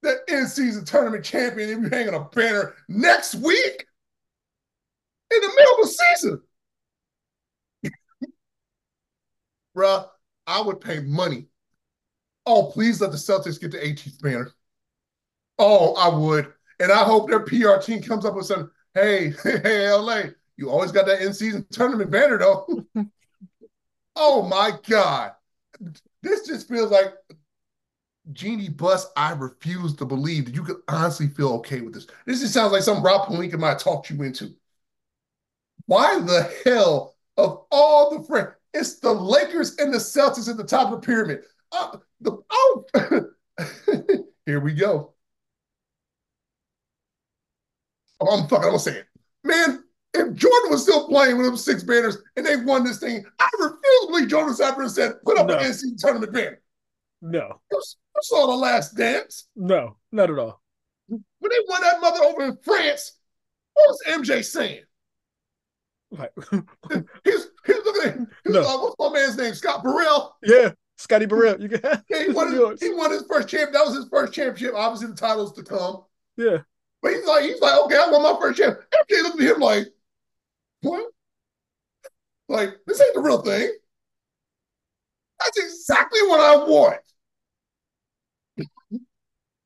That 0.02 0.20
in-season 0.28 0.86
tournament 0.86 1.26
champion, 1.26 1.70
you 1.70 1.90
hanging 1.90 2.14
a 2.14 2.22
banner 2.22 2.76
next 2.88 3.36
week 3.36 3.86
in 5.32 5.42
the 5.42 5.54
middle 5.56 5.76
of 5.76 5.82
the 5.82 5.88
season. 5.88 6.42
Bruh, 9.76 10.08
I 10.48 10.62
would 10.62 10.80
pay 10.82 11.02
money. 11.02 11.48
Oh, 12.46 12.72
please 12.72 13.02
let 13.02 13.12
the 13.12 13.18
Celtics 13.18 13.60
get 13.60 13.72
the 13.72 13.78
18th 13.78 14.22
banner. 14.22 14.52
Oh, 15.60 15.94
I 15.96 16.08
would. 16.16 16.54
And 16.80 16.92
I 16.92 17.04
hope 17.04 17.30
their 17.30 17.42
PR 17.42 17.78
team 17.82 18.02
comes 18.02 18.26
up 18.26 18.36
with 18.36 18.46
something. 18.46 18.70
hey, 18.94 19.34
hey, 19.44 19.92
LA, 19.92 20.24
you 20.58 20.70
always 20.70 20.92
got 20.92 21.06
that 21.08 21.22
in-season 21.22 21.66
tournament 21.72 22.10
banner, 22.10 22.38
though. 22.38 22.86
oh 24.20 24.44
my 24.44 24.72
God. 24.88 25.32
This 26.22 26.46
just 26.46 26.68
feels 26.68 26.92
like 26.92 27.14
Jeanie 28.34 28.70
Buss, 28.70 29.08
I 29.16 29.34
refuse 29.34 29.96
to 29.96 30.06
believe 30.06 30.46
that 30.46 30.56
you 30.56 30.64
could 30.64 30.82
honestly 30.88 31.28
feel 31.28 31.54
okay 31.54 31.82
with 31.82 31.94
this. 31.94 32.08
This 32.26 32.42
just 32.42 32.54
sounds 32.54 32.72
like 32.72 32.84
some 32.84 33.02
Rob 33.02 33.28
Pelinka 33.28 33.58
might 33.58 33.70
have 33.70 33.80
talked 33.84 34.10
you 34.10 34.22
into. 34.22 34.54
Why 35.86 36.20
the 36.20 36.52
hell 36.64 37.16
of 37.38 37.66
all 37.72 38.18
the 38.18 38.24
friends? 38.24 38.50
It's 38.74 39.00
the 39.00 39.12
Lakers 39.12 39.78
and 39.78 39.92
the 39.94 39.98
Celtics 39.98 40.48
at 40.48 40.58
the 40.58 40.64
top 40.64 40.94
of 40.94 41.02
the 41.02 41.06
pyramid. 41.06 41.44
Uh, 41.72 41.98
the, 42.22 42.38
oh, 42.52 42.86
here 44.46 44.60
we 44.60 44.74
go. 44.74 45.14
I'm 48.22 48.48
fucking, 48.48 48.58
I'm 48.58 48.70
gonna 48.70 48.80
say 48.80 48.98
it. 48.98 49.08
Man, 49.44 49.84
if 50.14 50.34
Jordan 50.34 50.72
was 50.72 50.84
still 50.84 51.08
playing 51.08 51.38
with 51.38 51.46
them 51.46 51.58
six 51.58 51.84
banners 51.84 52.18
and 52.36 52.46
they 52.46 52.58
won 52.58 52.84
this 52.84 53.00
thing, 53.00 53.24
I 53.40 53.50
refuse 53.60 54.02
to 54.02 54.08
believe 54.08 54.30
Jordan 54.30 54.56
Sapper 54.56 54.88
said, 54.90 55.22
put 55.24 55.38
up 55.38 55.48
no. 55.48 55.58
an 55.58 55.66
NC 55.66 55.98
tournament 55.98 56.34
banner. 56.34 56.62
No. 57.22 57.62
You 57.72 57.82
saw 58.22 58.48
the 58.48 58.56
last 58.56 58.96
dance. 58.96 59.48
No, 59.56 59.98
not 60.12 60.30
at 60.30 60.40
all. 60.40 60.62
When 61.08 61.22
they 61.42 61.58
won 61.68 61.82
that 61.82 62.02
mother 62.02 62.24
over 62.24 62.44
in 62.44 62.58
France, 62.64 63.14
what 63.74 63.90
was 63.90 64.02
MJ 64.08 64.44
saying? 64.44 64.84
Like 66.12 66.32
he's 67.24 67.48
he's 67.66 67.86
looking 67.86 68.10
at 68.10 68.18
he's 68.44 68.54
no. 68.54 68.62
like, 68.62 68.82
what's 68.82 68.96
my 69.00 69.12
man's 69.12 69.38
name? 69.38 69.54
Scott 69.54 69.84
Burrell. 69.84 70.38
Yeah, 70.44 70.72
Scotty 70.98 71.28
Burrell. 71.28 71.62
You 71.62 71.70
can 71.70 71.80
yeah, 72.10 72.24
he 72.26 72.32
won 72.32 72.52
his, 72.52 72.82
he 72.82 72.94
won 72.94 73.12
his 73.12 73.26
first 73.30 73.48
champ. 73.48 73.72
That 73.74 73.86
was 73.86 73.96
his 73.96 74.08
first 74.10 74.34
championship. 74.34 74.74
Obviously, 74.76 75.08
the 75.08 75.16
titles 75.16 75.54
to 75.54 75.64
come. 75.64 76.04
Yeah. 76.36 76.58
But 77.02 77.14
he's 77.14 77.26
like, 77.26 77.44
he's 77.44 77.62
like, 77.62 77.80
okay, 77.86 77.96
I 77.96 78.10
won 78.10 78.24
my 78.24 78.38
first 78.40 78.60
champ. 78.60 78.80
MJ 78.94 79.24
looked 79.24 79.42
at 79.42 79.56
him 79.56 79.62
like, 79.62 79.88
what? 80.82 81.12
Like, 82.50 82.80
this 82.86 83.00
ain't 83.02 83.14
the 83.14 83.22
real 83.22 83.42
thing. 83.42 83.72
That's 85.40 85.58
exactly 85.58 86.22
what 86.24 86.40
I 86.40 86.56
want. 86.58 87.02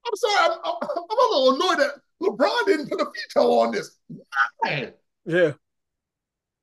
I'm 0.05 0.15
sorry, 0.15 0.35
I'm, 0.45 0.51
I'm, 0.65 0.75
I'm 0.81 1.17
a 1.19 1.35
little 1.35 1.55
annoyed 1.55 1.79
that 1.79 1.91
LeBron 2.21 2.65
didn't 2.65 2.89
put 2.89 3.01
a 3.01 3.05
veto 3.05 3.51
on 3.59 3.71
this. 3.71 3.97
Why? 4.59 4.93
Yeah. 5.25 5.53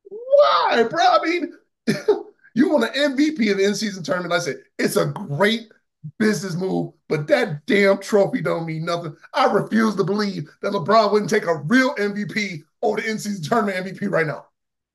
Why, 0.08 0.82
bro? 0.84 1.00
I 1.04 1.18
mean, 1.24 1.52
you 2.54 2.70
want 2.70 2.84
an 2.84 3.12
MVP 3.16 3.50
of 3.50 3.58
the 3.58 3.64
in-season 3.64 4.02
tournament. 4.02 4.32
I 4.32 4.38
said, 4.38 4.56
it's 4.78 4.96
a 4.96 5.06
great 5.06 5.70
business 6.18 6.54
move, 6.54 6.92
but 7.08 7.26
that 7.28 7.64
damn 7.66 7.98
trophy 7.98 8.40
don't 8.40 8.66
mean 8.66 8.84
nothing. 8.84 9.16
I 9.34 9.50
refuse 9.52 9.96
to 9.96 10.04
believe 10.04 10.48
that 10.62 10.72
LeBron 10.72 11.12
wouldn't 11.12 11.30
take 11.30 11.46
a 11.46 11.56
real 11.56 11.94
MVP 11.96 12.62
over 12.82 13.00
the 13.00 13.10
in-season 13.10 13.42
tournament 13.42 13.86
MVP 13.86 14.10
right 14.10 14.26
now. 14.26 14.46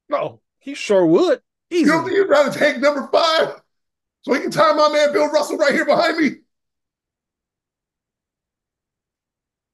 No, 0.09 0.41
he 0.59 0.73
sure 0.73 1.05
would. 1.05 1.41
Easy. 1.69 1.85
You 1.85 1.87
don't 1.87 2.05
think 2.05 2.17
he'd 2.17 2.29
rather 2.29 2.57
take 2.57 2.79
number 2.79 3.07
five 3.11 3.61
so 4.21 4.33
he 4.33 4.41
can 4.41 4.51
tie 4.51 4.73
my 4.73 4.89
man 4.89 5.13
Bill 5.13 5.29
Russell 5.29 5.57
right 5.57 5.73
here 5.73 5.85
behind 5.85 6.17
me? 6.17 6.37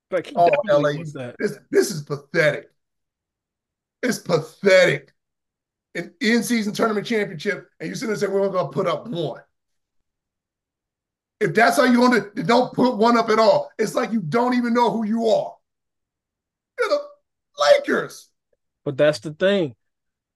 Like 0.10 0.32
oh, 0.36 0.50
LA, 0.68 0.92
this, 1.40 1.58
this 1.70 1.92
is 1.92 2.04
pathetic. 2.04 2.70
It's 4.04 4.20
pathetic. 4.20 5.14
An 5.96 6.14
in-season 6.22 6.74
tournament 6.74 7.06
championship, 7.06 7.70
and 7.80 7.90
you 7.90 7.96
sit 7.96 8.06
there 8.06 8.14
and 8.14 8.20
say, 8.20 8.28
we're 8.28 8.50
going 8.50 8.66
to 8.66 8.72
put 8.72 8.88
up 8.88 9.08
one. 9.08 9.42
If 11.42 11.56
that's 11.56 11.78
how 11.78 11.86
you 11.86 12.00
want 12.00 12.36
to, 12.36 12.44
don't 12.44 12.72
put 12.72 12.98
one 12.98 13.18
up 13.18 13.30
at 13.30 13.40
all. 13.40 13.72
It's 13.80 13.96
like 13.96 14.12
you 14.12 14.22
don't 14.22 14.54
even 14.54 14.76
know 14.76 14.92
who 14.92 15.04
you 15.04 15.26
are. 15.26 15.56
You're 16.80 16.90
the 16.90 17.02
Lakers. 17.60 18.30
But 18.86 18.96
that's 18.96 19.20
the 19.20 19.34
thing. 19.34 19.76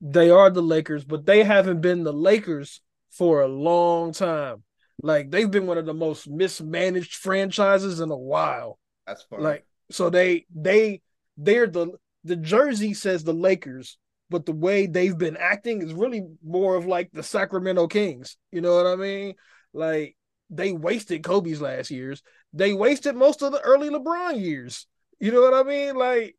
They 0.01 0.31
are 0.31 0.49
the 0.49 0.63
Lakers, 0.63 1.05
but 1.05 1.27
they 1.27 1.43
haven't 1.43 1.81
been 1.81 2.03
the 2.03 2.11
Lakers 2.11 2.81
for 3.11 3.41
a 3.41 3.47
long 3.47 4.13
time. 4.13 4.63
Like 5.01 5.29
they've 5.29 5.49
been 5.49 5.67
one 5.67 5.77
of 5.77 5.85
the 5.85 5.93
most 5.93 6.27
mismanaged 6.27 7.15
franchises 7.15 7.99
in 7.99 8.09
a 8.09 8.17
while. 8.17 8.79
That's 9.05 9.21
fine. 9.23 9.41
Like 9.41 9.65
so 9.91 10.09
they 10.09 10.47
they 10.55 11.01
they're 11.37 11.67
the 11.67 11.91
the 12.23 12.35
jersey 12.35 12.95
says 12.95 13.23
the 13.23 13.33
Lakers, 13.33 13.99
but 14.31 14.47
the 14.47 14.53
way 14.53 14.87
they've 14.87 15.17
been 15.17 15.37
acting 15.37 15.83
is 15.83 15.93
really 15.93 16.23
more 16.43 16.75
of 16.75 16.87
like 16.87 17.11
the 17.13 17.21
Sacramento 17.21 17.87
Kings. 17.87 18.37
You 18.51 18.61
know 18.61 18.75
what 18.75 18.87
I 18.87 18.95
mean? 18.95 19.35
Like 19.71 20.15
they 20.49 20.71
wasted 20.71 21.23
Kobe's 21.23 21.61
last 21.61 21.91
years. 21.91 22.21
They 22.53 22.73
wasted 22.73 23.15
most 23.15 23.41
of 23.41 23.51
the 23.51 23.61
early 23.61 23.89
LeBron 23.89 24.39
years. 24.39 24.87
You 25.19 25.31
know 25.31 25.41
what 25.41 25.53
I 25.53 25.63
mean? 25.63 25.95
Like 25.95 26.35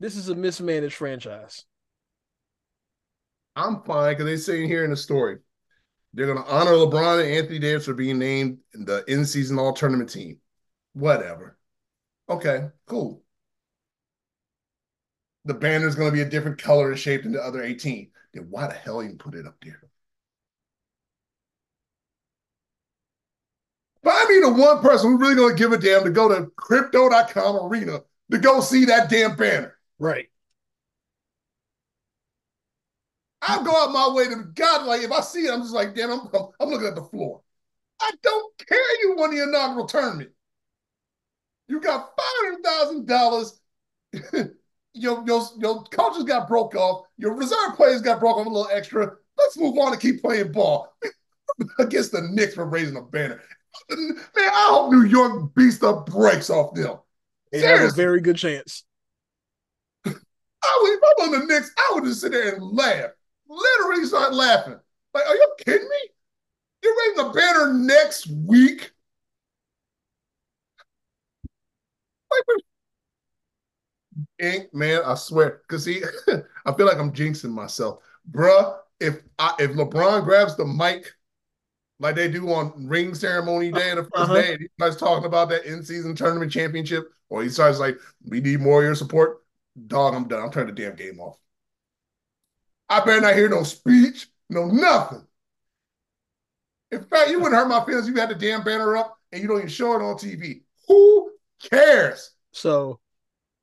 this 0.00 0.16
is 0.16 0.28
a 0.28 0.34
mismanaged 0.34 0.94
franchise. 0.94 1.64
I'm 3.54 3.82
fine 3.82 4.12
because 4.12 4.26
they're 4.26 4.36
saying 4.36 4.68
here 4.68 4.84
in 4.84 4.90
the 4.90 4.96
story 4.96 5.38
they're 6.16 6.26
going 6.26 6.42
to 6.42 6.50
honor 6.50 6.72
LeBron 6.72 7.22
and 7.22 7.30
Anthony 7.30 7.58
Davis 7.58 7.84
for 7.84 7.92
being 7.92 8.18
named 8.18 8.58
the 8.72 9.04
in-season 9.06 9.58
All 9.58 9.74
Tournament 9.74 10.10
team. 10.10 10.40
Whatever. 10.94 11.58
Okay, 12.28 12.70
cool. 12.86 13.22
The 15.44 15.54
banner 15.54 15.86
is 15.86 15.94
going 15.94 16.08
to 16.08 16.16
be 16.16 16.22
a 16.22 16.28
different 16.28 16.60
color 16.60 16.90
and 16.90 16.98
shape 16.98 17.22
than 17.22 17.32
the 17.32 17.42
other 17.42 17.62
18. 17.62 18.10
Then 18.32 18.46
why 18.48 18.66
the 18.66 18.74
hell 18.74 19.02
even 19.02 19.18
put 19.18 19.34
it 19.34 19.46
up 19.46 19.56
there? 19.62 19.80
Find 24.06 24.28
me 24.28 24.38
the 24.40 24.52
one 24.52 24.78
person 24.82 25.10
who 25.10 25.18
really 25.18 25.50
to 25.50 25.56
give 25.56 25.72
a 25.72 25.78
damn 25.78 26.04
to 26.04 26.10
go 26.10 26.28
to 26.28 26.46
crypto.com 26.54 27.56
arena 27.66 28.02
to 28.30 28.38
go 28.38 28.60
see 28.60 28.84
that 28.84 29.10
damn 29.10 29.34
banner. 29.34 29.76
Right. 29.98 30.28
I'll 33.42 33.64
go 33.64 33.72
out 33.72 33.90
my 33.90 34.14
way 34.14 34.28
to 34.28 34.44
God. 34.54 34.86
Like 34.86 35.02
if 35.02 35.10
I 35.10 35.20
see 35.22 35.46
it, 35.46 35.52
I'm 35.52 35.60
just 35.60 35.74
like, 35.74 35.96
damn, 35.96 36.12
I'm, 36.12 36.20
I'm 36.60 36.68
looking 36.68 36.86
at 36.86 36.94
the 36.94 37.02
floor. 37.02 37.40
I 38.00 38.12
don't 38.22 38.56
care 38.58 38.78
you 39.02 39.16
won 39.16 39.34
the 39.34 39.42
inaugural 39.42 39.86
tournament. 39.86 40.30
You 41.66 41.80
got 41.80 42.12
five 42.16 42.32
hundred 42.44 42.62
thousand 42.62 43.06
dollars. 43.08 43.60
your, 44.94 45.24
your 45.26 45.42
your 45.58 45.82
coaches 45.82 46.22
got 46.22 46.46
broke 46.46 46.76
off. 46.76 47.06
Your 47.18 47.34
reserve 47.34 47.74
players 47.74 48.02
got 48.02 48.20
broke 48.20 48.36
off 48.36 48.46
a 48.46 48.50
little 48.50 48.70
extra. 48.72 49.16
Let's 49.36 49.58
move 49.58 49.76
on 49.78 49.94
and 49.94 50.00
keep 50.00 50.20
playing 50.20 50.52
ball 50.52 50.96
against 51.80 52.12
the 52.12 52.22
Knicks 52.30 52.54
for 52.54 52.66
raising 52.66 52.96
a 52.96 53.02
banner. 53.02 53.42
Man, 53.90 54.18
I 54.36 54.66
hope 54.70 54.92
New 54.92 55.04
York 55.04 55.54
beats 55.54 55.78
the 55.78 55.92
brakes 55.92 56.50
off 56.50 56.74
them. 56.74 56.98
They 57.52 57.60
have 57.60 57.80
a 57.80 57.90
very 57.92 58.20
good 58.20 58.36
chance. 58.36 58.84
I 60.04 60.78
would, 60.82 60.92
if 60.92 61.00
I'm 61.04 61.34
on 61.34 61.40
the 61.40 61.46
Knicks, 61.46 61.70
I 61.76 61.90
would 61.94 62.04
just 62.04 62.20
sit 62.20 62.32
there 62.32 62.54
and 62.54 62.62
laugh. 62.62 63.10
Literally 63.48 64.04
start 64.04 64.34
laughing. 64.34 64.78
Like, 65.14 65.26
are 65.26 65.34
you 65.34 65.54
kidding 65.64 65.88
me? 65.88 66.10
You're 66.82 66.94
raising 67.08 67.30
a 67.30 67.32
banner 67.32 67.72
next 67.72 68.26
week 68.26 68.90
Like, 72.30 72.62
Ink, 74.38 74.74
man, 74.74 75.02
I 75.04 75.14
swear. 75.14 75.62
Cause 75.68 75.84
see, 75.84 76.02
I 76.66 76.72
feel 76.72 76.86
like 76.86 76.98
I'm 76.98 77.12
jinxing 77.12 77.50
myself. 77.50 78.02
Bruh, 78.30 78.78
if 79.00 79.22
I, 79.38 79.54
if 79.58 79.72
LeBron 79.72 80.24
grabs 80.24 80.56
the 80.56 80.64
mic 80.64 81.12
like 81.98 82.14
they 82.14 82.28
do 82.28 82.52
on 82.52 82.72
ring 82.86 83.14
ceremony 83.14 83.72
day 83.72 83.90
and 83.90 83.98
the 83.98 84.02
1st 84.02 84.10
uh-huh. 84.14 84.34
day, 84.34 84.52
and 84.52 84.60
he 84.60 84.68
starts 84.78 84.96
talking 84.96 85.24
about 85.24 85.48
that 85.48 85.64
in-season 85.64 86.14
tournament 86.14 86.52
championship, 86.52 87.10
or 87.28 87.42
he 87.42 87.48
starts 87.48 87.78
like, 87.78 87.96
we 88.28 88.40
need 88.40 88.60
more 88.60 88.80
of 88.80 88.84
your 88.84 88.94
support, 88.94 89.42
dog, 89.86 90.14
I'm 90.14 90.28
done. 90.28 90.42
I'm 90.42 90.50
turning 90.50 90.74
the 90.74 90.82
damn 90.82 90.96
game 90.96 91.20
off. 91.20 91.38
I 92.88 93.00
better 93.04 93.20
not 93.20 93.34
hear 93.34 93.48
no 93.48 93.62
speech, 93.62 94.28
no 94.48 94.66
nothing. 94.66 95.26
In 96.92 97.02
fact, 97.02 97.30
you 97.30 97.38
wouldn't 97.38 97.54
hurt 97.54 97.68
my 97.68 97.84
feelings 97.84 98.08
if 98.08 98.14
you 98.14 98.20
had 98.20 98.30
the 98.30 98.34
damn 98.34 98.62
banner 98.62 98.96
up 98.96 99.18
and 99.32 99.42
you 99.42 99.48
don't 99.48 99.58
even 99.58 99.68
show 99.68 99.94
it 99.94 100.02
on 100.02 100.14
TV. 100.14 100.62
Who 100.86 101.32
cares? 101.70 102.30
So 102.52 103.00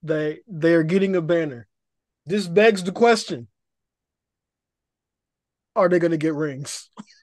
they 0.01 0.39
they 0.47 0.73
are 0.73 0.83
getting 0.83 1.15
a 1.15 1.21
banner. 1.21 1.67
This 2.25 2.47
begs 2.47 2.83
the 2.83 2.91
question: 2.91 3.47
Are 5.75 5.87
they 5.87 5.99
going 5.99 6.11
to 6.11 6.17
get 6.17 6.33
rings? 6.33 6.89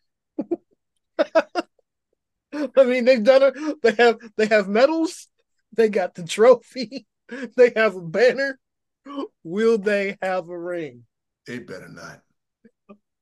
I 2.76 2.84
mean, 2.84 3.04
they've 3.04 3.22
done 3.22 3.42
it. 3.42 3.82
They 3.82 3.92
have 4.02 4.18
they 4.36 4.46
have 4.46 4.68
medals. 4.68 5.28
They 5.72 5.88
got 5.88 6.14
the 6.14 6.24
trophy. 6.24 7.06
They 7.56 7.72
have 7.76 7.94
a 7.94 8.00
banner. 8.00 8.58
Will 9.44 9.78
they 9.78 10.18
have 10.20 10.48
a 10.48 10.58
ring? 10.58 11.04
They 11.46 11.60
better 11.60 11.88
not. 11.88 12.22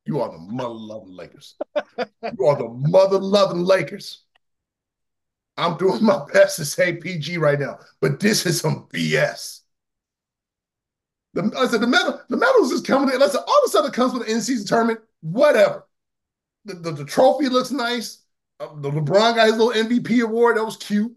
You 0.07 0.23
are 0.23 0.33
the 0.33 0.39
mother 0.39 0.73
loving 0.73 1.15
Lakers. 1.15 1.57
you 1.77 2.47
are 2.47 2.57
the 2.57 2.69
mother 2.89 3.19
loving 3.19 3.63
Lakers. 3.63 4.25
I'm 5.59 5.77
doing 5.77 6.03
my 6.05 6.25
best 6.33 6.57
to 6.57 6.65
say 6.65 6.95
PG 6.95 7.37
right 7.37 7.59
now, 7.59 7.81
but 8.01 8.21
this 8.21 8.47
is 8.47 8.61
some 8.61 8.87
BS. 8.95 9.61
The, 11.35 11.53
I 11.57 11.67
said 11.67 11.81
the 11.81 11.87
medal, 11.87 12.21
the 12.29 12.37
medals 12.37 12.71
is 12.71 12.81
coming 12.81 13.13
in. 13.13 13.21
Said 13.21 13.41
all 13.47 13.59
of 13.59 13.67
a 13.67 13.69
sudden 13.69 13.91
it 13.91 13.95
comes 13.95 14.15
with 14.15 14.23
an 14.23 14.35
in-season 14.35 14.67
tournament, 14.67 15.01
whatever. 15.21 15.85
The, 16.65 16.75
the, 16.75 16.93
the 16.93 17.05
trophy 17.05 17.49
looks 17.49 17.71
nice. 17.71 18.23
Uh, 18.61 18.69
the 18.77 18.91
LeBron 18.91 19.37
got 19.37 19.47
his 19.47 19.57
little 19.57 19.73
MVP 19.73 20.23
award. 20.23 20.57
That 20.57 20.65
was 20.65 20.77
cute. 20.77 21.15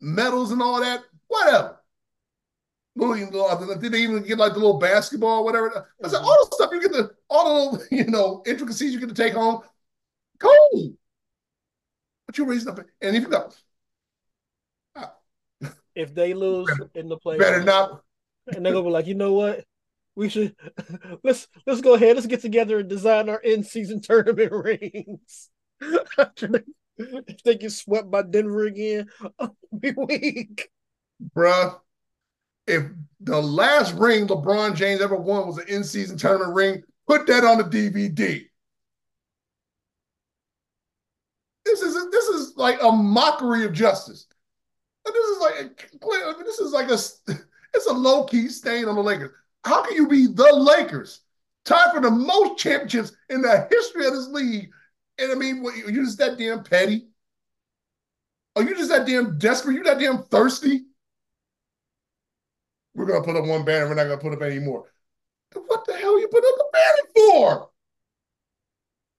Medals 0.00 0.52
and 0.52 0.62
all 0.62 0.80
that, 0.80 1.02
whatever. 1.28 1.78
Little, 2.94 3.78
they 3.78 4.02
even 4.02 4.22
get 4.22 4.38
like 4.38 4.52
the 4.52 4.58
little 4.58 4.78
basketball 4.78 5.40
or 5.40 5.44
whatever? 5.44 5.88
I 6.04 6.08
said 6.08 6.18
all 6.18 6.46
the 6.50 6.56
stuff 6.56 6.70
you 6.72 6.80
get 6.80 6.92
the 6.92 7.14
all 7.30 7.70
the 7.70 7.78
little, 7.78 7.86
you 7.90 8.04
know 8.04 8.42
intricacies 8.44 8.92
you 8.92 9.00
get 9.00 9.08
to 9.08 9.14
take 9.14 9.32
home. 9.32 9.62
Cool. 10.38 10.94
But 12.26 12.36
you're 12.36 12.46
raising 12.46 12.68
up, 12.68 12.80
and 13.00 13.16
if 13.16 13.22
you 13.22 13.28
go, 13.28 13.50
if 15.94 16.14
they 16.14 16.34
lose 16.34 16.68
better, 16.68 16.90
in 16.94 17.08
the 17.08 17.16
play, 17.16 17.38
better 17.38 17.62
not. 17.62 18.02
And 18.48 18.64
they're 18.64 18.72
gonna 18.72 18.84
be 18.84 18.90
like, 18.90 19.06
you 19.06 19.14
know 19.14 19.32
what? 19.32 19.64
We 20.14 20.28
should 20.28 20.54
let's 21.24 21.48
let's 21.66 21.80
go 21.80 21.94
ahead. 21.94 22.16
Let's 22.16 22.26
get 22.26 22.42
together 22.42 22.78
and 22.78 22.88
design 22.88 23.28
our 23.28 23.40
end 23.42 23.66
season 23.66 24.00
tournament 24.02 24.52
rings. 24.52 25.50
if 25.80 27.42
they 27.44 27.56
get 27.56 27.72
swept 27.72 28.10
by 28.10 28.22
Denver 28.22 28.66
again, 28.66 29.08
be 29.78 29.92
weak. 29.92 30.68
Bruh, 31.34 31.78
if 32.66 32.84
the 33.20 33.40
last 33.40 33.94
ring 33.94 34.26
LeBron 34.26 34.76
James 34.76 35.00
ever 35.00 35.16
won 35.16 35.46
was 35.46 35.58
an 35.58 35.68
end 35.68 35.86
season 35.86 36.16
tournament 36.16 36.54
ring, 36.54 36.82
put 37.08 37.26
that 37.26 37.44
on 37.44 37.58
the 37.58 37.64
DVD. 37.64 38.44
This 41.64 41.80
is 41.80 42.10
this 42.10 42.24
is 42.26 42.56
like 42.56 42.82
a 42.82 42.92
mockery 42.92 43.64
of 43.64 43.72
justice. 43.72 44.26
This 45.04 45.14
is 45.14 45.40
like 45.40 45.88
this 46.44 46.58
is 46.58 46.72
like 46.72 46.90
a 46.90 46.98
it's 47.74 47.86
a 47.88 47.92
low 47.92 48.24
key 48.24 48.48
stain 48.48 48.86
on 48.86 48.94
the 48.94 49.02
Lakers. 49.02 49.32
How 49.64 49.82
can 49.84 49.96
you 49.96 50.08
be 50.08 50.26
the 50.26 50.52
Lakers, 50.52 51.20
tied 51.64 51.92
for 51.92 52.00
the 52.00 52.10
most 52.10 52.58
championships 52.58 53.12
in 53.28 53.42
the 53.42 53.68
history 53.70 54.06
of 54.06 54.12
this 54.12 54.28
league? 54.28 54.70
And 55.18 55.30
I 55.30 55.34
mean, 55.34 55.62
what, 55.62 55.76
you 55.76 56.04
just 56.04 56.18
that 56.18 56.38
damn 56.38 56.64
petty? 56.64 57.06
Are 58.56 58.62
you 58.62 58.74
just 58.76 58.90
that 58.90 59.06
damn 59.06 59.38
desperate? 59.38 59.74
You 59.74 59.84
that 59.84 59.98
damn 59.98 60.24
thirsty? 60.24 60.82
We're 62.94 63.06
gonna 63.06 63.24
put 63.24 63.36
up 63.36 63.46
one 63.46 63.64
banner. 63.64 63.88
We're 63.88 63.94
not 63.94 64.04
gonna 64.04 64.18
put 64.18 64.34
up 64.34 64.42
any 64.42 64.58
more. 64.58 64.92
What 65.54 65.84
the 65.86 65.94
hell 65.94 66.14
are 66.14 66.18
you 66.18 66.28
putting 66.28 66.50
up 66.50 66.58
the 66.58 66.70
banner 66.72 67.08
for? 67.14 67.70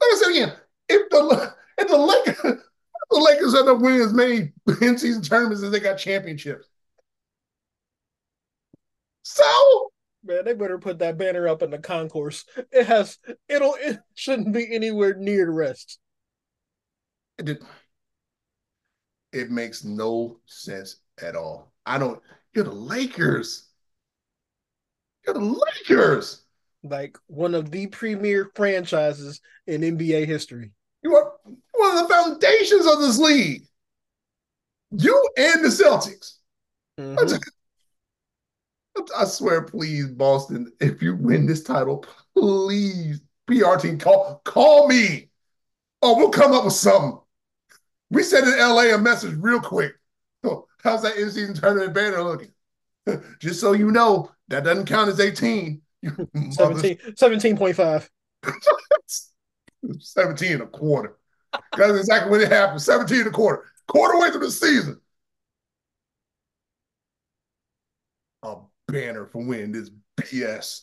Let 0.01 0.11
me 0.11 0.17
say 0.17 0.43
again. 0.43 0.57
If 0.89 1.09
the 1.09 1.53
if 1.77 1.87
the 1.87 1.97
Lakers 1.97 2.37
the 3.09 3.19
Lakers 3.19 3.55
end 3.55 3.69
up 3.69 3.79
winning 3.79 4.01
as 4.01 4.13
many 4.13 4.51
in 4.81 4.97
season 4.97 5.21
tournaments 5.21 5.63
as 5.63 5.71
they 5.71 5.79
got 5.79 5.95
championships. 5.95 6.67
So 9.23 9.91
man, 10.23 10.45
they 10.45 10.53
better 10.53 10.77
put 10.77 10.99
that 10.99 11.17
banner 11.17 11.47
up 11.47 11.61
in 11.61 11.69
the 11.69 11.77
concourse. 11.77 12.45
It 12.71 12.85
has 12.85 13.17
it'll 13.47 13.75
it 13.79 13.99
shouldn't 14.15 14.53
be 14.53 14.73
anywhere 14.73 15.15
near 15.15 15.45
the 15.45 15.51
rest. 15.51 15.99
It. 17.37 17.61
It 19.31 19.49
makes 19.49 19.83
no 19.83 20.39
sense 20.45 20.97
at 21.21 21.35
all. 21.35 21.73
I 21.85 21.97
don't. 21.97 22.21
You're 22.53 22.65
the 22.65 22.71
Lakers. 22.71 23.67
You're 25.25 25.33
the 25.33 25.39
Lakers. 25.39 26.43
Like 26.83 27.17
one 27.27 27.55
of 27.55 27.71
the 27.71 27.87
premier 27.87 28.51
franchises 28.55 29.41
in 29.65 29.81
NBA 29.81 30.27
history. 30.27 30.71
You 31.01 31.15
are 31.15 31.31
one 31.73 31.97
of 31.97 32.07
the 32.07 32.13
foundations 32.13 32.85
of 32.85 32.99
this 32.99 33.17
league. 33.17 33.63
You 34.91 35.29
and 35.37 35.63
the 35.63 35.69
Celtics. 35.69 36.37
Mm-hmm. 36.99 37.17
I 39.17 39.25
swear, 39.25 39.63
please, 39.63 40.07
Boston, 40.07 40.71
if 40.79 41.01
you 41.01 41.15
win 41.15 41.45
this 41.45 41.63
title, 41.63 42.05
please, 42.35 43.21
PR 43.47 43.75
team, 43.75 43.97
call 43.97 44.41
call 44.45 44.87
me. 44.87 45.29
Oh, 46.01 46.17
we'll 46.17 46.29
come 46.29 46.53
up 46.53 46.65
with 46.65 46.73
something. 46.73 47.19
We 48.09 48.23
sent 48.23 48.47
in 48.47 48.57
LA 48.59 48.93
a 48.93 48.97
message 48.97 49.35
real 49.37 49.59
quick. 49.59 49.93
Oh, 50.43 50.67
how's 50.83 51.01
that 51.03 51.17
in-season 51.17 51.55
tournament 51.55 51.93
banner 51.93 52.21
looking? 52.21 52.51
Just 53.39 53.59
so 53.59 53.71
you 53.71 53.91
know, 53.91 54.31
that 54.49 54.63
doesn't 54.63 54.85
count 54.85 55.09
as 55.09 55.19
18. 55.19 55.81
17, 56.51 56.97
17.5. 57.15 58.09
17 59.99 60.51
and 60.51 60.61
a 60.61 60.67
quarter. 60.67 61.17
That's 61.77 61.97
exactly 61.97 62.31
what 62.31 62.41
it 62.41 62.51
happened. 62.51 62.81
17 62.81 63.19
and 63.19 63.27
a 63.27 63.31
quarter. 63.31 63.65
Quarter 63.87 64.19
way 64.19 64.31
through 64.31 64.41
the 64.41 64.51
season. 64.51 64.99
A 68.43 68.57
banner 68.93 69.25
for 69.25 69.43
winning 69.43 69.71
this 69.71 69.89
BS. 70.21 70.81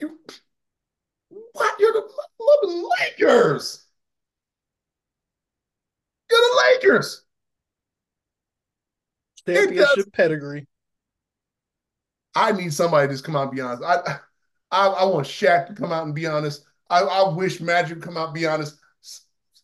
You, 0.00 0.18
what? 1.28 1.74
You're 1.78 1.92
the 1.92 2.08
loving 2.40 2.88
Lakers. 3.00 3.84
You're 6.30 6.40
the 6.40 6.62
Lakers. 6.74 7.22
Championship 9.46 10.12
pedigree. 10.12 10.66
I 12.34 12.52
need 12.52 12.72
somebody 12.72 13.08
to 13.08 13.14
just 13.14 13.24
come 13.24 13.34
out 13.34 13.48
and 13.48 13.56
be 13.56 13.60
honest. 13.60 13.82
I, 13.82 14.18
I, 14.70 14.86
I 14.86 15.04
want 15.04 15.26
Shaq 15.26 15.66
to 15.66 15.74
come 15.74 15.92
out 15.92 16.04
and 16.04 16.14
be 16.14 16.26
honest. 16.26 16.64
I, 16.88 17.00
I 17.00 17.28
wish 17.34 17.60
Magic 17.60 17.96
would 17.96 18.04
come 18.04 18.16
out 18.16 18.26
and 18.26 18.34
be 18.34 18.46
honest. 18.46 18.76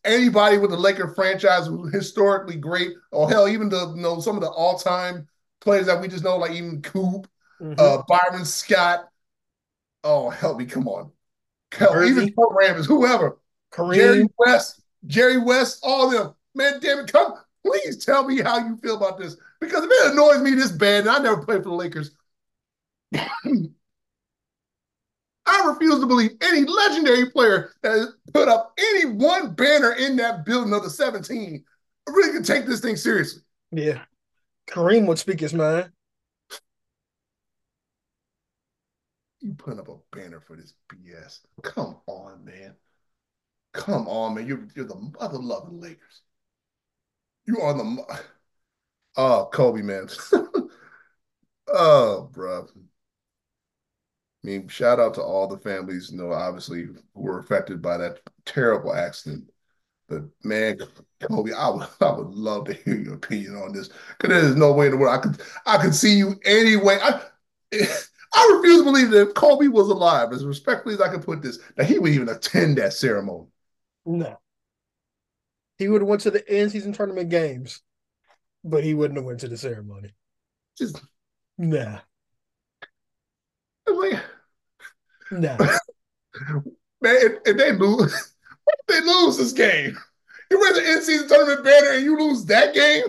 Anybody 0.05 0.59
with 0.59 0.71
the 0.71 0.77
Laker 0.77 1.15
franchise 1.15 1.67
who's 1.67 1.93
historically 1.93 2.57
great, 2.57 2.93
or 3.13 3.29
hell, 3.29 3.49
even 3.49 3.69
the 3.69 3.93
you 3.95 4.03
know 4.03 4.21
some 4.21 4.37
of 4.37 4.43
the 4.43 4.51
all 4.51 4.79
time 4.79 5.29
players 5.61 5.87
that 5.87 6.01
we 6.01 6.09
just 6.09 6.25
know, 6.25 6.37
like 6.37 6.53
even 6.53 6.83
Coop, 6.83 7.29
mm-hmm. 7.61 7.75
uh, 7.79 8.03
Byron 8.09 8.45
Scott. 8.45 9.09
Oh, 10.05 10.31
help 10.31 10.59
me, 10.59 10.67
come 10.67 10.89
on. 10.89 11.11
Hell, 11.73 12.05
even 12.05 12.29
Joe 12.29 12.57
Rambis, 12.61 12.87
whoever. 12.87 13.39
Kareem. 13.73 13.97
Jerry 13.97 14.29
West, 14.39 14.83
Jerry 15.07 15.39
West, 15.39 15.81
all 15.83 16.11
them. 16.11 16.35
Man, 16.55 16.81
damn 16.81 17.01
it, 17.01 17.13
come, 17.13 17.35
please 17.65 18.05
tell 18.05 18.27
me 18.27 18.41
how 18.41 18.59
you 18.59 18.77
feel 18.79 18.97
about 18.97 19.19
this. 19.19 19.37
Because 19.61 19.85
if 19.85 19.91
it 19.91 20.13
annoys 20.13 20.41
me 20.41 20.55
this 20.55 20.71
bad, 20.71 21.01
and 21.01 21.11
I 21.11 21.19
never 21.19 21.43
played 21.43 21.63
for 21.63 21.71
the 21.71 21.75
Lakers, 21.75 22.13
I 25.47 25.69
refuse 25.69 26.01
to 26.01 26.07
believe 26.07 26.33
any 26.41 26.65
legendary 26.65 27.31
player 27.31 27.73
that 27.83 28.13
put 28.33 28.49
up 28.49 28.73
any 28.79 29.07
one 29.07 29.55
banner 29.55 29.93
in 29.93 30.17
that 30.17 30.45
building 30.45 30.73
of 30.73 30.83
the 30.83 30.91
17 30.91 31.65
really 32.09 32.33
can 32.33 32.43
take 32.43 32.67
this 32.67 32.81
thing 32.81 32.97
seriously. 32.97 33.43
Yeah. 33.71 34.03
Kareem 34.69 35.07
would 35.07 35.19
speak 35.19 35.41
his 35.41 35.55
mind. 35.55 35.93
You 39.41 39.55
put 39.55 39.79
up 39.79 39.89
a 39.89 39.97
banner 40.15 40.41
for 40.41 40.57
this 40.57 40.75
BS. 40.89 41.41
Come 41.63 41.97
on, 42.07 42.45
man. 42.45 42.75
Come 43.73 44.09
on, 44.09 44.35
man. 44.35 44.47
You're, 44.47 44.67
you're 44.75 44.87
the 44.87 44.97
mother 45.21 45.39
loving 45.39 45.81
Lakers. 45.81 46.23
You 47.47 47.61
are 47.61 47.75
the. 47.75 48.21
Oh, 49.19 49.49
Kobe, 49.51 49.81
man. 49.81 50.09
oh, 51.69 52.29
bro. 52.33 52.67
I 54.45 54.47
mean, 54.47 54.69
shout 54.69 55.01
out 55.01 55.15
to 55.15 55.23
all 55.23 55.47
the 55.49 55.59
families, 55.59 56.11
you 56.11 56.19
know, 56.19 56.33
obviously 56.33 56.85
who 56.85 56.97
were 57.15 57.39
affected 57.39 57.83
by 57.83 57.97
that 57.99 58.21
terrible 58.45 58.95
accident. 58.95 59.51
But 60.09 60.23
man, 60.45 60.79
Kobe, 61.29 61.53
I 61.53 61.69
would 61.69 61.87
I 62.01 62.13
would 62.13 62.29
love 62.29 62.67
to 62.67 62.75
hear 62.75 62.97
your 62.97 63.15
opinion 63.15 63.57
on 63.57 63.73
this 63.73 63.89
because 64.19 64.43
there's 64.43 64.57
no 64.57 64.73
way 64.73 64.87
in 64.87 64.93
the 64.93 64.99
world 64.99 65.19
I 65.19 65.23
could 65.23 65.41
I 65.67 65.79
could 65.79 65.95
see 65.95 66.17
you 66.17 66.39
anyway. 66.45 66.99
I 67.03 67.21
I 68.35 68.53
refuse 68.57 68.79
to 68.81 68.85
believe 68.85 69.11
that 69.11 69.29
if 69.29 69.35
Kobe 69.35 69.69
was 69.69 69.89
alive, 69.89 70.33
as 70.33 70.45
respectfully 70.45 70.95
as 70.95 71.01
I 71.01 71.09
could 71.09 71.25
put 71.25 71.43
this, 71.43 71.59
that 71.77 71.87
he 71.87 71.99
would 71.99 72.13
even 72.13 72.29
attend 72.29 72.79
that 72.79 72.93
ceremony. 72.93 73.47
No, 74.05 74.39
he 75.79 75.89
would 75.89 76.03
have 76.03 76.09
went 76.09 76.23
to 76.23 76.31
the 76.31 76.49
end 76.49 76.73
season 76.73 76.93
tournament 76.93 77.31
games, 77.31 77.83
but 78.65 78.85
he 78.85 78.95
wouldn't 78.95 79.19
have 79.19 79.25
went 79.25 79.41
to 79.41 79.49
the 79.49 79.57
ceremony. 79.57 80.15
Just 80.77 81.01
nah. 81.59 81.99
I'm 83.89 83.97
like, 83.97 84.21
no. 85.31 85.57
Man, 87.01 87.15
if, 87.17 87.33
if 87.45 87.57
they 87.57 87.73
lose, 87.73 88.36
they 88.89 89.01
lose 89.01 89.37
this 89.37 89.53
game? 89.53 89.97
You 90.51 90.61
win 90.61 90.75
the 90.75 90.93
in-season 90.93 91.29
tournament 91.29 91.65
banner 91.65 91.91
and 91.91 92.05
you 92.05 92.19
lose 92.19 92.45
that 92.47 92.75
game? 92.75 93.05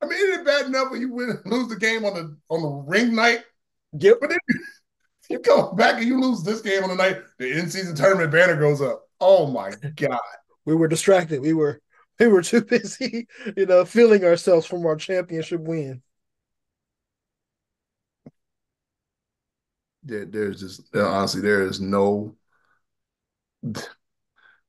I 0.00 0.06
mean, 0.06 0.18
isn't 0.18 0.40
it 0.40 0.46
bad 0.46 0.66
enough 0.66 0.90
when 0.90 1.00
you 1.00 1.12
win 1.12 1.38
lose 1.46 1.68
the 1.68 1.76
game 1.76 2.04
on 2.04 2.14
the 2.14 2.36
on 2.50 2.62
the 2.62 2.68
ring 2.68 3.14
night? 3.14 3.40
Yep. 3.98 4.18
But 4.20 4.30
then 4.30 4.38
you 5.30 5.38
come 5.40 5.76
back 5.76 5.98
and 5.98 6.06
you 6.06 6.20
lose 6.20 6.42
this 6.42 6.60
game 6.60 6.84
on 6.84 6.90
the 6.90 6.96
night, 6.96 7.18
the 7.38 7.58
in-season 7.58 7.96
tournament 7.96 8.30
banner 8.32 8.56
goes 8.56 8.80
up. 8.80 9.08
Oh 9.20 9.46
my 9.46 9.72
God. 9.96 10.20
We 10.64 10.74
were 10.74 10.88
distracted. 10.88 11.40
We 11.40 11.52
were 11.52 11.80
We 12.18 12.28
were 12.28 12.42
too 12.42 12.62
busy, 12.64 13.28
you 13.56 13.66
know, 13.66 13.84
feeling 13.84 14.24
ourselves 14.24 14.66
from 14.66 14.84
our 14.86 14.96
championship 14.96 15.60
win. 15.60 16.02
There, 20.02 20.24
there's 20.24 20.60
just 20.60 20.94
honestly, 20.96 21.40
there 21.42 21.62
is 21.62 21.80
no 21.80 22.34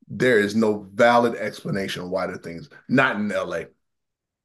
there 0.08 0.40
is 0.40 0.56
no 0.56 0.88
valid 0.94 1.36
explanation 1.36 2.10
why 2.10 2.28
the 2.28 2.38
things 2.38 2.70
not 2.88 3.16
in 3.16 3.30
LA. 3.30 3.64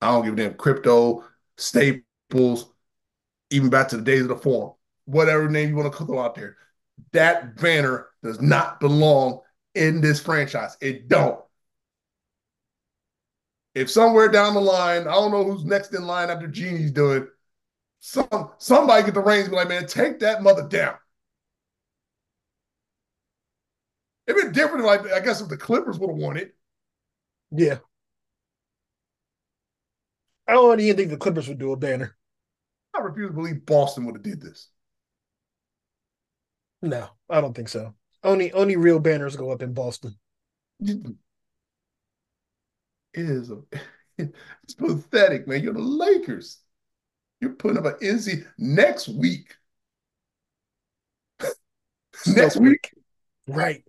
I 0.01 0.13
don't 0.13 0.25
give 0.25 0.35
a 0.35 0.37
damn 0.37 0.55
crypto, 0.55 1.25
staples, 1.57 2.73
even 3.51 3.71
back 3.71 3.89
to 3.89 3.97
the 3.97 4.03
days 4.03 4.23
of 4.23 4.29
the 4.29 4.37
forum, 4.37 4.75
whatever 5.07 5.49
name 5.49 5.71
you 5.71 5.77
want 5.77 5.93
to 5.93 6.05
throw 6.05 6.21
out 6.21 6.35
there. 6.35 6.57
That 7.13 7.57
banner 7.57 8.09
does 8.23 8.41
not 8.41 8.81
belong 8.81 9.41
in 9.75 10.01
this 10.01 10.21
franchise. 10.21 10.77
It 10.81 11.09
don't. 11.09 11.41
If 13.75 13.91
somewhere 13.91 14.29
down 14.29 14.55
the 14.55 14.61
line, 14.61 15.03
I 15.03 15.15
don't 15.15 15.33
know 15.33 15.45
who's 15.45 15.65
next 15.65 15.95
in 15.95 16.07
line 16.07 16.31
after 16.31 16.47
Jeanie's 16.47 16.93
doing, 16.93 17.27
some 17.99 18.51
somebody 18.59 19.03
get 19.03 19.15
the 19.15 19.21
reins, 19.21 19.45
and 19.45 19.53
be 19.53 19.57
like, 19.57 19.69
man, 19.69 19.87
take 19.87 20.21
that 20.21 20.43
mother 20.43 20.69
down. 20.69 20.95
It'd 24.27 24.43
been 24.43 24.53
different, 24.53 24.85
like 24.85 25.07
I 25.13 25.21
guess 25.21 25.41
if 25.41 25.49
the 25.49 25.57
Clippers 25.57 25.99
would 25.99 26.11
have 26.11 26.19
won 26.19 26.37
it. 26.37 26.55
Yeah. 27.51 27.79
I 30.47 30.53
don't 30.53 30.81
even 30.81 30.97
think 30.97 31.11
the 31.11 31.17
Clippers 31.17 31.49
would 31.49 31.59
do 31.59 31.73
a 31.73 31.77
banner. 31.77 32.17
I 32.95 33.01
refuse 33.01 33.31
to 33.31 33.35
believe 33.35 33.67
Boston 33.67 34.05
would 34.07 34.17
have 34.17 34.23
did 34.23 34.41
this. 34.41 34.69
No, 36.83 37.09
I 37.31 37.41
don't 37.41 37.55
think 37.55 37.69
so. 37.69 37.95
Only 38.23 38.53
only 38.53 38.77
real 38.77 39.01
banners 39.01 39.37
go 39.37 39.51
up 39.51 39.63
in 39.63 39.73
Boston. 39.73 40.15
It 40.81 41.17
is 43.15 43.51
a, 43.51 43.63
it's 44.19 44.75
pathetic, 44.75 45.47
man. 45.47 45.63
You're 45.63 45.73
the 45.75 45.81
Lakers. 45.81 46.59
You're 47.41 47.55
putting 47.55 47.79
up 47.79 47.85
an 47.87 47.95
NC 48.03 48.47
next 48.59 49.09
week. 49.09 49.55
next 52.27 52.57
week. 52.57 52.93
Right. 53.47 53.85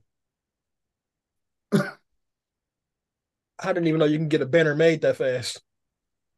I 3.66 3.74
didn't 3.74 3.88
even 3.88 4.00
know 4.00 4.06
you 4.06 4.18
can 4.18 4.30
get 4.30 4.42
a 4.42 4.46
banner 4.46 4.76
made 4.76 5.02
that 5.02 5.18
fast. 5.18 5.62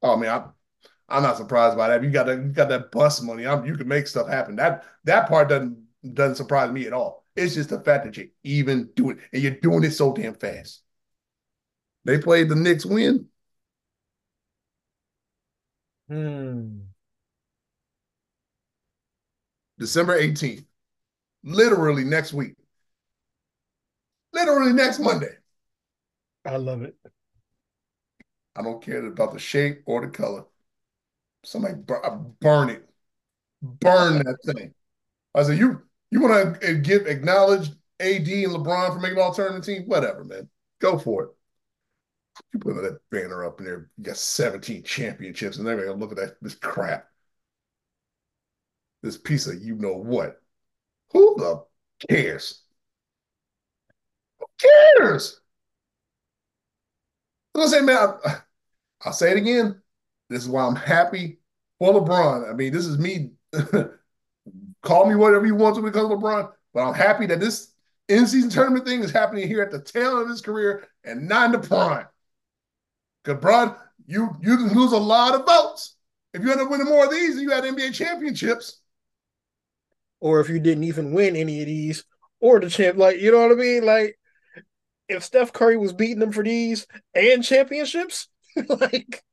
Oh 0.02 0.16
man, 0.18 0.30
I'm, 0.30 0.54
I'm 1.10 1.24
not 1.24 1.38
surprised 1.38 1.78
by 1.78 1.90
that. 1.90 2.04
You 2.04 2.10
got 2.10 2.28
that, 2.28 2.38
you 2.38 2.50
got 2.50 2.70
that 2.70 2.92
bus 2.92 3.22
money. 3.22 3.46
I'm, 3.46 3.66
you 3.66 3.76
can 3.76 3.88
make 3.88 4.08
stuff 4.08 4.28
happen. 4.28 4.56
That 4.56 4.86
that 5.06 5.28
part 5.28 5.50
doesn't 5.50 5.78
doesn't 6.14 6.36
surprise 6.36 6.72
me 6.72 6.86
at 6.88 6.94
all. 6.94 7.26
It's 7.36 7.56
just 7.56 7.70
the 7.70 7.80
fact 7.82 8.06
that 8.06 8.18
you 8.18 8.30
even 8.44 8.90
do 8.96 9.12
it 9.12 9.18
and 9.32 9.42
you're 9.42 9.52
doing 9.52 9.84
it 9.84 9.92
so 9.92 10.14
damn 10.14 10.34
fast. 10.34 10.82
They 12.06 12.18
played 12.18 12.50
the 12.50 12.56
Knicks 12.56 12.86
win. 12.86 13.28
Hmm. 16.10 16.88
December 19.78 20.20
18th. 20.20 20.66
Literally 21.44 22.04
next 22.04 22.34
week. 22.34 22.56
Literally 24.34 24.74
next 24.74 25.00
Monday. 25.00 25.38
I 26.46 26.58
love 26.58 26.82
it. 26.82 26.96
I 28.58 28.64
don't 28.64 28.82
care 28.82 29.06
about 29.06 29.34
the 29.34 29.40
shape 29.40 29.84
or 29.86 30.02
the 30.02 30.08
color. 30.08 30.44
Somebody 31.44 31.76
burn 32.42 32.70
it. 32.70 32.90
Burn 33.62 34.18
that 34.20 34.38
thing. 34.46 34.74
I 35.36 35.44
said, 35.44 35.58
you 35.58 35.84
you 36.12 36.22
want 36.22 36.62
to 36.62 36.76
give 36.76 37.06
acknowledge 37.06 37.70
AD 38.00 38.28
and 38.28 38.54
LeBron 38.54 38.94
for 38.94 39.00
making 39.00 39.18
an 39.18 39.24
alternative 39.24 39.66
team? 39.66 39.84
Whatever, 39.84 40.24
man. 40.24 40.50
Go 40.80 40.98
for 40.98 41.24
it. 41.24 41.30
You 42.54 42.60
put 42.60 42.76
that 42.76 43.00
banner 43.10 43.46
up 43.46 43.60
in 43.60 43.66
there, 43.66 43.90
you 43.98 44.04
got 44.04 44.18
17 44.18 44.84
championships, 44.84 45.58
and 45.58 45.66
they're 45.66 45.78
gonna 45.78 45.98
look 45.98 46.12
at 46.12 46.18
that 46.18 46.38
this 46.42 46.56
crap. 46.56 47.08
This 49.02 49.18
piece 49.18 49.48
of 49.48 49.62
you 49.62 49.76
know 49.76 49.96
what. 49.96 50.42
Who 51.14 51.36
the 51.38 51.64
cares? 52.10 52.62
Who 54.40 54.46
cares? 54.98 55.40
I'm 57.56 57.68
saying, 57.68 57.86
man, 57.86 57.98
I, 58.24 58.38
I'll 59.04 59.14
say 59.14 59.32
it 59.32 59.38
again. 59.38 59.82
This 60.30 60.44
is 60.44 60.50
why 60.50 60.66
I'm 60.66 60.76
happy 60.76 61.40
for 61.80 61.94
LeBron. 61.94 62.50
I 62.50 62.54
mean, 62.54 62.74
this 62.74 62.86
is 62.86 62.98
me. 62.98 63.32
Call 64.82 65.08
me 65.08 65.16
whatever 65.16 65.46
you 65.46 65.56
want 65.56 65.76
to 65.76 65.82
because 65.82 66.06
of 66.06 66.12
LeBron, 66.12 66.52
but 66.74 66.88
I'm 66.88 66.94
happy 66.94 67.26
that 67.28 67.40
this 67.40 67.74
in-season 68.08 68.50
tournament 68.50 68.86
thing 68.86 69.04
is 69.04 69.12
happening 69.12 69.48
here 69.48 69.62
at 69.62 69.72
the 69.72 69.82
tail 69.82 70.14
end 70.14 70.24
of 70.24 70.30
his 70.30 70.42
career 70.42 70.88
and 71.04 71.28
not 71.28 71.48
in 71.48 71.62
the 71.62 71.68
prime. 71.68 72.08
Because, 73.24 73.42
Bron, 73.42 73.76
you 74.06 74.30
you 74.42 74.58
lose 74.70 74.94
a 74.94 74.98
lot 74.98 75.36
of 75.36 75.46
votes 75.46 75.96
if 76.34 76.42
you 76.42 76.52
end 76.52 76.62
up 76.62 76.70
winning 76.70 76.88
more 76.88 77.06
of 77.06 77.12
these. 77.12 77.40
You 77.40 77.52
had 77.52 77.66
NBA 77.66 77.94
championships, 77.94 78.80
or 80.20 80.40
if 80.40 80.50
you 80.50 80.60
didn't 80.60 80.86
even 80.86 81.14
win 81.14 81.36
any 81.36 81.60
of 81.60 81.68
these, 81.68 82.06
or 82.40 82.60
the 82.60 82.70
champ. 82.70 82.98
Like 82.98 83.20
you 83.20 83.32
know 83.32 83.42
what 83.42 83.52
I 83.52 83.56
mean? 83.56 83.84
Like 83.86 84.18
if 85.10 85.24
Steph 85.24 85.52
Curry 85.52 85.78
was 85.78 85.94
beating 85.94 86.20
them 86.20 86.32
for 86.32 86.44
these 86.44 86.88
and 87.14 87.44
championships, 87.44 88.30
like 88.70 89.24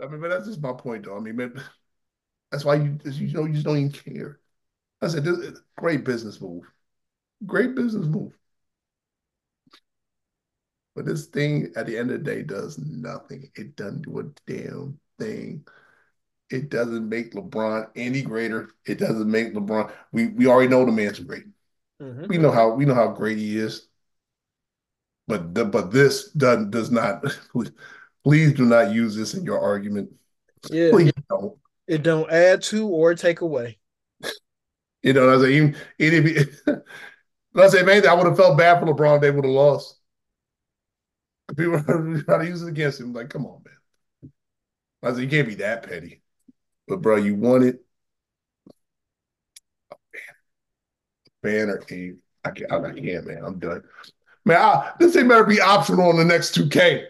I 0.00 0.06
mean, 0.06 0.20
but 0.20 0.28
that's 0.28 0.46
just 0.46 0.60
my 0.60 0.72
point, 0.72 1.04
though. 1.04 1.16
I 1.16 1.20
mean, 1.20 1.36
man, 1.36 1.60
that's 2.50 2.64
why 2.64 2.76
you 2.76 2.98
you 3.04 3.32
know 3.32 3.44
you 3.44 3.54
just 3.54 3.64
don't 3.64 3.78
even 3.78 3.92
care. 3.92 4.38
I 5.02 5.08
said, 5.08 5.24
this, 5.24 5.60
great 5.76 6.04
business 6.04 6.40
move, 6.40 6.64
great 7.44 7.74
business 7.74 8.06
move. 8.06 8.32
But 10.94 11.04
this 11.04 11.26
thing 11.26 11.72
at 11.76 11.86
the 11.86 11.98
end 11.98 12.10
of 12.10 12.24
the 12.24 12.24
day 12.24 12.42
does 12.42 12.78
nothing. 12.78 13.50
It 13.54 13.76
doesn't 13.76 14.02
do 14.02 14.18
a 14.18 14.50
damn 14.50 14.98
thing. 15.18 15.66
It 16.48 16.70
doesn't 16.70 17.08
make 17.08 17.34
LeBron 17.34 17.90
any 17.96 18.22
greater. 18.22 18.70
It 18.86 18.98
doesn't 18.98 19.30
make 19.30 19.52
LeBron. 19.52 19.92
We 20.12 20.28
we 20.28 20.46
already 20.46 20.68
know 20.68 20.86
the 20.86 20.92
man's 20.92 21.18
great. 21.18 21.44
Mm-hmm. 22.00 22.28
We 22.28 22.38
know 22.38 22.50
how 22.50 22.70
we 22.70 22.84
know 22.84 22.94
how 22.94 23.08
great 23.08 23.36
he 23.36 23.58
is. 23.58 23.88
But 25.28 25.54
the, 25.54 25.64
but 25.64 25.90
this 25.90 26.30
does 26.30 26.66
does 26.66 26.90
not. 26.90 27.24
Please 28.24 28.54
do 28.54 28.64
not 28.64 28.92
use 28.92 29.14
this 29.14 29.34
in 29.34 29.44
your 29.44 29.60
argument. 29.60 30.10
Yeah, 30.70 30.90
please 30.90 31.12
don't. 31.28 31.56
It 31.86 32.02
don't 32.02 32.30
add 32.30 32.62
to 32.62 32.88
or 32.88 33.14
take 33.14 33.40
away. 33.40 33.78
You 35.02 35.12
know, 35.12 35.32
I 35.32 35.40
say 35.40 35.54
even, 35.54 35.76
even 36.00 36.48
let's 37.54 37.72
say 37.74 37.84
maybe 37.84 38.08
I 38.08 38.14
would 38.14 38.26
have 38.26 38.36
felt 38.36 38.58
bad 38.58 38.80
for 38.80 38.86
LeBron. 38.86 39.20
They 39.20 39.30
would 39.30 39.44
have 39.44 39.54
lost. 39.54 40.00
People 41.56 41.80
try 42.24 42.38
to 42.38 42.46
use 42.46 42.62
it 42.62 42.68
against 42.68 43.00
him. 43.00 43.12
Like, 43.12 43.30
come 43.30 43.46
on, 43.46 43.62
man. 43.64 44.32
I 45.02 45.12
said, 45.12 45.22
you 45.22 45.28
can't 45.28 45.46
be 45.46 45.54
that 45.56 45.84
petty. 45.84 46.22
But 46.88 47.02
bro, 47.02 47.16
you 47.16 47.36
won 47.36 47.62
it. 47.62 47.84
Oh, 49.92 49.96
A 50.16 51.30
banner, 51.42 51.78
banner, 51.88 52.16
I 52.44 52.50
can't, 52.50 52.72
I 52.72 52.92
can't, 52.92 53.26
man. 53.26 53.44
I'm 53.44 53.58
done. 53.60 53.82
Man, 54.46 54.56
I, 54.56 54.92
this 55.00 55.12
thing 55.12 55.26
better 55.26 55.44
be 55.44 55.60
optional 55.60 56.08
on 56.08 56.16
the 56.16 56.24
next 56.24 56.56
2K. 56.56 57.06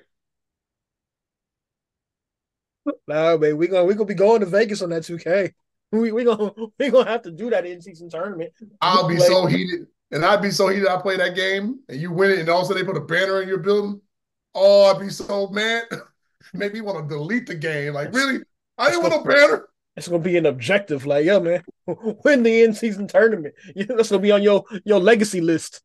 Nah, 3.07 3.37
man, 3.37 3.59
we 3.59 3.69
gonna 3.69 3.85
we 3.85 3.93
gonna 3.93 4.07
be 4.07 4.15
going 4.15 4.41
to 4.41 4.47
Vegas 4.47 4.81
on 4.81 4.89
that 4.91 5.03
2K. 5.03 5.53
We 5.93 6.13
we 6.13 6.25
gonna 6.25 6.51
we 6.79 6.91
gonna 6.91 7.11
have 7.11 7.23
to 7.23 7.31
do 7.31 7.51
that 7.51 7.67
in 7.67 7.83
season 7.83 8.09
tournament. 8.09 8.53
I'll 8.81 9.07
be 9.07 9.19
so 9.19 9.45
heated, 9.45 9.87
and 10.11 10.25
I'd 10.25 10.41
be 10.41 10.51
so 10.51 10.69
heated. 10.69 10.89
I 10.89 10.99
play 11.01 11.19
that 11.19 11.35
game, 11.35 11.81
and 11.91 12.01
you 12.01 12.11
win 12.11 12.31
it, 12.31 12.39
and 12.39 12.49
also 12.49 12.73
they 12.73 12.85
put 12.85 12.97
a 12.97 13.03
banner 13.03 13.43
in 13.43 13.49
your 13.49 13.59
building. 13.59 14.01
Oh, 14.55 14.87
I'd 14.87 15.01
be 15.01 15.11
so 15.11 15.49
mad. 15.49 15.85
Maybe 16.55 16.81
want 16.81 17.07
to 17.07 17.15
delete 17.15 17.47
the 17.47 17.55
game. 17.55 17.93
Like, 17.93 18.15
really? 18.15 18.41
I 18.79 18.91
didn't 18.91 19.11
want 19.11 19.27
a 19.27 19.29
banner. 19.29 19.69
It's 19.95 20.09
gonna 20.09 20.23
be 20.23 20.39
an 20.39 20.47
objective. 20.47 21.05
Like, 21.05 21.27
yeah, 21.27 21.39
man, 21.39 21.63
win 22.25 22.45
the 22.45 22.63
in 22.63 22.73
season 22.73 23.09
tournament. 23.09 23.55
That's 23.77 24.09
gonna 24.09 24.23
be 24.23 24.33
on 24.33 24.43
your 24.43 24.65
your 24.87 25.01
legacy 25.01 25.43
list. 25.43 25.83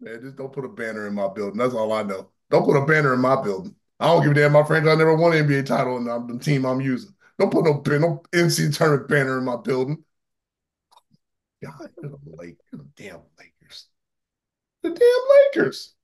Man, 0.00 0.20
just 0.20 0.36
don't 0.36 0.52
put 0.52 0.64
a 0.64 0.68
banner 0.68 1.06
in 1.06 1.14
my 1.14 1.28
building. 1.28 1.58
That's 1.58 1.74
all 1.74 1.92
I 1.92 2.02
know. 2.02 2.30
Don't 2.50 2.64
put 2.64 2.76
a 2.76 2.86
banner 2.86 3.14
in 3.14 3.20
my 3.20 3.40
building. 3.42 3.74
I 4.00 4.06
don't 4.06 4.22
give 4.22 4.30
a 4.32 4.34
damn. 4.34 4.52
My 4.52 4.62
franchise 4.62 4.96
never 4.96 5.16
won 5.16 5.32
an 5.32 5.46
NBA 5.46 5.66
title, 5.66 5.96
and 5.96 6.08
I'm 6.08 6.26
the 6.28 6.38
team 6.38 6.64
I'm 6.64 6.80
using. 6.80 7.12
Don't 7.38 7.50
put 7.50 7.64
no 7.64 7.82
no 7.98 8.22
NC 8.32 8.70
tournament 8.70 9.08
banner 9.08 9.38
in 9.38 9.44
my 9.44 9.56
building. 9.56 10.04
God, 11.62 11.90
the 12.00 12.16
Lakers, 12.24 12.58
the 12.70 12.86
damn 12.96 13.20
Lakers, 13.38 13.86
the 14.82 14.90
damn 14.90 15.56
Lakers. 15.64 15.94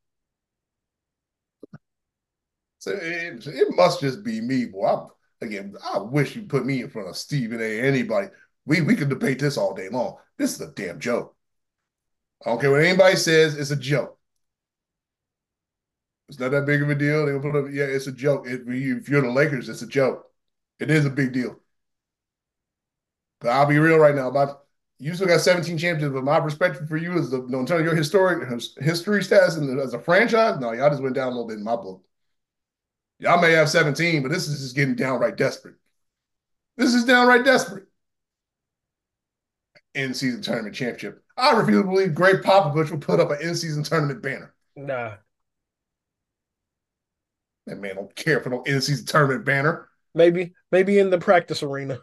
So 2.79 2.91
it, 2.93 3.47
it 3.47 3.77
must 3.77 4.01
just 4.01 4.25
be 4.25 4.41
me, 4.41 4.67
boy. 4.67 4.87
I, 4.87 5.07
again, 5.41 5.75
I 5.83 5.99
wish 5.99 6.35
you 6.35 6.43
put 6.43 6.67
me 6.67 6.83
in 6.83 6.91
front 6.91 7.09
of 7.09 7.17
Stephen 7.17 7.61
A. 7.61 7.81
Anybody. 7.81 8.29
We 8.67 8.81
we 8.81 8.97
could 8.97 9.09
debate 9.09 9.39
this 9.39 9.57
all 9.57 9.75
day 9.75 9.89
long. 9.89 10.17
This 10.37 10.55
is 10.55 10.61
a 10.61 10.73
damn 10.73 10.99
joke. 10.99 11.34
I 12.45 12.51
don't 12.51 12.61
care 12.61 12.71
what 12.71 12.85
anybody 12.85 13.17
says, 13.17 13.57
it's 13.57 13.71
a 13.71 13.77
joke. 13.77 14.19
It's 16.29 16.39
not 16.39 16.51
that 16.51 16.67
big 16.67 16.83
of 16.83 16.91
a 16.91 16.95
deal. 16.95 17.27
They 17.27 17.39
put 17.39 17.57
up, 17.57 17.67
yeah, 17.71 17.85
it's 17.85 18.07
a 18.07 18.13
joke. 18.13 18.47
If, 18.47 18.67
you, 18.67 18.99
if 18.99 19.09
you're 19.09 19.21
the 19.21 19.31
Lakers, 19.31 19.69
it's 19.69 19.83
a 19.83 19.87
joke. 19.87 20.27
It 20.81 20.91
is 20.91 21.05
a 21.05 21.11
big 21.11 21.33
deal. 21.33 21.59
But 23.41 23.51
I'll 23.51 23.67
be 23.67 23.79
real 23.79 23.99
right 23.99 24.15
now. 24.15 24.31
My 24.31 24.55
you 24.99 25.15
still 25.15 25.27
got 25.27 25.41
17 25.41 25.77
championships, 25.77 26.15
but 26.15 26.25
my 26.25 26.41
perspective 26.41 26.89
for 26.89 26.97
you 26.97 27.19
is 27.19 27.31
the, 27.31 27.39
know, 27.49 27.61
in 27.61 27.67
terms 27.67 27.81
of 27.81 27.85
your 27.85 27.97
historic 27.97 28.49
history 28.81 29.21
stats 29.21 29.59
and 29.59 29.81
as 29.81 29.93
a 29.93 29.99
franchise, 29.99 30.59
no, 30.61 30.73
y'all 30.73 30.89
just 30.89 31.03
went 31.03 31.15
down 31.15 31.29
a 31.29 31.31
little 31.31 31.47
bit 31.47 31.59
in 31.59 31.65
my 31.65 31.77
book. 31.77 32.03
Y'all 33.19 33.41
may 33.41 33.53
have 33.53 33.69
17, 33.69 34.23
but 34.23 34.31
this 34.31 34.49
is 34.49 34.61
just 34.61 34.77
getting 34.77 34.95
downright 34.95 35.37
desperate. 35.37 35.75
This 36.77 36.95
is 36.95 37.05
downright 37.05 37.45
desperate. 37.45 37.87
In 39.95 40.15
season 40.15 40.43
tournament 40.43 40.75
championship. 40.75 41.24
I 41.37 41.53
refuse 41.53 41.83
to 41.83 41.89
believe 41.89 42.15
Gregg 42.15 42.43
Popovich 42.43 42.91
will 42.91 42.99
put 42.99 43.21
up 43.21 43.31
an 43.31 43.39
in 43.41 43.55
season 43.55 43.83
tournament 43.83 44.23
banner. 44.23 44.55
Nah. 44.77 45.15
That 47.67 47.81
man 47.81 47.97
don't 47.97 48.15
care 48.15 48.41
for 48.41 48.51
no 48.51 48.63
in 48.63 48.81
season 48.81 49.07
tournament 49.07 49.45
banner. 49.45 49.89
Maybe, 50.15 50.55
maybe 50.71 50.99
in 50.99 51.11
the 51.11 51.19
practice 51.19 51.63
arena. 51.63 51.99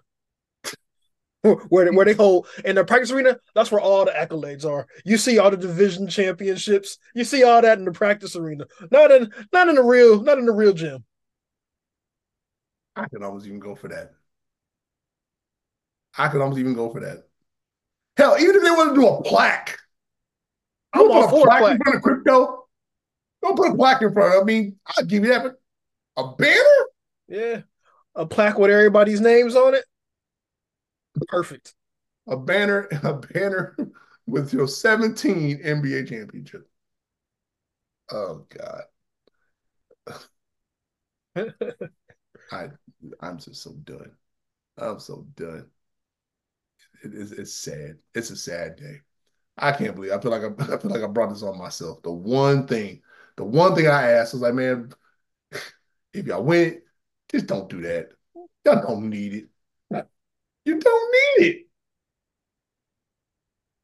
where, 1.70 1.92
where 1.92 2.06
they 2.06 2.14
hold 2.14 2.48
in 2.66 2.76
the 2.76 2.84
practice 2.84 3.12
arena, 3.12 3.38
that's 3.56 3.72
where 3.72 3.82
all 3.82 4.06
the 4.06 4.12
accolades 4.12 4.66
are. 4.66 4.88
You 5.06 5.18
see 5.18 5.40
all 5.40 5.50
the 5.50 5.58
division 5.58 6.08
championships. 6.08 6.98
You 7.16 7.24
see 7.24 7.44
all 7.44 7.62
that 7.62 7.80
in 7.80 7.86
the 7.86 7.92
practice 7.92 8.36
arena. 8.36 8.66
Not 8.92 9.12
in 9.12 9.32
not 9.52 9.68
in 9.68 9.76
the 9.76 9.84
real, 9.84 10.22
not 10.22 10.38
in 10.38 10.46
the 10.46 10.52
real 10.52 10.74
gym. 10.74 11.04
I 12.96 13.08
could 13.08 13.24
almost 13.24 13.48
even 13.48 13.60
go 13.60 13.76
for 13.76 13.88
that. 13.88 14.12
I 16.18 16.28
could 16.28 16.42
almost 16.42 16.60
even 16.60 16.74
go 16.74 16.92
for 16.92 17.00
that. 17.00 17.24
Hell, 18.22 18.38
even 18.40 18.56
if 18.56 18.62
they 18.62 18.70
want 18.70 18.94
to 18.94 19.02
do 19.02 19.08
a 19.08 19.24
plaque, 19.24 19.80
I'm 20.94 21.08
put 21.08 21.24
a 21.24 21.28
plaque, 21.28 21.60
plaque 21.60 21.72
in 21.72 21.82
front 21.82 21.96
of 21.96 22.04
crypto. 22.04 22.68
Don't 23.42 23.58
put 23.58 23.72
a 23.72 23.76
plaque 23.76 24.04
in 24.04 24.14
front. 24.14 24.36
Of, 24.36 24.44
I 24.44 24.46
mean, 24.46 24.76
I'll 24.86 25.06
give 25.06 25.24
you 25.24 25.32
that, 25.32 25.42
but 25.42 25.56
a 26.24 26.36
banner? 26.36 26.62
Yeah, 27.28 27.62
a 28.14 28.28
plaque 28.28 28.60
with 28.60 28.70
everybody's 28.70 29.22
names 29.22 29.56
on 29.56 29.74
it. 29.74 29.86
Perfect. 31.30 31.74
A 32.28 32.38
banner, 32.38 32.88
a 33.04 33.16
banner 33.16 33.76
with 34.28 34.54
your 34.54 34.68
17 34.68 35.64
NBA 35.64 36.08
championship. 36.08 36.70
Oh 38.12 38.46
God. 38.56 38.84
I 42.52 42.68
I'm 43.20 43.40
just 43.40 43.64
so 43.64 43.72
done. 43.84 44.12
I'm 44.78 45.00
so 45.00 45.26
done. 45.36 45.66
It 47.04 47.14
is 47.14 47.32
it's 47.32 47.54
sad. 47.54 47.98
It's 48.14 48.30
a 48.30 48.36
sad 48.36 48.76
day. 48.76 49.02
I 49.58 49.72
can't 49.72 49.96
believe 49.96 50.12
I 50.12 50.20
feel 50.20 50.32
like 50.32 50.44
I, 50.44 50.74
I 50.76 50.78
feel 50.78 50.92
like 50.92 51.04
I 51.04 51.08
brought 51.08 51.30
this 51.30 51.44
on 51.44 51.58
myself. 51.58 52.02
The 52.04 52.12
one 52.12 52.68
thing, 52.68 53.02
the 53.38 53.44
one 53.44 53.76
thing 53.76 53.88
I 53.88 54.12
asked 54.12 54.34
was 54.34 54.42
like, 54.42 54.54
man, 54.54 54.92
if 56.14 56.26
y'all 56.26 56.44
win, 56.44 56.82
just 57.32 57.48
don't 57.48 57.70
do 57.70 57.82
that. 57.82 58.10
Y'all 58.66 58.82
don't 58.82 59.10
need 59.10 59.34
it. 59.34 59.48
You 60.64 60.80
don't 60.80 61.16
need 61.40 61.46
it. 61.48 61.68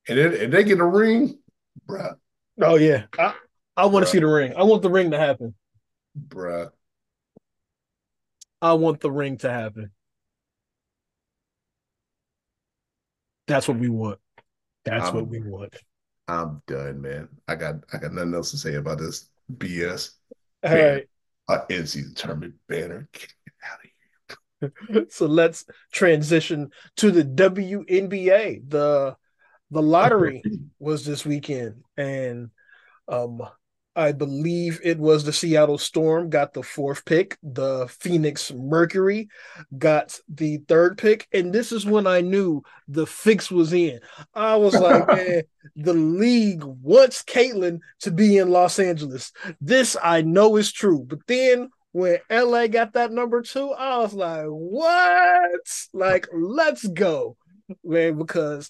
And 0.07 0.17
then 0.17 0.41
and 0.41 0.53
they 0.53 0.63
get 0.63 0.79
a 0.79 0.85
ring, 0.85 1.39
bruh. 1.87 2.15
Oh 2.61 2.75
yeah. 2.75 3.05
I, 3.17 3.33
I 3.75 3.85
want 3.87 4.05
to 4.05 4.11
see 4.11 4.19
the 4.19 4.27
ring. 4.27 4.53
I 4.55 4.63
want 4.63 4.81
the 4.81 4.89
ring 4.89 5.11
to 5.11 5.17
happen. 5.17 5.55
Bruh. 6.27 6.69
I 8.61 8.73
want 8.73 9.01
the 9.01 9.11
ring 9.11 9.37
to 9.39 9.51
happen. 9.51 9.91
That's 13.47 13.67
what 13.67 13.77
we 13.77 13.89
want. 13.89 14.19
That's 14.85 15.09
I'm, 15.09 15.15
what 15.15 15.27
we 15.27 15.41
want. 15.41 15.75
I'm 16.27 16.61
done, 16.67 17.01
man. 17.01 17.29
I 17.47 17.55
got 17.55 17.75
I 17.93 17.97
got 17.97 18.13
nothing 18.13 18.33
else 18.33 18.51
to 18.51 18.57
say 18.57 18.75
about 18.75 18.99
this 18.99 19.29
BS. 19.55 20.11
All 20.63 20.73
right. 20.73 21.07
Uh, 21.47 21.59
NC 21.69 22.15
tournament 22.15 22.55
banner. 22.67 23.07
Get 23.13 23.33
out 23.63 23.79
of 23.79 24.71
here. 24.91 25.05
so 25.09 25.25
let's 25.25 25.65
transition 25.93 26.71
to 26.97 27.11
the 27.11 27.23
WNBA. 27.23 28.69
The 28.69 29.15
the 29.71 29.81
lottery 29.81 30.43
was 30.79 31.05
this 31.05 31.25
weekend, 31.25 31.83
and 31.95 32.49
um, 33.07 33.41
I 33.97 34.11
believe 34.11 34.79
it 34.83 34.99
was 34.99 35.23
the 35.23 35.33
Seattle 35.33 35.79
Storm 35.79 36.29
got 36.29 36.53
the 36.53 36.61
fourth 36.61 37.03
pick. 37.03 37.35
The 37.41 37.87
Phoenix 37.87 38.53
Mercury 38.53 39.27
got 39.75 40.19
the 40.29 40.57
third 40.67 40.99
pick, 40.99 41.27
and 41.33 41.51
this 41.51 41.71
is 41.71 41.83
when 41.83 42.05
I 42.05 42.21
knew 42.21 42.61
the 42.87 43.07
fix 43.07 43.49
was 43.49 43.73
in. 43.73 43.99
I 44.35 44.55
was 44.57 44.75
like, 44.79 45.07
man, 45.07 45.41
the 45.75 45.95
league 45.95 46.63
wants 46.63 47.23
Caitlin 47.23 47.79
to 48.01 48.11
be 48.11 48.37
in 48.37 48.51
Los 48.51 48.77
Angeles. 48.77 49.31
This 49.59 49.97
I 50.01 50.21
know 50.21 50.57
is 50.57 50.71
true, 50.71 51.03
but 51.03 51.25
then 51.25 51.69
when 51.91 52.19
LA 52.29 52.67
got 52.67 52.93
that 52.93 53.11
number 53.11 53.41
two, 53.41 53.71
I 53.71 53.97
was 53.97 54.13
like, 54.13 54.45
what? 54.45 55.61
Like, 55.91 56.27
let's 56.31 56.87
go, 56.87 57.35
man, 57.83 58.19
because 58.19 58.69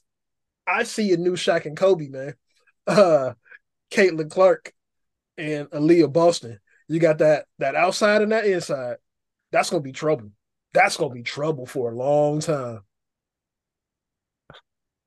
I 0.65 0.83
see 0.83 1.11
a 1.11 1.17
new 1.17 1.33
Shaq 1.33 1.65
and 1.65 1.75
Kobe, 1.75 2.07
man. 2.07 2.33
Uh 2.87 3.33
Caitlin 3.91 4.29
Clark 4.29 4.73
and 5.37 5.69
Aliyah 5.69 6.11
Boston. 6.11 6.59
You 6.87 6.99
got 6.99 7.17
that 7.19 7.45
that 7.59 7.75
outside 7.75 8.21
and 8.21 8.31
that 8.31 8.45
inside. 8.45 8.97
That's 9.51 9.69
gonna 9.69 9.81
be 9.81 9.91
trouble. 9.91 10.31
That's 10.73 10.97
gonna 10.97 11.13
be 11.13 11.23
trouble 11.23 11.65
for 11.65 11.91
a 11.91 11.95
long 11.95 12.39
time. 12.39 12.81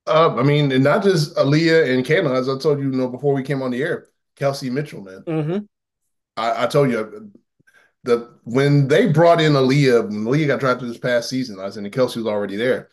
Uh, 0.06 0.34
I 0.36 0.42
mean, 0.42 0.72
and 0.72 0.82
not 0.82 1.02
just 1.02 1.36
Aliyah 1.36 1.94
and 1.94 2.04
Caitlin, 2.04 2.36
as 2.36 2.48
I 2.48 2.58
told 2.58 2.80
you, 2.80 2.90
you 2.90 2.96
know, 2.96 3.08
before 3.08 3.34
we 3.34 3.42
came 3.42 3.62
on 3.62 3.70
the 3.70 3.82
air, 3.82 4.08
Kelsey 4.36 4.70
Mitchell, 4.70 5.02
man. 5.02 5.22
Mm-hmm. 5.26 5.58
I, 6.36 6.64
I 6.64 6.66
told 6.66 6.90
you 6.90 7.30
the 8.02 8.30
when 8.44 8.88
they 8.88 9.12
brought 9.12 9.40
in 9.40 9.52
Aliyah, 9.52 10.08
when 10.08 10.24
Aliyah 10.24 10.46
got 10.48 10.60
drafted 10.60 10.88
this 10.88 10.98
past 10.98 11.28
season, 11.28 11.60
I 11.60 11.64
was 11.64 11.76
and 11.76 11.92
Kelsey 11.92 12.20
was 12.20 12.26
already 12.26 12.56
there. 12.56 12.88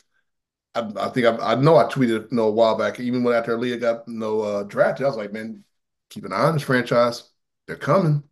I, 0.76 0.92
I 0.98 1.10
think 1.10 1.26
I, 1.26 1.54
I, 1.54 1.56
know 1.56 1.78
I 1.78 1.86
tweeted 1.86 2.30
you 2.30 2.38
know, 2.38 2.48
a 2.48 2.52
while 2.52 2.78
back, 2.78 3.00
even 3.00 3.24
when 3.24 3.34
after 3.34 3.58
Aliyah 3.58 3.80
got 3.80 4.08
you 4.08 4.14
know, 4.14 4.42
uh, 4.42 4.64
drafted, 4.64 5.06
I 5.06 5.10
was 5.10 5.18
like, 5.18 5.34
man, 5.34 5.64
keep 6.10 6.26
an 6.26 6.34
eye 6.34 6.48
on 6.48 6.54
this 6.54 6.64
franchise. 6.64 7.30
They're 7.68 7.76
coming. 7.76 8.24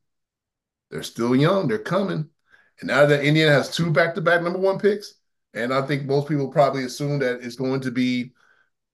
They're 0.91 1.03
still 1.03 1.35
young. 1.35 1.67
They're 1.67 1.79
coming. 1.79 2.29
And 2.79 2.87
now 2.87 3.05
that 3.05 3.23
Indiana 3.23 3.51
has 3.51 3.75
two 3.75 3.91
back-to-back 3.91 4.41
number 4.41 4.59
one 4.59 4.79
picks, 4.79 5.15
and 5.53 5.73
I 5.73 5.81
think 5.81 6.05
most 6.05 6.27
people 6.27 6.49
probably 6.49 6.83
assume 6.83 7.19
that 7.19 7.41
it's 7.41 7.55
going 7.55 7.81
to 7.81 7.91
be 7.91 8.33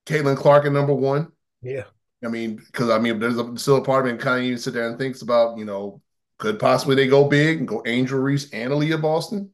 Caitlin 0.06 0.38
Clark 0.38 0.66
at 0.66 0.72
number 0.72 0.94
one. 0.94 1.32
Yeah. 1.62 1.86
I 2.24 2.28
mean, 2.28 2.58
because 2.58 2.90
I 2.90 3.00
mean, 3.00 3.20
there's 3.20 3.38
a, 3.38 3.58
still 3.58 3.78
a 3.78 3.84
part 3.84 4.06
of 4.06 4.12
me 4.12 4.18
kind 4.20 4.40
of 4.40 4.46
even 4.46 4.60
sit 4.60 4.74
there 4.74 4.88
and 4.88 4.98
thinks 4.98 5.24
about, 5.24 5.58
you 5.58 5.66
know, 5.66 6.02
could 6.38 6.60
possibly 6.60 6.96
they 6.96 7.08
go 7.08 7.28
big 7.28 7.60
and 7.60 7.68
go 7.68 7.82
Angel 7.86 8.20
Reese 8.20 8.52
and 8.52 8.72
Aliyah 8.72 9.02
Boston? 9.02 9.52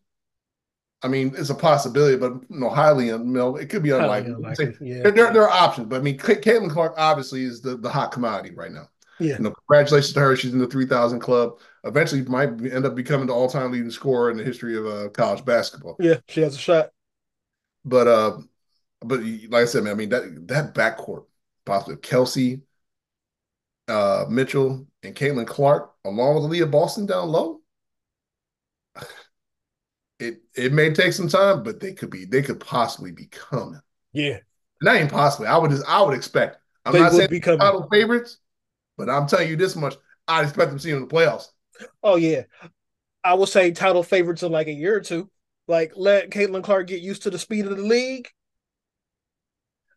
I 1.02 1.08
mean, 1.08 1.34
it's 1.38 1.50
a 1.50 1.56
possibility, 1.56 2.18
but 2.18 2.34
you 2.50 2.60
know, 2.60 2.70
highly 2.70 3.08
you 3.08 3.20
know, 3.20 3.56
it 3.56 3.70
could 3.70 3.84
be 3.84 3.92
unlikely. 3.92 4.34
unlikely. 4.34 4.76
Yeah. 4.82 5.04
There, 5.04 5.12
there, 5.12 5.34
there, 5.34 5.44
are 5.44 5.50
options, 5.50 5.88
but 5.88 5.98
I 5.98 6.02
mean, 6.02 6.18
Caitlin 6.18 6.72
Clark 6.72 6.96
obviously 6.98 7.44
is 7.44 7.62
the, 7.62 7.78
the 7.78 7.90
hot 7.90 8.12
commodity 8.12 8.56
right 8.56 8.72
now. 8.72 8.90
Yeah. 9.20 9.38
You 9.38 9.44
know, 9.46 9.52
congratulations 9.52 10.14
to 10.14 10.20
her. 10.20 10.36
She's 10.36 10.54
in 10.54 10.60
the 10.60 10.68
3,000 10.68 11.20
club. 11.20 11.60
Eventually, 11.84 12.24
might 12.24 12.50
end 12.50 12.86
up 12.86 12.96
becoming 12.96 13.28
the 13.28 13.34
all 13.34 13.50
time 13.50 13.72
leading 13.72 13.90
scorer 13.90 14.32
in 14.32 14.38
the 14.38 14.44
history 14.44 14.78
of 14.78 14.86
uh, 14.86 15.10
college 15.10 15.44
basketball. 15.46 15.96
Yeah, 16.00 16.18
she 16.28 16.42
has 16.42 16.56
a 16.56 16.60
shot. 16.60 16.90
But 17.86 18.08
uh, 18.08 18.38
but 19.02 19.22
like 19.22 19.62
I 19.62 19.66
said, 19.66 19.84
man, 19.84 19.94
I 19.94 19.96
mean 19.96 20.10
that 20.10 20.48
that 20.48 20.76
backcourt, 20.76 21.26
possibly 21.66 21.98
Kelsey, 21.98 22.62
uh, 23.88 24.26
Mitchell, 24.30 24.86
and 25.04 25.16
Caitlin 25.16 25.48
Clark, 25.48 25.94
along 26.04 26.36
with 26.36 26.52
Leah 26.52 26.68
Boston 26.68 27.06
down 27.06 27.30
low, 27.30 27.62
it 30.20 30.42
it 30.56 30.74
may 30.74 30.94
take 30.94 31.14
some 31.14 31.30
time, 31.30 31.64
but 31.64 31.80
they 31.80 31.94
could 31.94 32.10
be 32.10 32.26
they 32.26 32.42
could 32.42 32.60
possibly 32.60 33.12
be 33.12 33.28
coming. 33.28 33.80
Yeah, 34.12 34.40
not 34.82 34.96
even 34.96 35.10
possibly. 35.10 35.48
I 35.48 35.58
would 35.58 35.72
just 35.72 35.88
I 35.88 36.02
would 36.02 36.16
expect. 36.16 36.58
I'm 36.86 36.94
they 36.94 37.00
not 37.00 37.12
saying 37.14 37.30
become 37.30 37.60
title 37.60 37.88
favorites, 37.92 38.38
but 38.98 39.10
I'm 39.10 39.28
telling 39.28 39.50
you 39.50 39.56
this 39.56 39.76
much: 39.76 39.96
I 40.28 40.42
expect 40.44 40.70
them 40.70 40.78
to 40.78 40.84
see 40.84 40.92
them 40.92 41.04
in 41.04 41.08
the 41.08 41.14
playoffs. 41.14 41.48
Oh 42.04 42.16
yeah, 42.16 42.44
I 43.24 43.36
will 43.36 43.46
say 43.46 43.72
title 43.72 44.04
favorites 44.04 44.44
in 44.44 44.52
like 44.52 44.68
a 44.68 44.74
year 44.74 44.96
or 44.96 45.02
two. 45.02 45.30
Like 45.68 45.94
let 45.96 46.30
Caitlin 46.32 46.64
Clark 46.64 46.88
get 46.88 47.02
used 47.02 47.24
to 47.24 47.30
the 47.30 47.40
speed 47.40 47.66
of 47.66 47.76
the 47.76 47.84
league. 47.84 48.30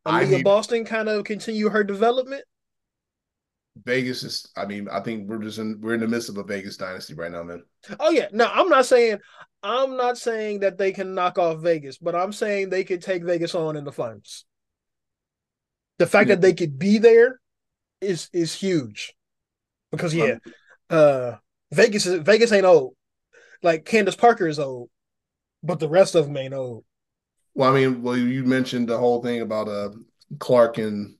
Aliyah 0.07 0.42
Boston 0.42 0.84
kind 0.84 1.09
of 1.09 1.24
continue 1.24 1.68
her 1.68 1.84
development. 1.84 2.44
Vegas 3.84 4.24
is. 4.24 4.51
I 4.57 4.66
mean, 4.66 4.88
I 4.88 5.01
think 5.01 5.28
we're 5.28 5.38
just 5.38 5.59
in 5.59 5.78
we're 5.80 5.94
in 5.94 6.01
the 6.01 6.09
midst 6.09 6.28
of 6.28 6.36
a 6.36 6.44
Vegas 6.44 6.76
dynasty 6.76 7.14
right 7.14 7.30
now, 7.30 7.42
man. 7.42 7.62
Oh 7.98 8.11
yeah, 8.11 8.28
no, 8.32 8.46
I'm 8.46 8.68
not 8.68 8.86
saying 8.86 9.18
I'm 9.62 9.96
not 9.96 10.18
saying 10.18 10.61
that 10.61 10.78
they 10.78 10.92
can 10.92 11.14
knock 11.14 11.38
off 11.38 11.61
Vegas, 11.61 11.98
but 11.98 12.14
I'm 12.14 12.32
saying 12.32 12.70
they 12.70 12.84
could 12.84 13.03
take 13.03 13.22
Vegas 13.22 13.55
on 13.55 13.76
in 13.76 13.84
the 13.84 13.92
finals. 13.92 14.44
The 15.98 16.07
fact 16.07 16.28
yeah. 16.28 16.34
that 16.34 16.40
they 16.40 16.55
could 16.55 16.78
be 16.78 16.98
there 16.98 17.39
is 18.01 18.28
is 18.32 18.55
huge, 18.55 19.14
because 19.90 20.14
yeah, 20.14 20.38
uh, 20.88 21.36
Vegas 21.72 22.07
is 22.07 22.22
Vegas 22.22 22.53
ain't 22.53 22.66
old. 22.66 22.94
Like 23.62 23.84
Candace 23.84 24.16
Parker 24.16 24.46
is 24.46 24.59
old, 24.59 24.90
but 25.62 25.80
the 25.80 25.88
rest 25.88 26.14
of 26.14 26.26
them 26.26 26.36
ain't 26.36 26.55
old. 26.55 26.84
Well, 27.55 27.70
I 27.70 27.74
mean, 27.74 28.03
well, 28.03 28.16
you 28.16 28.44
mentioned 28.44 28.88
the 28.88 28.98
whole 28.98 29.22
thing 29.22 29.40
about 29.40 29.68
uh 29.68 29.90
Clark 30.38 30.78
and 30.78 31.16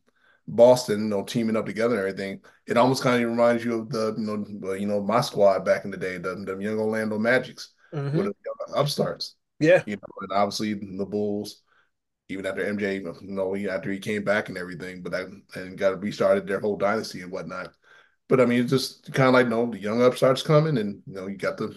Boston, 0.49 1.03
you 1.03 1.09
know, 1.09 1.23
teaming 1.23 1.57
up 1.57 1.67
together 1.67 1.95
and 1.95 2.01
everything, 2.01 2.41
it 2.67 2.77
almost 2.77 3.03
kind 3.03 3.23
of 3.23 3.31
reminds 3.31 3.65
you 3.65 3.81
of 3.81 3.91
the, 3.91 4.15
you 4.17 4.25
know, 4.25 4.73
you 4.75 4.87
know, 4.87 5.01
my 5.01 5.21
squad 5.21 5.65
back 5.65 5.85
in 5.85 5.91
the 5.91 5.97
day, 5.97 6.19
the, 6.19 6.35
the 6.35 6.57
young 6.59 6.79
Orlando 6.79 7.19
Magics, 7.19 7.73
mm-hmm. 7.93 8.17
with 8.17 8.27
the 8.27 8.75
upstarts. 8.75 9.37
Yeah, 9.59 9.83
you 9.87 9.97
know, 9.97 10.03
and 10.23 10.33
obviously 10.33 10.75
the 10.75 11.07
Bulls. 11.07 11.63
Even 12.31 12.47
after 12.47 12.65
MJ, 12.65 12.97
you 12.97 13.15
know, 13.23 13.57
after 13.71 13.91
he 13.91 13.99
came 13.99 14.25
back 14.25 14.49
and 14.49 14.59
everything, 14.59 15.03
but 15.03 15.13
that 15.13 15.29
and 15.55 15.79
got 15.79 16.03
restarted 16.03 16.47
their 16.47 16.61
whole 16.61 16.77
dynasty 16.77 17.23
and 17.23 17.33
whatnot. 17.33 17.75
But 18.29 18.41
I 18.41 18.47
mean, 18.47 18.61
it's 18.61 18.71
just 18.71 19.13
kind 19.13 19.29
of 19.29 19.35
like, 19.35 19.47
you 19.47 19.51
no, 19.51 19.71
the 19.71 19.79
young 19.79 20.03
upstarts 20.03 20.43
coming, 20.43 20.79
and 20.79 21.03
you 21.07 21.15
know, 21.15 21.27
you 21.27 21.37
got 21.37 21.57
the 21.57 21.77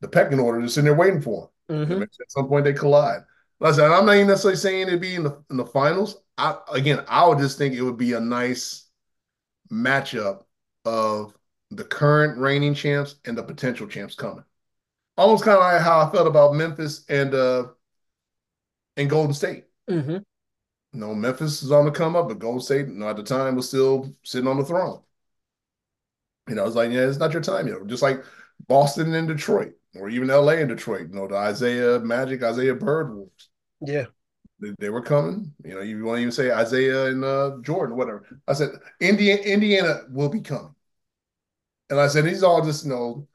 the 0.00 0.08
pecking 0.08 0.40
order 0.40 0.60
just 0.60 0.74
sitting 0.74 0.86
there 0.86 0.94
waiting 0.94 1.20
for 1.20 1.50
them. 1.68 1.86
Mm-hmm. 1.86 2.02
At 2.02 2.10
some 2.28 2.48
point, 2.48 2.64
they 2.64 2.72
collide. 2.72 3.22
Listen, 3.60 3.84
I'm 3.84 4.04
not 4.04 4.16
even 4.16 4.26
necessarily 4.26 4.56
saying 4.56 4.88
it'd 4.88 5.00
be 5.00 5.14
in 5.14 5.22
the 5.22 5.42
in 5.50 5.56
the 5.56 5.66
finals. 5.66 6.16
I 6.36 6.58
again, 6.72 7.04
I 7.08 7.26
would 7.26 7.38
just 7.38 7.58
think 7.58 7.74
it 7.74 7.82
would 7.82 7.96
be 7.96 8.12
a 8.12 8.20
nice 8.20 8.88
matchup 9.70 10.42
of 10.84 11.34
the 11.70 11.84
current 11.84 12.38
reigning 12.38 12.74
champs 12.74 13.16
and 13.24 13.36
the 13.36 13.42
potential 13.42 13.86
champs 13.86 14.14
coming. 14.14 14.44
Almost 15.16 15.44
kind 15.44 15.56
of 15.56 15.62
like 15.62 15.80
how 15.80 16.00
I 16.00 16.10
felt 16.10 16.26
about 16.26 16.54
Memphis 16.54 17.04
and 17.08 17.34
uh 17.34 17.68
and 18.96 19.10
Golden 19.10 19.34
State. 19.34 19.65
Mm-hmm. 19.88 20.18
You 20.92 21.00
know, 21.00 21.14
Memphis 21.14 21.62
is 21.62 21.72
on 21.72 21.84
the 21.84 21.90
come 21.90 22.16
up, 22.16 22.28
but 22.28 22.38
Golden 22.38 22.60
State, 22.60 22.88
you 22.88 22.94
know, 22.94 23.08
at 23.08 23.16
the 23.16 23.22
time 23.22 23.56
was 23.56 23.68
still 23.68 24.14
sitting 24.22 24.48
on 24.48 24.56
the 24.56 24.64
throne. 24.64 25.02
You 26.48 26.54
know, 26.54 26.66
it's 26.66 26.76
like, 26.76 26.90
yeah, 26.90 27.06
it's 27.06 27.18
not 27.18 27.32
your 27.32 27.42
time, 27.42 27.66
you 27.66 27.74
know, 27.74 27.84
just 27.84 28.02
like 28.02 28.24
Boston 28.68 29.12
and 29.14 29.28
Detroit, 29.28 29.74
or 29.96 30.08
even 30.08 30.28
LA 30.28 30.52
and 30.52 30.68
Detroit, 30.68 31.08
you 31.10 31.14
know, 31.14 31.26
the 31.26 31.50
Isiah 31.50 31.98
Magic, 32.00 32.42
Isiah 32.42 32.74
Bird 32.74 33.14
Wolves. 33.14 33.48
Yeah. 33.80 34.06
They, 34.60 34.70
they, 34.78 34.90
were 34.90 35.02
coming. 35.02 35.52
You 35.64 35.74
know, 35.74 35.80
you 35.82 36.02
want 36.04 36.16
to 36.16 36.22
even 36.22 36.32
say 36.32 36.46
Isiah 36.46 37.06
and 37.06 37.24
uh, 37.24 37.56
Jordan, 37.62 37.96
whatever. 37.96 38.24
I 38.48 38.54
said, 38.54 38.70
Indiana, 39.00 39.42
Indiana 39.42 40.00
will 40.08 40.30
be 40.30 40.40
coming. 40.40 40.74
And 41.90 42.00
I 42.00 42.08
said, 42.08 42.24
these 42.24 42.42
are 42.42 42.50
all 42.50 42.64
just, 42.64 42.84
you 42.84 42.90
know, 42.90 43.28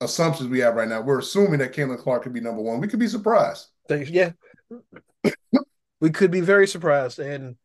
assumptions 0.00 0.48
we 0.48 0.60
have 0.60 0.74
right 0.74 0.88
now. 0.88 1.00
We're 1.00 1.18
assuming 1.18 1.58
that 1.58 1.74
Caitlin 1.74 1.98
Clark 1.98 2.22
could 2.22 2.32
be 2.32 2.40
number 2.40 2.62
one. 2.62 2.80
We 2.80 2.88
could 2.88 2.98
be 2.98 3.08
surprised. 3.08 3.66
Thanks. 3.88 4.10
Yeah. 4.10 4.32
we 6.04 6.10
could 6.10 6.30
be 6.30 6.42
very 6.42 6.66
surprised. 6.66 7.18
And 7.18 7.56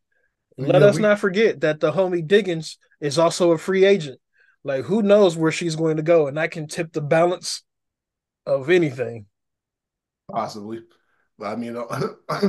let 0.57 0.81
us 0.81 0.95
we, 0.95 1.01
not 1.01 1.19
forget 1.19 1.59
that 1.59 1.81
the 1.81 1.91
homie 1.91 2.25
Diggins 2.25 2.77
is 3.01 3.19
also 3.19 3.51
a 3.51 3.57
free 3.57 3.83
agent. 3.83 4.17
Like, 4.63 4.85
who 4.85 5.01
knows 5.01 5.35
where 5.35 5.51
she's 5.51 5.75
going 5.75 5.97
to 5.97 6.03
go? 6.03 6.27
And 6.27 6.37
that 6.37 6.51
can 6.51 6.65
tip 6.65 6.93
the 6.93 7.01
balance 7.01 7.63
of 8.45 8.69
anything. 8.69 9.25
Possibly. 10.31 10.83
But 11.37 11.47
I 11.47 11.55
mean, 11.57 11.75
I 12.29 12.39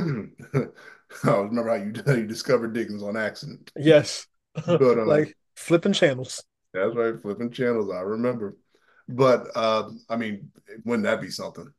remember 1.25 1.69
how 1.69 1.75
you 1.75 1.91
you 2.21 2.25
discovered 2.25 2.71
Diggins 2.71 3.03
on 3.03 3.17
accident. 3.17 3.69
Yes. 3.75 4.27
But, 4.65 4.81
um, 4.81 5.07
like 5.07 5.35
flipping 5.57 5.91
channels. 5.91 6.41
That's 6.73 6.95
right, 6.95 7.21
flipping 7.21 7.51
channels. 7.51 7.91
I 7.93 7.99
remember. 7.99 8.55
But 9.09 9.47
uh, 9.55 9.89
I 10.09 10.15
mean, 10.15 10.51
wouldn't 10.85 11.03
that 11.03 11.19
be 11.19 11.31
something? 11.31 11.69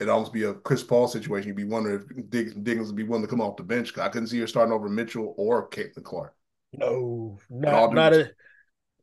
It'd 0.00 0.10
almost 0.10 0.32
be 0.32 0.42
a 0.44 0.54
Chris 0.54 0.82
Paul 0.82 1.06
situation. 1.06 1.48
You'd 1.48 1.56
be 1.56 1.64
wondering 1.64 2.04
if 2.10 2.30
Diggins 2.30 2.88
would 2.88 2.96
be 2.96 3.04
willing 3.04 3.22
to 3.22 3.28
come 3.28 3.40
off 3.40 3.56
the 3.56 3.62
bench. 3.62 3.96
I 3.98 4.08
couldn't 4.08 4.28
see 4.28 4.40
her 4.40 4.46
starting 4.46 4.72
over 4.72 4.88
Mitchell 4.88 5.34
or 5.36 5.68
Caitlin 5.68 6.02
Clark. 6.02 6.34
No, 6.72 7.38
not 7.50 7.92
not 7.92 8.12
a 8.14 8.32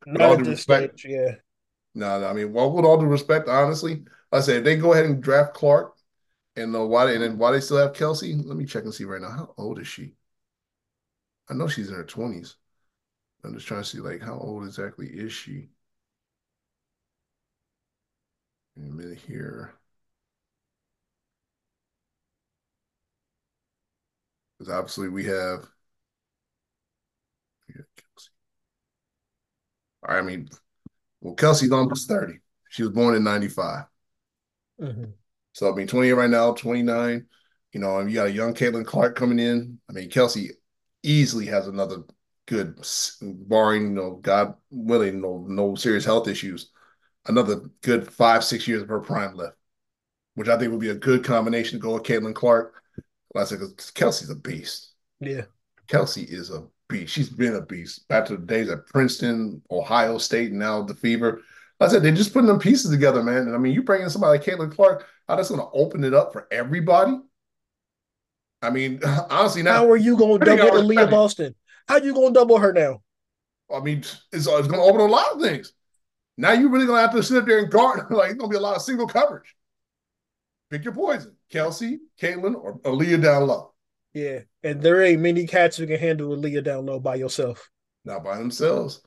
not 0.06 0.32
at 0.32 0.40
this 0.40 0.48
respect, 0.48 1.00
stage. 1.00 1.12
Yeah. 1.12 1.36
No, 1.96 2.20
no, 2.20 2.28
I 2.28 2.34
mean, 2.34 2.54
well, 2.54 2.72
with 2.72 2.86
all 2.86 2.98
due 2.98 3.06
respect, 3.06 3.48
honestly, 3.48 4.06
I 4.32 4.42
say 4.42 4.58
if 4.58 4.64
they 4.64 4.76
go 4.76 4.94
ahead 4.94 5.06
and 5.06 5.22
draft 5.22 5.54
Clark, 5.54 5.96
and 6.56 6.76
uh, 6.76 6.86
why 6.86 7.06
they, 7.06 7.16
and 7.16 7.24
then 7.24 7.38
why 7.38 7.52
they 7.52 7.62
still 7.62 7.78
have 7.78 7.94
Kelsey? 7.94 8.34
Let 8.36 8.58
me 8.58 8.66
check 8.66 8.84
and 8.84 8.94
see 8.94 9.06
right 9.06 9.22
now. 9.22 9.30
How 9.30 9.54
old 9.58 9.80
is 9.80 9.88
she? 9.88 10.16
I 11.50 11.54
know 11.54 11.68
she's 11.68 11.90
in 11.90 11.96
her 11.96 12.04
twenties. 12.04 12.56
I'm 13.44 13.54
just 13.54 13.68
trying 13.68 13.82
to 13.84 13.88
see 13.88 14.00
like 14.00 14.22
how 14.22 14.38
old 14.38 14.66
exactly 14.66 15.08
is 15.08 15.32
she. 15.32 15.70
In 18.76 18.88
a 18.88 18.92
minute 18.92 19.20
here. 19.20 19.79
Because 24.60 24.74
obviously 24.74 25.10
we 25.10 25.26
have. 25.26 25.66
Kelsey. 27.68 28.30
I 30.06 30.22
mean, 30.22 30.50
well, 31.22 31.36
Kelsey's 31.36 31.72
almost 31.72 32.08
30. 32.08 32.40
She 32.70 32.84
was 32.84 32.92
born 32.92 33.16
in 33.16 33.24
95. 33.24 33.86
Mm-hmm. 34.82 35.04
So, 35.54 35.72
I 35.72 35.76
mean, 35.76 35.88
28 35.88 36.14
right 36.14 36.30
now, 36.30 36.54
29. 36.54 37.26
You 37.72 37.80
know, 37.80 38.00
and 38.00 38.10
you 38.10 38.16
got 38.16 38.28
a 38.28 38.32
young 38.32 38.54
Caitlin 38.54 38.86
Clark 38.86 39.16
coming 39.16 39.40
in. 39.40 39.80
I 39.90 39.94
mean, 39.94 40.10
Kelsey 40.10 40.52
easily 41.04 41.46
has 41.48 41.68
another 41.68 42.04
good, 42.48 42.82
barring, 43.22 43.84
you 43.84 43.90
know, 43.90 44.16
God 44.16 44.56
willing, 44.72 45.22
no, 45.22 45.46
no 45.48 45.76
serious 45.76 46.04
health 46.04 46.28
issues, 46.28 46.72
another 47.28 47.70
good 47.82 48.12
five, 48.12 48.44
six 48.44 48.68
years 48.68 48.82
of 48.82 48.90
her 48.90 49.00
prime 49.00 49.36
left, 49.36 49.56
which 50.34 50.48
I 50.48 50.58
think 50.58 50.72
would 50.72 50.82
be 50.82 50.90
a 50.90 50.96
good 50.96 51.24
combination 51.24 51.78
to 51.78 51.84
go 51.84 51.94
with 51.94 52.04
Caitlin 52.04 52.34
Clark. 52.34 52.82
I 53.36 53.44
said, 53.44 53.60
Kelsey's 53.94 54.30
a 54.30 54.36
beast. 54.36 54.94
Yeah. 55.20 55.44
Kelsey 55.88 56.24
is 56.24 56.50
a 56.50 56.64
beast. 56.88 57.14
She's 57.14 57.30
been 57.30 57.56
a 57.56 57.62
beast. 57.62 58.08
Back 58.08 58.26
to 58.26 58.38
the 58.38 58.46
days 58.46 58.70
at 58.70 58.88
Princeton, 58.88 59.62
Ohio 59.72 60.18
State, 60.18 60.52
and 60.52 60.60
now 60.60 60.82
the 60.82 60.96
Fever. 60.96 61.42
Like 61.80 61.90
I 61.90 61.94
said 61.94 62.04
they're 62.04 62.12
just 62.12 62.34
putting 62.34 62.48
them 62.48 62.60
pieces 62.60 62.92
together, 62.92 63.24
man. 63.24 63.44
And 63.44 63.56
I 63.56 63.58
mean, 63.58 63.74
you 63.74 63.84
bring 63.84 64.02
in 64.02 64.10
somebody 64.10 64.38
like 64.38 64.46
Caitlin 64.46 64.74
Clark, 64.74 65.08
how 65.28 65.36
that's 65.36 65.50
going 65.50 65.62
to 65.62 65.70
open 65.72 66.04
it 66.04 66.14
up 66.14 66.34
for 66.34 66.48
everybody. 66.52 67.18
I 68.62 68.70
mean, 68.70 69.00
honestly, 69.30 69.64
now 69.64 69.74
how 69.74 69.90
are 69.90 69.98
you 69.98 70.18
going 70.18 70.40
to 70.40 70.46
double 70.46 70.82
Aliyah 70.82 71.10
Boston? 71.10 71.56
How 71.88 71.96
are 71.96 72.04
you 72.04 72.14
going 72.14 72.34
to 72.34 72.40
double 72.40 72.58
her 72.60 72.74
now? 72.74 73.02
I 73.74 73.80
mean, 73.80 74.00
it's, 74.00 74.22
it's 74.32 74.48
going 74.48 74.72
to 74.72 74.80
open 74.80 75.02
a 75.02 75.06
lot 75.06 75.34
of 75.34 75.42
things. 75.42 75.74
Now 76.38 76.54
you're 76.54 76.70
really 76.70 76.86
going 76.86 76.98
to 76.98 77.02
have 77.02 77.16
to 77.16 77.24
sit 77.24 77.38
up 77.38 77.46
there 77.46 77.60
and 77.60 77.72
guard. 77.72 78.08
Like, 78.10 78.32
it's 78.32 78.40
going 78.40 78.50
to 78.52 78.58
be 78.58 78.60
a 78.60 78.66
lot 78.66 78.76
of 78.76 78.82
single 78.82 79.08
coverage. 79.08 79.56
Pick 80.70 80.84
your 80.84 80.94
poison: 80.94 81.36
Kelsey, 81.50 82.00
Caitlin, 82.22 82.56
or 82.56 82.80
Aliyah 82.80 83.22
down 83.22 83.48
low. 83.48 83.74
Yeah, 84.14 84.40
and 84.64 84.82
there 84.82 85.04
ain't 85.04 85.22
many 85.22 85.46
cats 85.46 85.78
who 85.78 85.88
can 85.88 86.00
handle 86.00 86.36
Aliyah 86.36 86.64
down 86.64 86.86
low 86.86 87.00
by 87.00 87.16
yourself. 87.16 87.70
Not 88.06 88.24
by 88.24 88.38
themselves. 88.38 89.02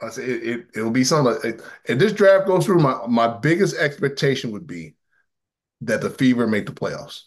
I 0.00 0.10
say 0.10 0.24
it, 0.24 0.42
it 0.42 0.66
it'll 0.74 0.90
be 0.90 1.04
something. 1.04 1.34
Like, 1.42 1.60
if 1.86 1.98
this 1.98 2.12
draft 2.12 2.46
goes 2.46 2.66
through, 2.66 2.80
my 2.80 3.06
my 3.08 3.28
biggest 3.28 3.76
expectation 3.76 4.50
would 4.52 4.66
be 4.66 4.94
that 5.82 6.00
the 6.00 6.10
Fever 6.10 6.46
make 6.46 6.66
the 6.66 6.72
playoffs. 6.72 7.22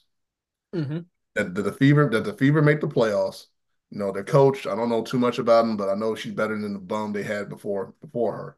Mm-hmm. 0.76 1.00
That, 1.36 1.56
that 1.56 1.62
the 1.62 1.72
Fever 1.72 2.10
that 2.12 2.24
the 2.24 2.34
Fever 2.34 2.62
make 2.62 2.82
the 2.82 2.88
playoffs. 2.88 3.46
You 3.90 4.00
know, 4.00 4.12
their 4.12 4.24
coach. 4.24 4.68
I 4.68 4.76
don't 4.76 4.90
know 4.90 5.02
too 5.02 5.18
much 5.18 5.40
about 5.40 5.64
him, 5.64 5.78
but 5.78 5.90
I 5.90 5.96
know 5.96 6.14
she's 6.14 6.34
better 6.34 6.60
than 6.60 6.74
the 6.74 6.80
bum 6.80 7.14
they 7.14 7.24
had 7.24 7.50
before 7.50 7.94
before 8.02 8.36
her. 8.36 8.58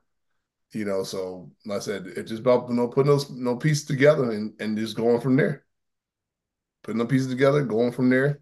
You 0.72 0.86
know, 0.86 1.04
so 1.04 1.50
like 1.66 1.78
I 1.78 1.82
said 1.82 2.08
it's 2.08 2.30
just 2.30 2.42
about 2.42 2.70
you 2.70 2.76
know 2.76 2.88
putting 2.88 3.12
those 3.12 3.30
you 3.30 3.44
know, 3.44 3.56
pieces 3.56 3.86
together 3.86 4.32
and, 4.32 4.54
and 4.62 4.78
just 4.78 4.96
going 4.96 5.20
from 5.20 5.36
there 5.36 5.66
putting 6.84 7.00
the 7.00 7.06
pieces 7.06 7.28
together, 7.28 7.64
going 7.64 7.92
from 7.92 8.10
there. 8.10 8.42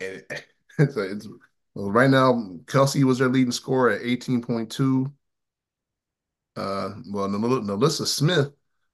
And 0.00 0.22
it's, 0.78 0.96
it's 0.96 1.28
well, 1.74 1.90
right 1.90 2.10
now, 2.10 2.56
Kelsey 2.66 3.04
was 3.04 3.18
their 3.18 3.28
leading 3.28 3.52
scorer 3.52 3.90
at 3.90 4.02
18.2. 4.02 5.12
Uh, 6.56 6.90
well, 7.10 7.28
NaLyssa 7.28 8.06
Smith 8.06 8.50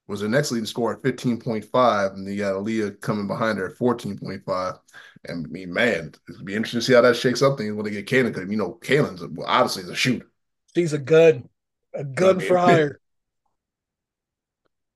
was 0.06 0.20
their 0.20 0.28
next 0.28 0.52
leading 0.52 0.66
scorer 0.66 0.94
at 0.94 1.02
15.5, 1.02 2.14
and 2.14 2.28
you 2.28 2.38
got 2.38 2.54
Aliyah 2.54 3.00
coming 3.00 3.26
behind 3.26 3.58
her 3.58 3.68
at 3.68 3.76
14.5. 3.76 4.78
And 5.24 5.46
I 5.46 5.48
mean, 5.48 5.72
man, 5.72 6.12
it's 6.28 6.36
gonna 6.36 6.44
be 6.44 6.54
interesting 6.54 6.80
to 6.80 6.86
see 6.86 6.92
how 6.92 7.00
that 7.00 7.16
shakes 7.16 7.42
up 7.42 7.58
things 7.58 7.74
when 7.74 7.84
they 7.84 7.90
get 7.90 8.06
Caitlin, 8.06 8.32
because 8.32 8.48
you 8.48 8.56
know, 8.56 8.78
Caitlin's 8.82 9.22
obviously 9.46 9.82
is 9.82 9.88
a 9.90 9.94
shooter. 9.96 10.30
She's 10.74 10.92
a 10.92 10.98
gun, 10.98 11.48
a 11.96 12.04
gun 12.04 12.36
I 12.36 12.38
mean, 12.38 12.48
for 12.48 12.58
hire. 12.58 13.00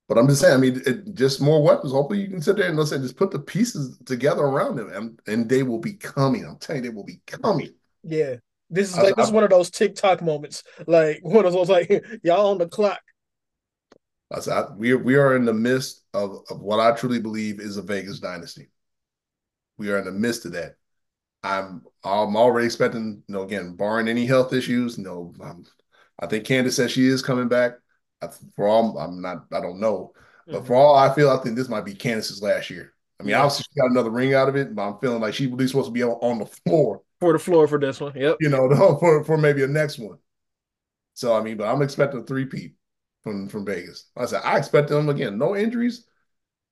But 0.09 0.18
I'm 0.18 0.26
just 0.26 0.40
saying, 0.40 0.55
I 0.55 0.57
mean, 0.57 0.82
it, 0.86 1.14
just 1.14 1.40
more 1.40 1.62
weapons. 1.62 1.92
Hopefully, 1.92 2.20
you 2.20 2.28
can 2.28 2.42
sit 2.42 2.57
there 2.57 2.68
and 2.68 2.76
let's 2.76 2.90
say 2.90 2.98
just 2.98 3.16
put 3.16 3.30
the 3.30 3.38
pieces 3.38 3.96
together 4.05 4.42
around 4.42 4.76
them, 4.76 4.90
and, 4.92 5.20
and 5.28 5.48
they 5.48 5.62
will 5.62 5.78
be 5.78 5.92
coming. 5.92 6.44
I'm 6.44 6.59
telling 6.59 6.82
you, 6.82 6.90
they 6.90 6.94
will 6.94 7.05
be 7.05 7.20
coming. 7.26 7.70
Yeah, 8.03 8.36
this 8.68 8.90
is 8.90 8.96
like 8.96 9.12
I, 9.12 9.22
this 9.22 9.26
I, 9.26 9.28
is 9.28 9.32
one 9.32 9.44
of 9.44 9.51
those 9.51 9.70
TikTok 9.70 10.20
moments, 10.20 10.64
like 10.88 11.20
one 11.22 11.46
of 11.46 11.53
those 11.53 11.68
like 11.68 12.05
y'all 12.24 12.51
on 12.51 12.59
the 12.59 12.66
clock. 12.66 13.01
I 14.32 14.40
said, 14.40 14.64
we 14.76 14.90
are 14.90 14.98
we 14.98 15.14
are 15.14 15.36
in 15.36 15.44
the 15.44 15.55
midst 15.55 16.03
of 16.12 16.42
of 16.51 16.61
what 16.61 16.80
I 16.80 16.92
truly 16.92 17.20
believe 17.20 17.61
is 17.61 17.76
a 17.76 17.82
Vegas 17.82 18.18
dynasty. 18.18 18.68
We 19.78 19.90
are 19.90 19.98
in 19.98 20.05
the 20.05 20.12
midst 20.12 20.44
of 20.44 20.53
that. 20.53 20.74
I'm 21.42 21.82
I'm 22.05 22.36
already 22.36 22.66
expecting, 22.66 23.22
you 23.28 23.34
know, 23.34 23.42
again, 23.42 23.74
barring 23.76 24.09
any 24.09 24.26
health 24.26 24.53
issues. 24.53 24.98
You 24.98 25.05
know, 25.05 25.34
um, 25.40 25.64
I 26.21 26.27
think 26.27 26.45
Candace 26.45 26.77
says 26.77 26.93
she 26.93 27.07
is 27.07 27.23
coming 27.23 27.49
back 27.49 27.73
for 28.55 28.68
all 28.68 28.99
I'm 28.99 29.21
not, 29.21 29.47
I 29.53 29.61
don't 29.61 29.81
know, 29.81 30.12
but 30.47 30.57
mm-hmm. 30.57 30.66
for 30.66 30.75
all 30.75 30.95
I 30.95 31.14
feel, 31.14 31.31
I 31.31 31.39
think 31.39 31.57
this 31.57 31.68
might 31.68 31.85
be 31.85 31.95
Candace's 31.95 32.43
last 32.43 32.71
year. 32.71 32.93
I 33.18 33.23
mean, 33.23 33.31
yeah. 33.31 33.43
obviously 33.43 33.64
she 33.73 33.81
got 33.81 33.91
another 33.91 34.11
ring 34.11 34.35
out 34.35 34.49
of 34.49 34.57
it, 34.57 34.75
but 34.75 34.83
I'm 34.83 34.99
feeling 34.99 35.21
like 35.21 35.35
she's 35.35 35.51
at 35.51 35.55
least 35.55 35.73
supposed 35.73 35.89
to 35.89 35.93
be 35.93 36.03
on, 36.03 36.12
on 36.23 36.39
the 36.39 36.47
floor 36.47 37.03
for 37.21 37.35
the 37.35 37.39
floor 37.39 37.68
for 37.68 37.79
this 37.79 38.01
one. 38.01 38.12
Yep. 38.16 38.39
You 38.41 38.49
know, 38.49 38.97
for 39.01 39.23
for 39.25 39.39
maybe 39.39 39.62
a 39.62 39.68
next 39.68 39.99
one. 39.99 40.18
So 41.14 41.35
I 41.35 41.43
mean, 41.43 41.57
but 41.57 41.68
I'm 41.68 41.83
expecting 41.83 42.21
a 42.21 42.25
three-peat 42.25 42.75
from 43.23 43.49
from 43.49 43.64
Vegas. 43.64 44.11
I 44.16 44.27
said 44.27 44.41
I 44.43 44.59
expect 44.59 44.89
them 44.89 45.09
again, 45.09 45.39
no 45.39 45.55
injuries. 45.55 46.07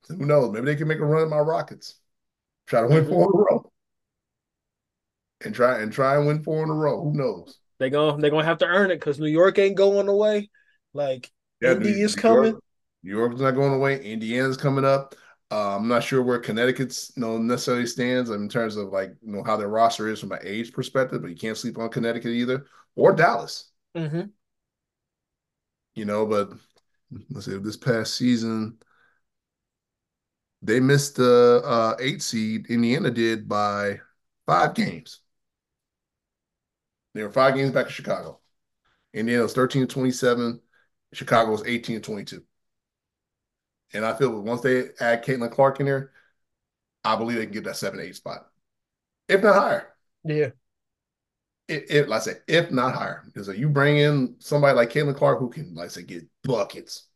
Who 0.09 0.25
knows? 0.25 0.53
Maybe 0.53 0.67
they 0.67 0.77
can 0.77 0.89
make 0.89 1.01
a 1.01 1.05
run 1.05 1.23
at 1.23 1.29
my 1.29 1.39
Rockets. 1.39 1.97
Try 2.67 2.81
to 2.81 2.87
win 2.87 3.05
mm-hmm. 3.05 3.11
four 3.11 3.25
in 3.25 3.29
a 3.29 3.43
row. 3.43 3.73
And 5.45 5.55
try 5.55 5.81
and 5.81 5.93
try 5.93 6.17
and 6.17 6.27
win 6.27 6.43
four 6.43 6.63
in 6.63 6.71
a 6.71 6.75
row. 6.75 7.03
Who 7.03 7.15
knows? 7.15 7.59
They're 7.79 7.91
gonna 7.91 8.21
they're 8.21 8.31
gonna 8.31 8.45
have 8.45 8.59
to 8.59 8.67
earn 8.67 8.91
it 8.91 8.97
because 8.97 9.19
New 9.19 9.27
York 9.27 9.59
ain't 9.59 9.77
going 9.77 10.09
away. 10.09 10.51
Like 10.93 11.31
yeah, 11.61 11.73
Indy 11.73 11.95
New, 11.95 12.05
is 12.05 12.15
coming. 12.15 12.53
York, 12.53 12.65
New 13.03 13.17
York's 13.17 13.41
not 13.41 13.53
going 13.53 13.75
away. 13.75 14.03
Indiana's 14.03 14.57
coming 14.57 14.85
up. 14.85 15.15
Uh, 15.51 15.77
I'm 15.77 15.89
not 15.89 16.05
sure 16.05 16.23
where 16.23 16.39
Connecticut's 16.39 17.13
you 17.17 17.23
know 17.23 17.39
necessarily 17.39 17.87
stands 17.87 18.31
in 18.31 18.49
terms 18.49 18.77
of 18.77 18.89
like 18.89 19.15
you 19.23 19.33
know 19.33 19.43
how 19.45 19.57
their 19.57 19.69
roster 19.69 20.09
is 20.09 20.21
from 20.21 20.33
an 20.33 20.41
age 20.43 20.73
perspective, 20.73 21.23
but 21.23 21.31
you 21.31 21.37
can't 21.37 21.57
sleep 21.57 21.79
on 21.79 21.89
Connecticut 21.89 22.33
either 22.33 22.67
or 22.97 23.13
Dallas. 23.13 23.71
Mm-hmm. 23.97 24.23
You 25.95 26.05
know, 26.05 26.27
but 26.27 26.53
let's 27.31 27.47
see, 27.47 27.57
this 27.59 27.77
past 27.77 28.15
season 28.15 28.79
they 30.63 30.81
missed 30.81 31.17
the 31.17 31.63
uh, 31.65 31.95
eight 32.01 32.23
seed. 32.23 32.67
Indiana 32.69 33.11
did 33.11 33.49
by 33.49 34.01
five 34.47 34.75
games. 34.75 35.21
They 37.19 37.25
were 37.25 37.31
five 37.31 37.57
games 37.57 37.73
back 37.73 37.87
in 37.87 37.93
Chicago. 37.93 38.39
Indiana 39.13 39.43
was 39.43 39.53
13 39.53 39.83
to 39.83 39.93
27. 39.93 40.61
Chicago 41.13 41.51
was 41.51 41.65
18 41.67 41.97
to 41.97 42.01
22. 42.01 42.45
And 43.93 44.05
I 44.05 44.15
feel 44.15 44.41
once 44.41 44.61
they 44.61 44.91
add 45.01 45.25
Caitlin 45.25 45.51
Clark 45.51 45.81
in 45.81 45.87
there, 45.87 46.13
I 47.03 47.17
believe 47.17 47.39
they 47.39 47.47
can 47.47 47.53
get 47.55 47.65
that 47.65 47.77
seven, 47.77 47.99
eight 47.99 48.15
spot, 48.15 48.47
if 49.29 49.43
not 49.43 49.57
higher. 49.57 49.89
Yeah. 50.23 50.51
If, 51.67 51.91
if 51.91 52.07
like 52.07 52.21
I 52.21 52.25
said, 52.25 52.43
if 52.47 52.71
not 52.71 52.95
higher, 52.95 53.25
because 53.27 53.49
you 53.49 53.69
bring 53.69 53.97
in 53.97 54.37
somebody 54.39 54.77
like 54.77 54.91
Caitlin 54.91 55.17
Clark 55.17 55.41
who 55.41 55.51
can, 55.51 55.75
like 55.75 55.87
I 55.87 55.89
say, 55.89 56.03
get 56.03 56.25
buckets, 56.45 57.09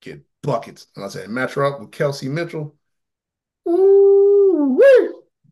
get 0.00 0.20
buckets. 0.42 0.88
And 0.96 1.04
I 1.04 1.08
say 1.08 1.28
match 1.28 1.54
her 1.54 1.64
up 1.64 1.78
with 1.78 1.92
Kelsey 1.92 2.28
Mitchell. 2.28 2.74
Ooh, 3.68 4.82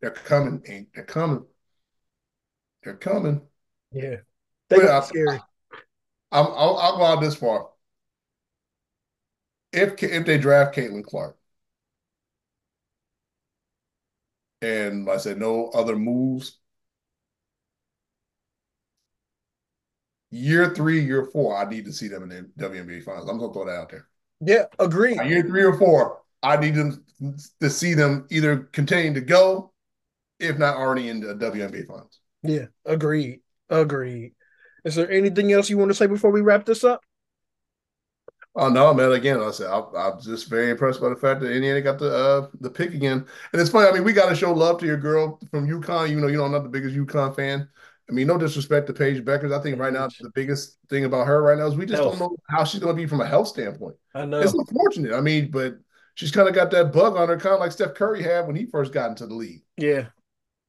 they're 0.01 0.11
coming, 0.11 0.87
they're 0.93 1.05
coming, 1.05 1.45
they're 2.83 2.95
coming. 2.95 3.41
Yeah, 3.91 4.17
they 4.69 4.77
scary. 5.01 5.39
I, 6.31 6.39
I'll, 6.39 6.77
I'll 6.77 6.97
go 6.97 7.03
out 7.03 7.21
this 7.21 7.35
far 7.35 7.69
if 9.71 10.01
if 10.01 10.25
they 10.25 10.37
draft 10.37 10.75
Caitlin 10.75 11.03
Clark, 11.03 11.37
and 14.61 15.05
like 15.05 15.15
I 15.15 15.19
said 15.19 15.37
no 15.37 15.67
other 15.67 15.95
moves, 15.95 16.59
year 20.31 20.73
three, 20.73 21.01
year 21.01 21.25
four, 21.25 21.57
I 21.57 21.69
need 21.69 21.85
to 21.85 21.93
see 21.93 22.07
them 22.07 22.23
in 22.23 22.51
the 22.55 22.67
WNBA 22.67 23.03
finals. 23.03 23.29
I'm 23.29 23.37
gonna 23.37 23.53
throw 23.53 23.65
that 23.65 23.79
out 23.79 23.89
there. 23.89 24.07
Yeah, 24.41 24.65
agree. 24.79 25.15
Year 25.27 25.43
three 25.43 25.63
or 25.63 25.77
four, 25.77 26.21
I 26.41 26.57
need 26.57 26.75
them 26.75 27.03
to 27.59 27.69
see 27.69 27.93
them 27.93 28.25
either 28.29 28.57
continue 28.71 29.13
to 29.13 29.21
go, 29.21 29.73
if 30.39 30.57
not 30.57 30.77
already 30.77 31.09
in 31.09 31.19
the 31.19 31.35
WNBA 31.35 31.87
finals. 31.87 32.18
Yeah, 32.43 32.65
agreed. 32.85 33.41
Agreed. 33.69 34.33
Is 34.83 34.95
there 34.95 35.11
anything 35.11 35.51
else 35.51 35.69
you 35.69 35.77
want 35.77 35.91
to 35.91 35.95
say 35.95 36.07
before 36.07 36.31
we 36.31 36.41
wrap 36.41 36.65
this 36.65 36.83
up? 36.83 37.01
Oh 38.55 38.67
no, 38.67 38.93
man! 38.93 39.11
Again, 39.11 39.41
I 39.41 39.51
said 39.51 39.67
I, 39.67 39.83
I'm 39.95 40.19
just 40.19 40.49
very 40.49 40.71
impressed 40.71 40.99
by 40.99 41.09
the 41.09 41.15
fact 41.15 41.39
that 41.41 41.51
Indiana 41.51 41.81
got 41.81 41.99
the 41.99 42.13
uh, 42.13 42.47
the 42.59 42.69
pick 42.69 42.93
again. 42.93 43.25
And 43.53 43.61
it's 43.61 43.69
funny. 43.69 43.87
I 43.87 43.91
mean, 43.91 44.03
we 44.03 44.11
got 44.11 44.29
to 44.29 44.35
show 44.35 44.51
love 44.51 44.79
to 44.79 44.85
your 44.85 44.97
girl 44.97 45.39
from 45.51 45.67
UConn. 45.67 46.09
You 46.09 46.19
know, 46.19 46.27
you 46.27 46.37
know, 46.37 46.45
I'm 46.45 46.51
not 46.51 46.63
the 46.63 46.69
biggest 46.69 46.95
UConn 46.95 47.35
fan. 47.35 47.69
I 48.09 48.11
mean, 48.11 48.25
no 48.25 48.37
disrespect 48.39 48.87
to 48.87 48.93
Paige 48.93 49.23
Bueckers. 49.23 49.57
I 49.57 49.61
think 49.61 49.79
right 49.79 49.93
now 49.93 50.07
the 50.07 50.31
biggest 50.33 50.77
thing 50.89 51.05
about 51.05 51.27
her 51.27 51.43
right 51.43 51.57
now 51.57 51.67
is 51.67 51.75
we 51.75 51.85
just 51.85 52.01
health. 52.01 52.17
don't 52.17 52.31
know 52.31 52.37
how 52.49 52.63
she's 52.63 52.81
going 52.81 52.95
to 52.95 53.01
be 53.01 53.07
from 53.07 53.21
a 53.21 53.27
health 53.27 53.47
standpoint. 53.47 53.97
I 54.15 54.25
know 54.25 54.39
it's 54.39 54.53
unfortunate. 54.53 55.13
I 55.13 55.21
mean, 55.21 55.51
but 55.51 55.77
she's 56.15 56.31
kind 56.31 56.49
of 56.49 56.55
got 56.55 56.71
that 56.71 56.91
bug 56.91 57.15
on 57.17 57.29
her, 57.29 57.37
kind 57.37 57.53
of 57.53 57.59
like 57.59 57.71
Steph 57.71 57.93
Curry 57.93 58.23
had 58.23 58.47
when 58.47 58.55
he 58.55 58.65
first 58.65 58.91
got 58.91 59.11
into 59.11 59.27
the 59.27 59.35
league. 59.35 59.61
Yeah, 59.77 60.07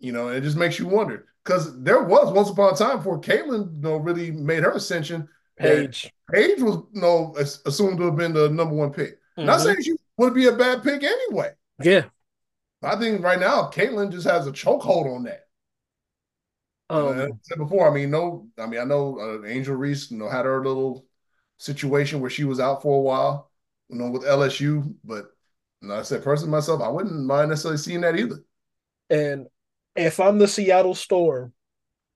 you 0.00 0.12
know, 0.12 0.28
it 0.28 0.42
just 0.42 0.56
makes 0.58 0.78
you 0.78 0.86
wonder 0.86 1.29
because 1.50 1.82
there 1.82 2.02
was 2.04 2.32
once 2.32 2.48
upon 2.48 2.74
a 2.74 2.76
time 2.76 2.98
before 2.98 3.20
Caitlin, 3.20 3.74
you 3.74 3.80
know, 3.80 3.96
really 3.96 4.30
made 4.30 4.62
her 4.62 4.70
ascension 4.70 5.28
Paige. 5.58 6.12
Paige 6.32 6.60
was 6.60 6.76
you 6.92 7.00
know, 7.00 7.34
assumed 7.36 7.98
to 7.98 8.04
have 8.04 8.16
been 8.16 8.32
the 8.32 8.48
number 8.48 8.74
one 8.74 8.92
pick. 8.92 9.16
Mm-hmm. 9.36 9.46
Not 9.46 9.60
saying 9.60 9.82
she 9.82 9.94
would 10.16 10.32
be 10.32 10.46
a 10.46 10.52
bad 10.52 10.84
pick 10.84 11.02
anyway. 11.02 11.50
Yeah. 11.82 12.04
I 12.82 12.96
think 12.96 13.22
right 13.22 13.40
now 13.40 13.68
Caitlin 13.68 14.12
just 14.12 14.26
has 14.26 14.46
a 14.46 14.52
chokehold 14.52 15.14
on 15.14 15.24
that. 15.24 15.48
Um, 16.88 17.20
I 17.20 17.28
said 17.42 17.58
before, 17.58 17.90
I 17.90 17.94
mean, 17.94 18.10
no, 18.10 18.48
I 18.58 18.66
mean, 18.66 18.80
I 18.80 18.84
know 18.84 19.18
uh, 19.18 19.46
Angel 19.46 19.74
Reese, 19.74 20.10
you 20.10 20.18
know, 20.18 20.28
had 20.28 20.44
her 20.44 20.64
little 20.64 21.04
situation 21.58 22.20
where 22.20 22.30
she 22.30 22.44
was 22.44 22.58
out 22.58 22.82
for 22.82 22.96
a 22.96 23.02
while, 23.02 23.50
you 23.88 23.98
know, 23.98 24.10
with 24.10 24.22
LSU. 24.22 24.94
But 25.04 25.26
like 25.82 26.00
I 26.00 26.02
said, 26.02 26.24
personally 26.24 26.52
myself, 26.52 26.80
I 26.80 26.88
wouldn't 26.88 27.26
mind 27.26 27.50
necessarily 27.50 27.78
seeing 27.78 28.00
that 28.00 28.18
either. 28.18 28.42
And 29.10 29.46
if 29.96 30.20
I'm 30.20 30.38
the 30.38 30.48
Seattle 30.48 30.94
Storm, 30.94 31.52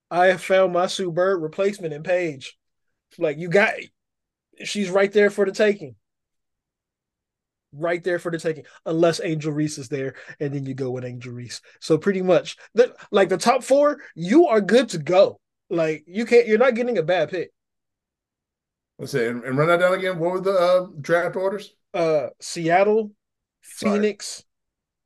I 0.09 0.27
have 0.27 0.41
found 0.41 0.73
my 0.73 0.87
Sue 0.87 1.11
Bird 1.11 1.41
replacement 1.41 1.93
in 1.93 2.03
Paige. 2.03 2.57
Like 3.17 3.37
you 3.37 3.49
got, 3.49 3.73
she's 4.63 4.89
right 4.89 5.11
there 5.11 5.29
for 5.29 5.45
the 5.45 5.51
taking. 5.51 5.95
Right 7.73 8.03
there 8.03 8.19
for 8.19 8.31
the 8.31 8.39
taking, 8.39 8.65
unless 8.85 9.19
Angel 9.21 9.51
Reese 9.51 9.77
is 9.77 9.89
there, 9.89 10.15
and 10.39 10.53
then 10.53 10.65
you 10.65 10.73
go 10.73 10.91
with 10.91 11.03
Angel 11.03 11.33
Reese. 11.33 11.61
So 11.81 11.97
pretty 11.97 12.21
much, 12.21 12.55
the, 12.73 12.95
like 13.11 13.27
the 13.27 13.37
top 13.37 13.63
four, 13.63 13.99
you 14.15 14.47
are 14.47 14.61
good 14.61 14.89
to 14.89 14.97
go. 14.97 15.41
Like 15.69 16.05
you 16.07 16.25
can't, 16.25 16.47
you're 16.47 16.57
not 16.57 16.75
getting 16.75 16.97
a 16.97 17.03
bad 17.03 17.31
pick. 17.31 17.51
Let's 18.97 19.11
say 19.11 19.27
and, 19.27 19.43
and 19.43 19.57
run 19.57 19.67
that 19.67 19.81
down 19.81 19.93
again. 19.93 20.19
What 20.19 20.31
were 20.31 20.41
the 20.41 20.53
uh, 20.53 20.87
draft 21.01 21.35
orders? 21.35 21.75
Uh, 21.93 22.27
Seattle, 22.39 23.11
Sorry. 23.61 23.99
Phoenix, 23.99 24.45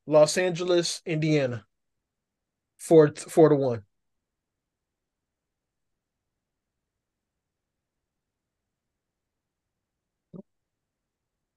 Los 0.06 0.38
Angeles, 0.38 1.02
Indiana. 1.08 1.66
Four 2.80 3.14
four 3.16 3.50
to 3.50 3.56
one. 3.56 3.84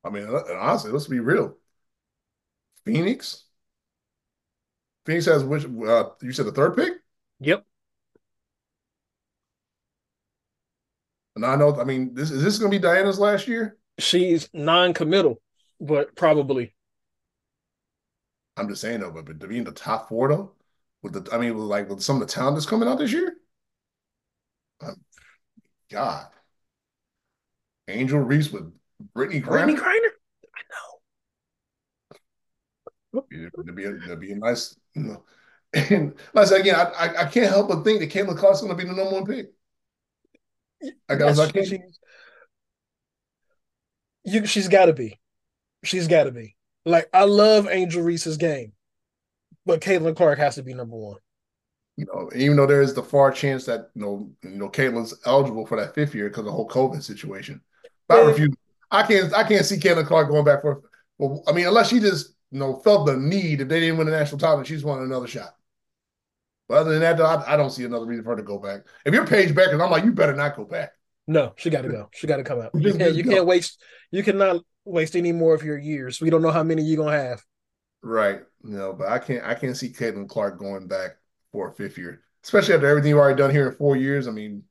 I 0.04 0.10
mean, 0.10 0.26
honestly, 0.26 0.90
let's 0.90 1.06
be 1.06 1.20
real. 1.20 1.56
Phoenix. 2.84 3.44
Phoenix 5.06 5.26
has 5.26 5.44
which? 5.44 5.64
Uh, 5.64 6.10
you 6.22 6.32
said 6.32 6.46
the 6.46 6.52
third 6.52 6.76
pick. 6.76 6.94
Yep. 7.40 7.64
And 11.36 11.46
I 11.46 11.56
know. 11.56 11.80
I 11.80 11.84
mean, 11.84 12.14
this 12.14 12.30
is 12.30 12.42
this 12.42 12.58
going 12.58 12.70
to 12.70 12.78
be 12.78 12.82
Diana's 12.82 13.18
last 13.18 13.48
year? 13.48 13.78
She's 13.98 14.48
non-committal, 14.52 15.40
but 15.80 16.14
probably. 16.16 16.74
I'm 18.56 18.68
just 18.68 18.80
saying 18.80 19.00
though, 19.00 19.10
but, 19.10 19.24
but 19.24 19.40
to 19.40 19.46
be 19.46 19.58
in 19.58 19.64
the 19.64 19.72
top 19.72 20.08
four 20.08 20.28
though, 20.28 20.52
with 21.02 21.12
the 21.12 21.34
I 21.34 21.38
mean, 21.38 21.54
with 21.54 21.64
like 21.64 21.88
with 21.88 22.02
some 22.02 22.20
of 22.20 22.26
the 22.26 22.32
talent 22.32 22.56
that's 22.56 22.66
coming 22.66 22.88
out 22.88 22.98
this 22.98 23.12
year. 23.12 23.34
Um, 24.80 24.96
God, 25.90 26.26
Angel 27.88 28.20
Reese 28.20 28.50
with 28.50 28.72
Brittney 29.14 29.42
Griner. 29.42 29.74
Brittney 29.74 29.76
Griner. 29.76 30.10
I 30.54 30.62
know. 33.12 33.26
It'd 33.30 33.76
be 33.76 33.84
a, 33.84 33.96
it'd 33.96 34.20
be 34.20 34.32
a 34.32 34.36
nice, 34.36 34.76
you 34.94 35.02
know. 35.02 35.24
And 35.74 36.14
like 36.34 36.46
I 36.46 36.48
said 36.48 36.60
again, 36.60 36.74
I, 36.74 37.22
I, 37.22 37.24
can't 37.24 37.48
help 37.48 37.68
but 37.68 37.82
think 37.82 38.00
that 38.00 38.10
Caitlin 38.10 38.36
Clark's 38.36 38.60
going 38.60 38.76
to 38.76 38.82
be 38.82 38.86
the 38.86 38.94
number 38.94 39.14
one 39.14 39.24
pick. 39.24 39.52
I 41.08 41.14
got 41.14 41.34
yes, 41.34 41.68
she, 41.68 41.78
you, 44.24 44.44
she's 44.44 44.68
got 44.68 44.86
to 44.86 44.92
be. 44.92 45.18
She's 45.82 46.08
got 46.08 46.24
to 46.24 46.30
be. 46.30 46.56
Like 46.84 47.08
I 47.14 47.24
love 47.24 47.68
Angel 47.70 48.02
Reese's 48.02 48.36
game, 48.36 48.72
but 49.66 49.80
Caitlin 49.80 50.16
Clark 50.16 50.38
has 50.38 50.56
to 50.56 50.62
be 50.62 50.74
number 50.74 50.96
one. 50.96 51.18
You 51.96 52.06
know, 52.06 52.30
even 52.34 52.56
though 52.56 52.66
there 52.66 52.82
is 52.82 52.94
the 52.94 53.02
far 53.02 53.30
chance 53.30 53.66
that 53.66 53.90
you 53.94 54.02
know, 54.02 54.30
you 54.42 54.50
know, 54.50 54.68
Caitlin's 54.68 55.14
eligible 55.26 55.66
for 55.66 55.78
that 55.78 55.94
fifth 55.94 56.14
year 56.14 56.28
because 56.28 56.40
of 56.40 56.46
the 56.46 56.52
whole 56.52 56.68
COVID 56.68 57.02
situation. 57.02 57.60
But 58.08 58.20
I 58.20 58.22
refuse 58.22 58.54
I 58.92 59.02
can't 59.02 59.32
I 59.34 59.42
can't 59.42 59.64
see 59.64 59.78
Caitlin 59.78 60.06
Clark 60.06 60.28
going 60.28 60.44
back 60.44 60.62
for. 60.62 60.82
Well, 61.18 61.42
I 61.46 61.52
mean, 61.52 61.66
unless 61.66 61.88
she 61.88 61.98
just 61.98 62.34
you 62.50 62.58
know 62.58 62.76
felt 62.76 63.06
the 63.06 63.16
need 63.16 63.60
if 63.60 63.68
they 63.68 63.80
didn't 63.80 63.96
win 63.96 64.06
the 64.06 64.12
national 64.12 64.38
title, 64.38 64.62
she's 64.64 64.84
wanting 64.84 65.06
another 65.06 65.26
shot. 65.26 65.54
But 66.68 66.78
other 66.78 66.92
than 66.92 67.00
that, 67.00 67.16
though, 67.16 67.26
I, 67.26 67.54
I, 67.54 67.56
don't 67.56 67.70
see 67.70 67.84
another 67.84 68.06
reason 68.06 68.24
for 68.24 68.30
her 68.30 68.36
to 68.36 68.42
go 68.42 68.58
back. 68.58 68.82
If 69.04 69.12
you're 69.12 69.26
Paige 69.26 69.50
Bueckers, 69.50 69.82
I'm 69.82 69.90
like, 69.90 70.04
you 70.04 70.12
better 70.12 70.32
not 70.32 70.56
go 70.56 70.64
back. 70.64 70.92
No, 71.26 71.52
she 71.56 71.70
got 71.70 71.82
to 71.82 71.88
go. 71.88 72.08
She 72.12 72.26
got 72.26 72.36
to 72.36 72.44
come 72.44 72.60
out. 72.60 72.70
You 72.74 72.94
can't. 72.94 73.14
You 73.14 73.24
can't 73.24 73.46
waste. 73.46 73.80
You 74.10 74.22
cannot 74.22 74.62
waste 74.84 75.16
any 75.16 75.32
more 75.32 75.54
of 75.54 75.62
your 75.62 75.78
years. 75.78 76.20
We 76.20 76.30
don't 76.30 76.42
know 76.42 76.50
how 76.50 76.62
many 76.62 76.82
you're 76.82 77.02
gonna 77.02 77.16
have. 77.16 77.42
Right. 78.02 78.40
No, 78.62 78.92
but 78.92 79.08
I 79.08 79.18
can't. 79.18 79.44
I 79.44 79.54
can't 79.54 79.76
see 79.76 79.90
Caitlin 79.90 80.28
Clark 80.28 80.58
going 80.58 80.86
back 80.86 81.12
for 81.52 81.68
a 81.68 81.72
fifth 81.72 81.98
year, 81.98 82.22
especially 82.44 82.74
after 82.74 82.86
everything 82.86 83.10
you've 83.10 83.18
already 83.18 83.38
done 83.38 83.50
here 83.50 83.68
in 83.68 83.76
four 83.76 83.96
years. 83.96 84.26
I 84.26 84.32
mean, 84.32 84.64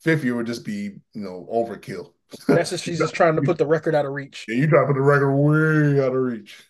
fifth 0.00 0.24
year 0.24 0.36
would 0.36 0.46
just 0.46 0.64
be 0.64 1.00
you 1.12 1.22
know 1.22 1.48
overkill. 1.52 2.12
That's 2.46 2.70
just 2.70 2.84
she's 2.84 2.98
just 2.98 3.14
trying 3.14 3.36
to 3.36 3.42
put 3.44 3.58
the 3.58 3.66
record 3.66 3.94
out 3.94 4.06
of 4.06 4.12
reach. 4.12 4.44
Yeah, 4.48 4.56
you 4.56 4.66
trying 4.68 4.84
to 4.86 4.92
put 4.92 4.98
the 4.98 5.02
record 5.02 5.34
way 5.34 6.00
out 6.00 6.14
of 6.14 6.22
reach, 6.22 6.62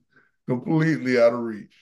completely 0.48 1.20
out 1.20 1.32
of 1.32 1.40
reach. 1.40 1.72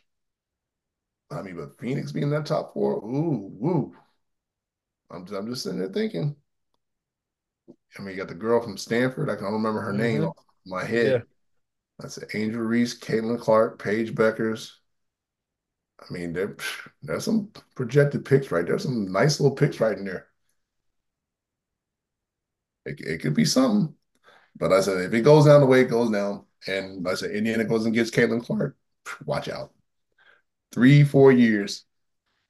I 1.31 1.43
mean, 1.43 1.57
but 1.57 1.79
Phoenix 1.81 2.13
being 2.13 2.31
that 2.31 2.47
top 2.47 2.75
four, 2.75 2.97
ooh, 2.97 3.51
woo. 3.55 3.95
I'm 5.11 5.25
just, 5.25 5.39
I'm 5.39 5.49
just 5.49 5.63
sitting 5.63 5.79
there 5.79 5.89
thinking. 5.89 6.37
I 7.99 8.03
mean, 8.03 8.11
you 8.11 8.17
got 8.17 8.29
the 8.29 8.35
girl 8.35 8.61
from 8.63 8.77
Stanford. 8.77 9.29
I 9.29 9.35
can't 9.35 9.53
remember 9.53 9.81
her 9.81 9.93
mm-hmm. 9.93 10.03
name 10.03 10.25
off 10.25 10.37
my 10.67 10.85
head. 10.85 11.25
That's 12.03 12.19
Angel 12.35 12.61
Reese, 12.61 12.99
Caitlin 12.99 13.41
Clark, 13.41 13.79
Paige 13.79 14.15
Bueckers. 14.15 14.73
I 16.01 16.13
mean, 16.13 16.33
there, 16.33 16.57
there's 17.03 17.25
some 17.25 17.51
projected 17.75 18.25
picks 18.25 18.51
right 18.51 18.67
there. 18.67 18.79
Some 18.79 19.11
nice 19.13 19.41
little 19.41 19.57
picks 19.57 19.81
right 19.81 19.97
in 19.97 20.05
there. 20.05 20.29
It, 22.85 23.01
it 23.01 23.19
could 23.23 23.35
be 23.35 23.45
something. 23.45 23.95
But 24.57 24.73
I 24.73 24.81
said, 24.81 25.01
if 25.03 25.15
it 25.15 25.23
goes 25.23 25.47
down 25.47 25.61
the 25.61 25.67
way 25.67 25.83
it 25.83 25.87
goes 25.91 26.11
down, 26.11 26.47
And 26.69 27.09
I 27.09 27.15
said, 27.15 27.33
Indiana 27.33 27.65
goes 27.65 27.87
and 27.87 27.95
gets 27.95 28.11
Caitlin 28.11 28.45
Clark. 28.45 28.77
Watch 29.27 29.49
out. 29.49 29.73
Three, 30.73 31.05
four 31.05 31.33
years. 31.33 31.85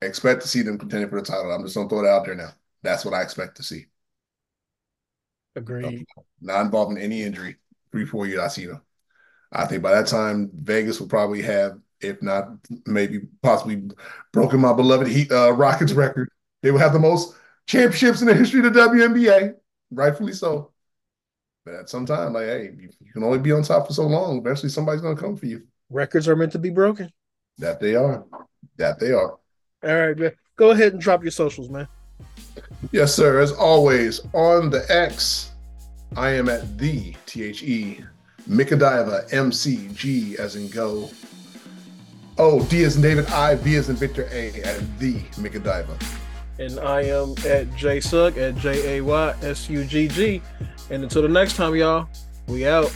expect 0.03 0.43
to 0.43 0.49
see 0.49 0.63
them 0.63 0.79
contending 0.79 1.11
for 1.11 1.21
the 1.21 1.27
title. 1.27 1.53
I'm 1.53 1.63
just 1.65 1.77
gonna 1.77 1.89
throw 1.89 2.05
it 2.05 2.09
out 2.09 2.27
there 2.27 2.35
now. 2.37 2.53
That's 2.83 3.05
what 3.05 3.15
I 3.15 3.23
expect 3.23 3.57
to 3.59 3.65
see. 3.65 3.87
Agreed. 5.57 6.07
Not 6.41 6.67
involving 6.67 6.99
any 6.99 7.23
injury. 7.23 7.57
Three, 7.91 8.05
four 8.07 8.27
years, 8.27 8.41
I 8.41 8.49
see 8.49 8.67
them. 8.67 8.83
I 9.53 9.67
think 9.67 9.83
by 9.83 9.93
that 9.93 10.07
time, 10.07 10.51
Vegas 10.55 10.99
will 10.99 11.09
probably 11.09 11.43
have, 11.43 11.79
if 12.01 12.23
not 12.23 12.49
maybe 12.87 13.21
possibly 13.43 13.91
broken 14.33 14.61
my 14.61 14.73
beloved 14.73 15.07
Heat 15.07 15.31
uh, 15.31 15.53
Rockets 15.53 15.93
record. 15.93 16.31
They 16.63 16.71
will 16.71 16.79
have 16.79 16.93
the 16.93 16.99
most 16.99 17.35
championships 17.67 18.23
in 18.23 18.29
the 18.29 18.35
history 18.35 18.65
of 18.65 18.73
the 18.73 18.81
WNBA, 18.81 19.55
rightfully 19.91 20.33
so. 20.33 20.71
But 21.65 21.75
at 21.75 21.91
some 21.91 22.07
time, 22.07 22.33
like, 22.33 22.47
hey, 22.47 22.71
you, 22.77 22.89
you 23.01 23.13
can 23.13 23.23
only 23.23 23.39
be 23.39 23.53
on 23.53 23.63
top 23.63 23.87
for 23.87 23.93
so 23.93 24.07
long. 24.07 24.39
Eventually, 24.39 24.69
somebody's 24.69 25.01
going 25.01 25.15
to 25.15 25.21
come 25.23 25.37
for 25.37 25.47
you. 25.47 25.63
Records 25.91 26.27
are 26.29 26.35
meant 26.35 26.53
to 26.53 26.59
be 26.59 26.71
broken. 26.71 27.13
That 27.59 27.79
they 27.79 27.95
are. 27.95 28.25
That 28.79 28.99
they 28.99 29.13
are. 29.13 29.39
All 29.85 29.97
right, 29.97 30.17
man. 30.17 30.33
Go 30.57 30.71
ahead 30.71 30.93
and 30.93 31.01
drop 31.01 31.23
your 31.23 31.31
socials, 31.31 31.69
man. 31.69 31.87
Yes, 32.91 33.15
sir. 33.15 33.41
As 33.41 33.53
always, 33.53 34.21
on 34.33 34.71
the 34.71 34.85
X, 34.89 35.53
I 36.17 36.31
am 36.31 36.49
at 36.49 36.79
the 36.79 37.15
T 37.27 37.45
H 37.45 37.63
E 37.63 38.05
Mikadiva 38.49 39.33
M 39.33 39.53
C 39.53 39.89
G 39.95 40.37
as 40.39 40.57
in 40.57 40.69
go. 40.69 41.11
Oh, 42.39 42.65
D 42.65 42.85
as 42.85 42.97
in 42.97 43.03
David, 43.03 43.27
I, 43.27 43.55
V 43.55 43.77
as 43.77 43.89
in 43.89 43.97
Victor 43.97 44.29
A 44.33 44.49
at 44.63 44.99
the 44.99 45.15
Mikadiva. 45.37 46.03
And 46.59 46.79
I 46.81 47.03
am 47.03 47.33
at 47.47 47.71
JSUG 47.71 48.37
at 48.37 48.57
J 48.57 48.99
A 48.99 49.01
Y 49.03 49.35
S 49.43 49.69
U 49.71 49.85
G 49.85 50.09
G. 50.09 50.43
And 50.91 51.03
until 51.03 51.23
the 51.23 51.29
next 51.29 51.57
time, 51.57 51.75
y'all, 51.75 52.09
we 52.47 52.67
out. 52.67 52.93